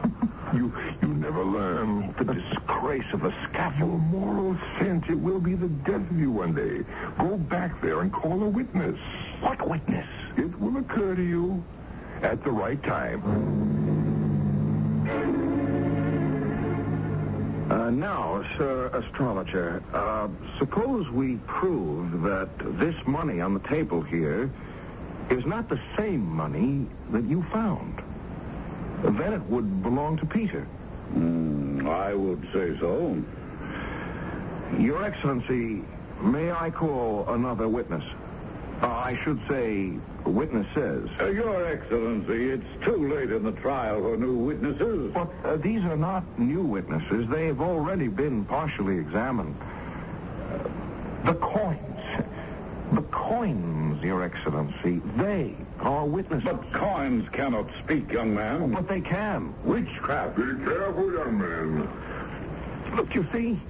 You 0.54 0.72
you 1.02 1.07
never 1.28 1.44
learn 1.44 2.14
The 2.16 2.24
disgrace 2.24 3.04
of 3.12 3.20
the 3.20 3.28
your 3.28 3.44
scaffold. 3.44 4.00
moral 4.04 4.56
sense. 4.78 5.04
It 5.10 5.20
will 5.20 5.40
be 5.40 5.54
the 5.54 5.68
death 5.68 6.10
of 6.10 6.18
you 6.18 6.30
one 6.30 6.54
day. 6.54 6.86
Go 7.18 7.36
back 7.36 7.82
there 7.82 8.00
and 8.00 8.10
call 8.10 8.42
a 8.42 8.48
witness. 8.48 8.98
What 9.42 9.60
witness? 9.68 10.06
It 10.38 10.58
will 10.58 10.78
occur 10.78 11.14
to 11.14 11.22
you 11.22 11.62
at 12.22 12.42
the 12.44 12.50
right 12.50 12.82
time. 12.82 13.20
Uh, 17.70 17.90
now, 17.90 18.42
Sir 18.56 18.86
Astrologer, 18.94 19.82
uh, 19.92 20.28
suppose 20.58 21.10
we 21.10 21.36
prove 21.46 22.22
that 22.22 22.48
this 22.80 22.94
money 23.06 23.42
on 23.42 23.52
the 23.52 23.60
table 23.60 24.00
here 24.00 24.50
is 25.28 25.44
not 25.44 25.68
the 25.68 25.78
same 25.94 26.24
money 26.26 26.86
that 27.10 27.24
you 27.24 27.42
found. 27.52 28.02
Then 29.02 29.34
it 29.34 29.42
would 29.42 29.82
belong 29.82 30.16
to 30.16 30.24
Peter. 30.24 30.66
Hmm, 31.12 31.86
I 31.86 32.14
would 32.14 32.42
say 32.52 32.78
so. 32.78 33.22
Your 34.78 35.04
Excellency, 35.04 35.82
may 36.20 36.52
I 36.52 36.70
call 36.70 37.26
another 37.28 37.68
witness? 37.68 38.04
Uh, 38.82 38.86
I 38.86 39.18
should 39.24 39.40
say 39.48 39.92
witnesses. 40.24 41.10
Uh, 41.20 41.26
Your 41.26 41.66
Excellency, 41.66 42.50
it's 42.50 42.84
too 42.84 43.08
late 43.08 43.32
in 43.32 43.42
the 43.42 43.52
trial 43.52 44.00
for 44.02 44.16
new 44.16 44.36
witnesses. 44.36 45.12
But 45.12 45.30
uh, 45.44 45.56
these 45.56 45.82
are 45.84 45.96
not 45.96 46.22
new 46.38 46.62
witnesses. 46.62 47.26
They've 47.28 47.60
already 47.60 48.08
been 48.08 48.44
partially 48.44 48.98
examined. 48.98 49.56
Uh, 50.52 50.68
the 51.24 51.34
coins. 51.34 51.80
The 52.92 53.02
coins, 53.10 54.02
Your 54.04 54.22
Excellency. 54.22 55.00
They 55.16 55.56
are 55.80 56.04
witnesses. 56.04 56.44
But 56.44 56.72
coins 56.72 57.28
cannot 57.30 57.68
speak, 57.84 58.12
young 58.12 58.34
man. 58.34 58.72
But 58.72 58.88
they 58.88 59.00
can. 59.00 59.54
Witchcraft. 59.64 60.36
Be 60.36 60.42
careful, 60.64 61.12
young 61.12 61.38
man. 61.38 62.96
Look, 62.96 63.14
you 63.14 63.26
see, 63.32 63.60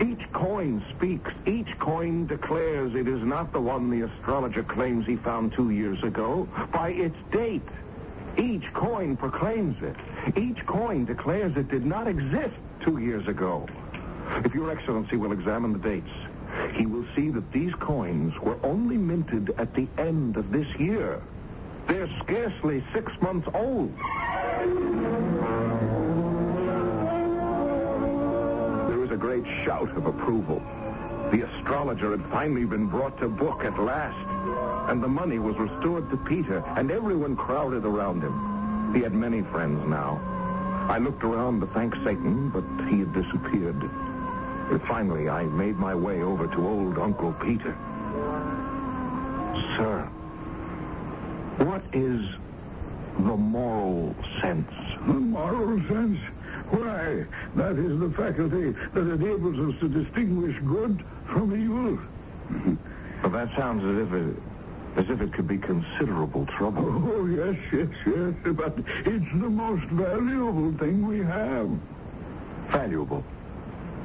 each 0.00 0.30
coin 0.32 0.84
speaks. 0.90 1.32
Each 1.46 1.78
coin 1.78 2.26
declares 2.26 2.94
it 2.94 3.08
is 3.08 3.22
not 3.22 3.52
the 3.52 3.60
one 3.60 3.90
the 3.90 4.02
astrologer 4.02 4.62
claims 4.62 5.06
he 5.06 5.16
found 5.16 5.52
two 5.52 5.70
years 5.70 6.02
ago. 6.02 6.48
By 6.72 6.90
its 6.90 7.16
date, 7.30 7.62
each 8.36 8.72
coin 8.72 9.16
proclaims 9.16 9.82
it. 9.82 9.96
Each 10.36 10.64
coin 10.66 11.04
declares 11.04 11.56
it 11.56 11.68
did 11.68 11.84
not 11.84 12.06
exist 12.06 12.54
two 12.80 12.98
years 12.98 13.26
ago. 13.26 13.66
If 14.44 14.54
Your 14.54 14.70
Excellency 14.70 15.16
will 15.16 15.32
examine 15.32 15.72
the 15.72 15.78
dates, 15.78 16.10
he 16.74 16.86
will 16.86 17.04
see 17.16 17.30
that 17.30 17.50
these 17.52 17.74
coins 17.74 18.38
were 18.40 18.58
only 18.62 18.96
minted 18.96 19.50
at 19.58 19.74
the 19.74 19.88
end 19.98 20.36
of 20.36 20.52
this 20.52 20.68
year. 20.76 21.20
They're 21.88 22.08
scarcely 22.20 22.84
six 22.92 23.10
months 23.22 23.48
old. 23.54 23.96
There 28.88 28.98
was 28.98 29.10
a 29.10 29.16
great 29.16 29.46
shout 29.64 29.90
of 29.96 30.06
approval. 30.06 30.62
The 31.32 31.46
astrologer 31.48 32.10
had 32.10 32.24
finally 32.30 32.64
been 32.66 32.86
brought 32.86 33.18
to 33.20 33.28
book 33.28 33.64
at 33.64 33.78
last, 33.78 34.16
and 34.90 35.02
the 35.02 35.08
money 35.08 35.38
was 35.38 35.56
restored 35.56 36.10
to 36.10 36.16
Peter, 36.18 36.62
and 36.76 36.90
everyone 36.90 37.36
crowded 37.36 37.84
around 37.84 38.22
him. 38.22 38.94
He 38.94 39.00
had 39.00 39.14
many 39.14 39.42
friends 39.42 39.86
now. 39.88 40.20
I 40.88 40.98
looked 40.98 41.24
around 41.24 41.60
to 41.60 41.66
thank 41.68 41.94
Satan, 41.96 42.50
but 42.50 42.64
he 42.88 43.00
had 43.00 43.12
disappeared. 43.12 43.82
And 44.70 44.82
finally, 44.82 45.28
I 45.28 45.44
made 45.44 45.78
my 45.78 45.94
way 45.94 46.22
over 46.22 46.46
to 46.46 46.66
old 46.66 46.98
Uncle 46.98 47.32
Peter. 47.34 47.76
Sir, 49.76 50.08
what 51.58 51.82
is 51.92 52.24
the 53.18 53.36
moral 53.36 54.14
sense? 54.40 54.70
The 55.06 55.12
moral 55.14 55.80
sense? 55.88 56.18
Why, 56.70 57.26
that 57.56 57.76
is 57.78 57.98
the 57.98 58.10
faculty 58.10 58.70
that 58.94 59.00
enables 59.00 59.74
us 59.74 59.80
to 59.80 59.88
distinguish 59.88 60.58
good 60.60 61.04
from 61.26 61.54
evil. 61.54 61.98
That 63.24 63.54
sounds 63.56 63.84
as 63.84 64.06
if 64.06 64.12
it, 64.14 64.36
as 64.96 65.10
if 65.10 65.20
it 65.20 65.32
could 65.34 65.46
be 65.46 65.58
considerable 65.58 66.46
trouble. 66.46 66.86
Oh, 67.12 67.26
yes, 67.26 67.56
yes, 67.72 67.88
yes. 68.06 68.54
But 68.54 68.78
it's 69.04 69.30
the 69.32 69.50
most 69.50 69.84
valuable 69.88 70.72
thing 70.78 71.06
we 71.06 71.18
have. 71.18 71.68
Valuable. 72.68 73.22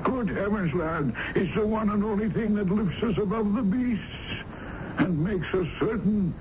Good 0.04 0.30
heavens, 0.30 0.74
lad. 0.74 1.14
It's 1.36 1.56
the 1.56 1.66
one 1.66 1.90
and 1.90 2.04
only 2.04 2.30
thing 2.30 2.56
that 2.56 2.70
lifts 2.70 3.02
us 3.02 3.18
above 3.18 3.54
the 3.54 3.62
beasts 3.62 4.44
and 4.98 5.24
makes 5.24 5.54
us 5.54 5.68
certain 5.80 6.34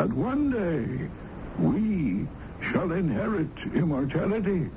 that 0.00 0.10
one 0.14 0.50
day 0.50 1.10
we 1.58 2.26
shall 2.72 2.90
inherit 2.92 3.50
immortality. 3.74 4.70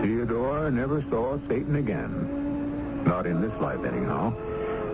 Theodore 0.00 0.70
never 0.70 1.04
saw 1.10 1.38
Satan 1.48 1.76
again. 1.76 3.04
Not 3.04 3.26
in 3.26 3.42
this 3.42 3.52
life, 3.60 3.84
anyhow. 3.84 4.32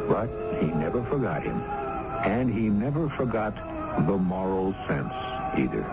But 0.09 0.29
he 0.59 0.67
never 0.67 1.05
forgot 1.05 1.45
him. 1.45 1.63
And 2.25 2.53
he 2.53 2.69
never 2.69 3.09
forgot 3.11 3.55
the 4.09 4.17
moral 4.17 4.75
sense 4.89 5.15
either. 5.57 5.87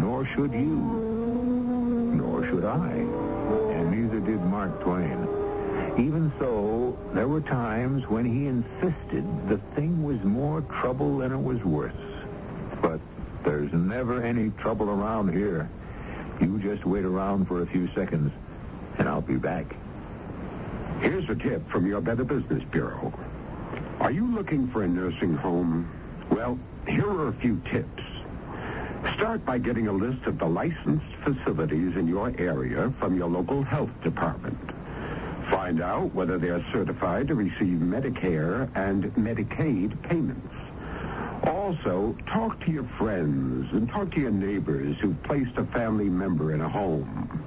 Nor 0.00 0.24
should 0.24 0.54
you. 0.54 0.74
Nor 2.16 2.46
should 2.46 2.64
I. 2.64 2.92
And 3.74 3.90
neither 3.90 4.20
did 4.20 4.42
Mark 4.46 4.80
Twain. 4.80 5.43
Even 5.96 6.32
so, 6.40 6.98
there 7.12 7.28
were 7.28 7.40
times 7.40 8.08
when 8.08 8.24
he 8.24 8.46
insisted 8.46 9.24
the 9.48 9.58
thing 9.76 10.02
was 10.02 10.20
more 10.24 10.60
trouble 10.62 11.18
than 11.18 11.30
it 11.30 11.40
was 11.40 11.62
worth. 11.62 11.94
But 12.82 13.00
there's 13.44 13.72
never 13.72 14.20
any 14.20 14.50
trouble 14.50 14.90
around 14.90 15.32
here. 15.32 15.70
You 16.40 16.58
just 16.58 16.84
wait 16.84 17.04
around 17.04 17.46
for 17.46 17.62
a 17.62 17.66
few 17.66 17.88
seconds, 17.94 18.32
and 18.98 19.08
I'll 19.08 19.20
be 19.20 19.36
back. 19.36 19.76
Here's 21.00 21.28
a 21.28 21.36
tip 21.36 21.68
from 21.70 21.86
your 21.86 22.00
Better 22.00 22.24
Business 22.24 22.64
Bureau. 22.72 23.12
Are 24.00 24.10
you 24.10 24.26
looking 24.34 24.66
for 24.68 24.82
a 24.82 24.88
nursing 24.88 25.34
home? 25.34 25.88
Well, 26.28 26.58
here 26.88 27.08
are 27.08 27.28
a 27.28 27.34
few 27.34 27.62
tips. 27.70 28.02
Start 29.14 29.44
by 29.44 29.58
getting 29.58 29.86
a 29.86 29.92
list 29.92 30.26
of 30.26 30.38
the 30.38 30.46
licensed 30.46 31.06
facilities 31.22 31.94
in 31.96 32.08
your 32.08 32.32
area 32.36 32.92
from 32.98 33.16
your 33.16 33.28
local 33.28 33.62
health 33.62 33.90
department. 34.02 34.73
Find 35.64 35.80
out 35.80 36.14
whether 36.14 36.36
they're 36.36 36.62
certified 36.74 37.28
to 37.28 37.34
receive 37.34 37.78
Medicare 37.78 38.68
and 38.76 39.04
Medicaid 39.14 40.02
payments. 40.02 40.54
Also, 41.44 42.14
talk 42.26 42.62
to 42.66 42.70
your 42.70 42.84
friends 42.98 43.72
and 43.72 43.88
talk 43.88 44.10
to 44.10 44.20
your 44.20 44.30
neighbors 44.30 44.98
who've 45.00 45.22
placed 45.22 45.56
a 45.56 45.64
family 45.64 46.10
member 46.10 46.52
in 46.52 46.60
a 46.60 46.68
home. 46.68 47.46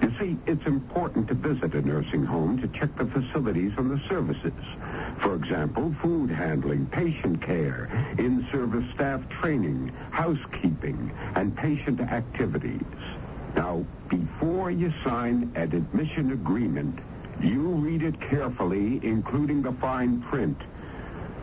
You 0.00 0.10
see, 0.18 0.38
it's 0.46 0.64
important 0.64 1.28
to 1.28 1.34
visit 1.34 1.74
a 1.74 1.82
nursing 1.82 2.24
home 2.24 2.62
to 2.62 2.68
check 2.68 2.96
the 2.96 3.04
facilities 3.04 3.72
and 3.76 3.90
the 3.90 4.00
services. 4.08 4.64
For 5.18 5.34
example, 5.34 5.94
food 6.00 6.30
handling, 6.30 6.86
patient 6.86 7.42
care, 7.42 7.90
in-service 8.16 8.90
staff 8.94 9.20
training, 9.28 9.92
housekeeping, 10.12 11.12
and 11.34 11.54
patient 11.54 12.00
activities. 12.00 12.80
Now, 13.54 13.84
before 14.08 14.70
you 14.70 14.94
sign 15.04 15.52
an 15.56 15.74
admission 15.74 16.32
agreement, 16.32 17.00
you 17.40 17.60
read 17.60 18.02
it 18.02 18.20
carefully, 18.20 19.00
including 19.02 19.62
the 19.62 19.72
fine 19.72 20.22
print, 20.22 20.58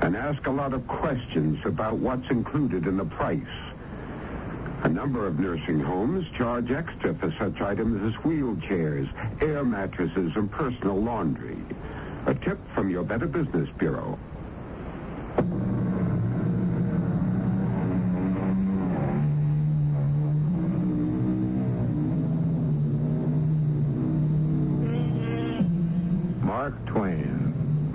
and 0.02 0.16
ask 0.16 0.48
a 0.48 0.52
lot 0.52 0.74
of 0.74 0.88
questions 0.88 1.60
about 1.66 1.98
what's 1.98 2.30
included 2.30 2.88
in 2.88 2.98
the 2.98 3.06
price. 3.06 3.42
A 4.84 4.90
number 4.90 5.28
of 5.28 5.40
nursing 5.40 5.80
homes 5.80 6.26
charge 6.36 6.72
extra 6.72 7.14
for 7.14 7.32
such 7.38 7.62
items 7.62 8.02
as 8.04 8.20
wheelchairs, 8.24 9.08
air 9.42 9.64
mattresses, 9.64 10.32
and 10.36 10.52
personal 10.52 11.00
laundry. 11.00 11.58
A 12.26 12.34
tip 12.34 12.60
from 12.74 12.90
your 12.90 13.04
Better 13.04 13.28
Business 13.28 13.70
Bureau. 13.78 14.18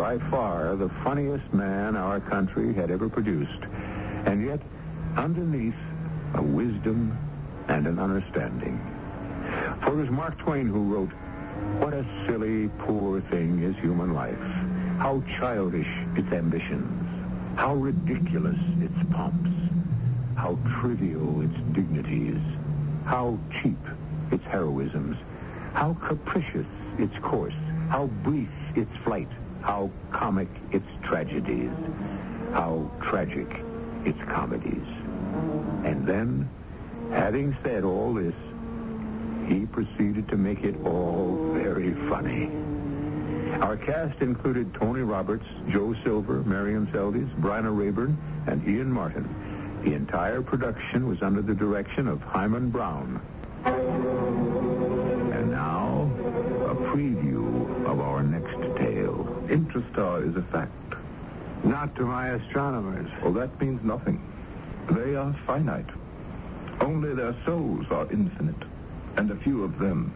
By 0.06 0.18
far 0.30 0.76
the 0.76 0.88
funniest 1.02 1.52
man 1.52 1.96
our 1.96 2.20
country 2.20 2.72
had 2.72 2.92
ever 2.92 3.08
produced. 3.08 3.62
And 4.26 4.46
yet, 4.46 4.60
underneath, 5.16 5.74
a 6.34 6.42
wisdom 6.42 7.18
and 7.66 7.88
an 7.88 7.98
understanding. 7.98 8.78
For 9.82 9.94
it 9.94 9.96
was 9.96 10.10
Mark 10.10 10.38
Twain 10.38 10.68
who 10.68 10.94
wrote, 10.94 11.10
What 11.80 11.92
a 11.92 12.06
silly, 12.24 12.68
poor 12.78 13.20
thing 13.20 13.64
is 13.64 13.74
human 13.78 14.14
life. 14.14 14.38
How 15.00 15.24
childish 15.40 15.92
its 16.14 16.32
ambitions. 16.32 17.58
How 17.58 17.74
ridiculous 17.74 18.60
its 18.80 19.10
pomps. 19.10 19.50
How 20.36 20.56
trivial 20.78 21.40
its 21.40 21.58
dignities. 21.72 22.40
How 23.06 23.40
cheap 23.60 23.84
its 24.30 24.44
heroisms. 24.44 25.16
How 25.72 25.94
capricious 25.94 26.68
its 26.96 27.18
course. 27.18 27.58
How 27.88 28.06
brief 28.22 28.50
its 28.76 28.96
flight. 28.98 29.28
How 29.66 29.90
comic 30.12 30.46
its 30.70 30.86
tragedies. 31.02 31.72
How 32.52 32.88
tragic 33.00 33.64
its 34.04 34.22
comedies. 34.28 34.86
And 35.84 36.06
then, 36.06 36.48
having 37.10 37.56
said 37.64 37.82
all 37.82 38.14
this, 38.14 38.34
he 39.48 39.66
proceeded 39.66 40.28
to 40.28 40.36
make 40.36 40.62
it 40.62 40.76
all 40.84 41.50
very 41.52 41.94
funny. 42.08 42.48
Our 43.60 43.76
cast 43.76 44.22
included 44.22 44.72
Tony 44.72 45.00
Roberts, 45.00 45.46
Joe 45.68 45.96
Silver, 46.04 46.44
Marion 46.44 46.86
Seldes, 46.92 47.28
Bryna 47.40 47.76
Rayburn, 47.76 48.16
and 48.46 48.66
Ian 48.68 48.92
Martin. 48.92 49.28
The 49.82 49.94
entire 49.94 50.42
production 50.42 51.08
was 51.08 51.22
under 51.22 51.42
the 51.42 51.56
direction 51.56 52.06
of 52.06 52.22
Himan 52.22 52.70
Brown. 52.70 53.20
And 53.64 55.50
now, 55.50 56.08
a 56.70 56.74
preview 56.76 57.25
Intrastar 59.48 60.28
is 60.28 60.36
a 60.36 60.42
fact. 60.42 60.72
Not 61.64 61.94
to 61.96 62.02
my 62.02 62.28
astronomers. 62.30 63.10
Well, 63.22 63.32
that 63.34 63.60
means 63.60 63.82
nothing. 63.82 64.22
They 64.90 65.14
are 65.16 65.34
finite. 65.46 65.88
Only 66.80 67.14
their 67.14 67.34
souls 67.44 67.86
are 67.90 68.10
infinite. 68.12 68.62
And 69.16 69.30
a 69.30 69.36
few 69.36 69.64
of 69.64 69.78
them, 69.78 70.12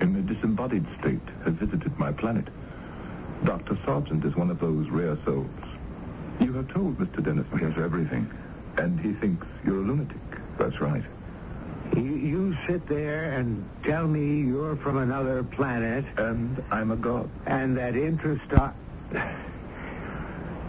in 0.00 0.12
the 0.12 0.22
disembodied 0.22 0.86
state, 1.00 1.20
have 1.44 1.54
visited 1.54 1.96
my 1.98 2.12
planet. 2.12 2.48
Dr. 3.44 3.78
Sargent 3.84 4.24
is 4.24 4.34
one 4.34 4.50
of 4.50 4.58
those 4.58 4.88
rare 4.88 5.18
souls. 5.24 5.46
You 6.40 6.52
have 6.54 6.72
told 6.72 6.98
Mr. 6.98 7.22
Dennis 7.22 7.46
yes, 7.60 7.76
everything. 7.76 8.30
And 8.76 8.98
he 9.00 9.12
thinks 9.14 9.46
you're 9.64 9.82
a 9.82 9.86
lunatic. 9.86 10.16
That's 10.56 10.80
right. 10.80 11.04
You, 11.96 12.56
sit 12.66 12.86
there 12.86 13.32
and 13.32 13.68
tell 13.82 14.06
me 14.06 14.40
you're 14.40 14.76
from 14.76 14.98
another 14.98 15.42
planet. 15.42 16.04
And 16.16 16.62
I'm 16.70 16.90
a 16.90 16.96
god. 16.96 17.28
And 17.46 17.76
that 17.76 17.94
Intrastar... 17.94 18.74
Uh, 19.14 19.32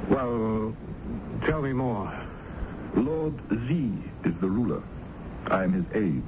well, 0.10 0.76
tell 1.46 1.62
me 1.62 1.74
more. 1.74 2.12
Lord 2.96 3.34
Z 3.68 3.94
is 4.24 4.34
the 4.42 4.50
ruler. 4.50 4.82
I 5.48 5.64
am 5.64 5.74
his 5.74 5.86
aide. 5.94 6.28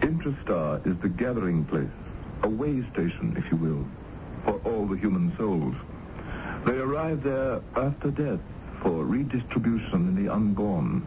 Intrastar 0.00 0.86
is 0.86 0.96
the 1.00 1.08
gathering 1.08 1.64
place, 1.64 1.88
a 2.42 2.48
way 2.48 2.84
station, 2.92 3.34
if 3.36 3.50
you 3.50 3.56
will, 3.56 3.86
for 4.44 4.60
all 4.70 4.86
the 4.86 4.96
human 4.96 5.34
souls. 5.36 5.74
They 6.66 6.78
arrive 6.78 7.22
there 7.22 7.60
after 7.76 8.10
death 8.10 8.40
for 8.82 9.04
redistribution 9.04 10.08
in 10.08 10.24
the 10.24 10.32
unborn. 10.32 11.06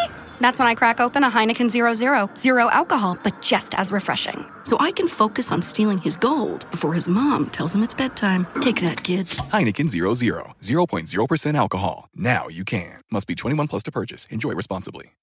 That's 0.41 0.59
when 0.59 0.67
I 0.67 0.75
crack 0.75 0.99
open 0.99 1.23
a 1.23 1.31
Heineken 1.31 1.69
Zero 1.69 1.93
Zero. 1.93 2.29
Zero 2.35 2.69
alcohol, 2.69 3.17
but 3.23 3.41
just 3.41 3.73
as 3.75 3.91
refreshing. 3.91 4.43
So 4.63 4.77
I 4.79 4.91
can 4.91 5.07
focus 5.07 5.51
on 5.51 5.61
stealing 5.61 5.99
his 5.99 6.17
gold 6.17 6.69
before 6.71 6.93
his 6.93 7.07
mom 7.07 7.49
tells 7.51 7.73
him 7.73 7.83
it's 7.83 7.93
bedtime. 7.93 8.45
Take 8.59 8.81
that, 8.81 9.03
kids. 9.03 9.37
Heineken 9.53 9.89
Zero 9.89 10.13
Zero. 10.13 10.55
0.0% 10.61 11.55
alcohol. 11.55 12.09
Now 12.15 12.47
you 12.47 12.65
can. 12.65 13.01
Must 13.09 13.27
be 13.27 13.35
21 13.35 13.67
plus 13.67 13.83
to 13.83 13.91
purchase. 13.91 14.25
Enjoy 14.29 14.51
responsibly. 14.53 15.13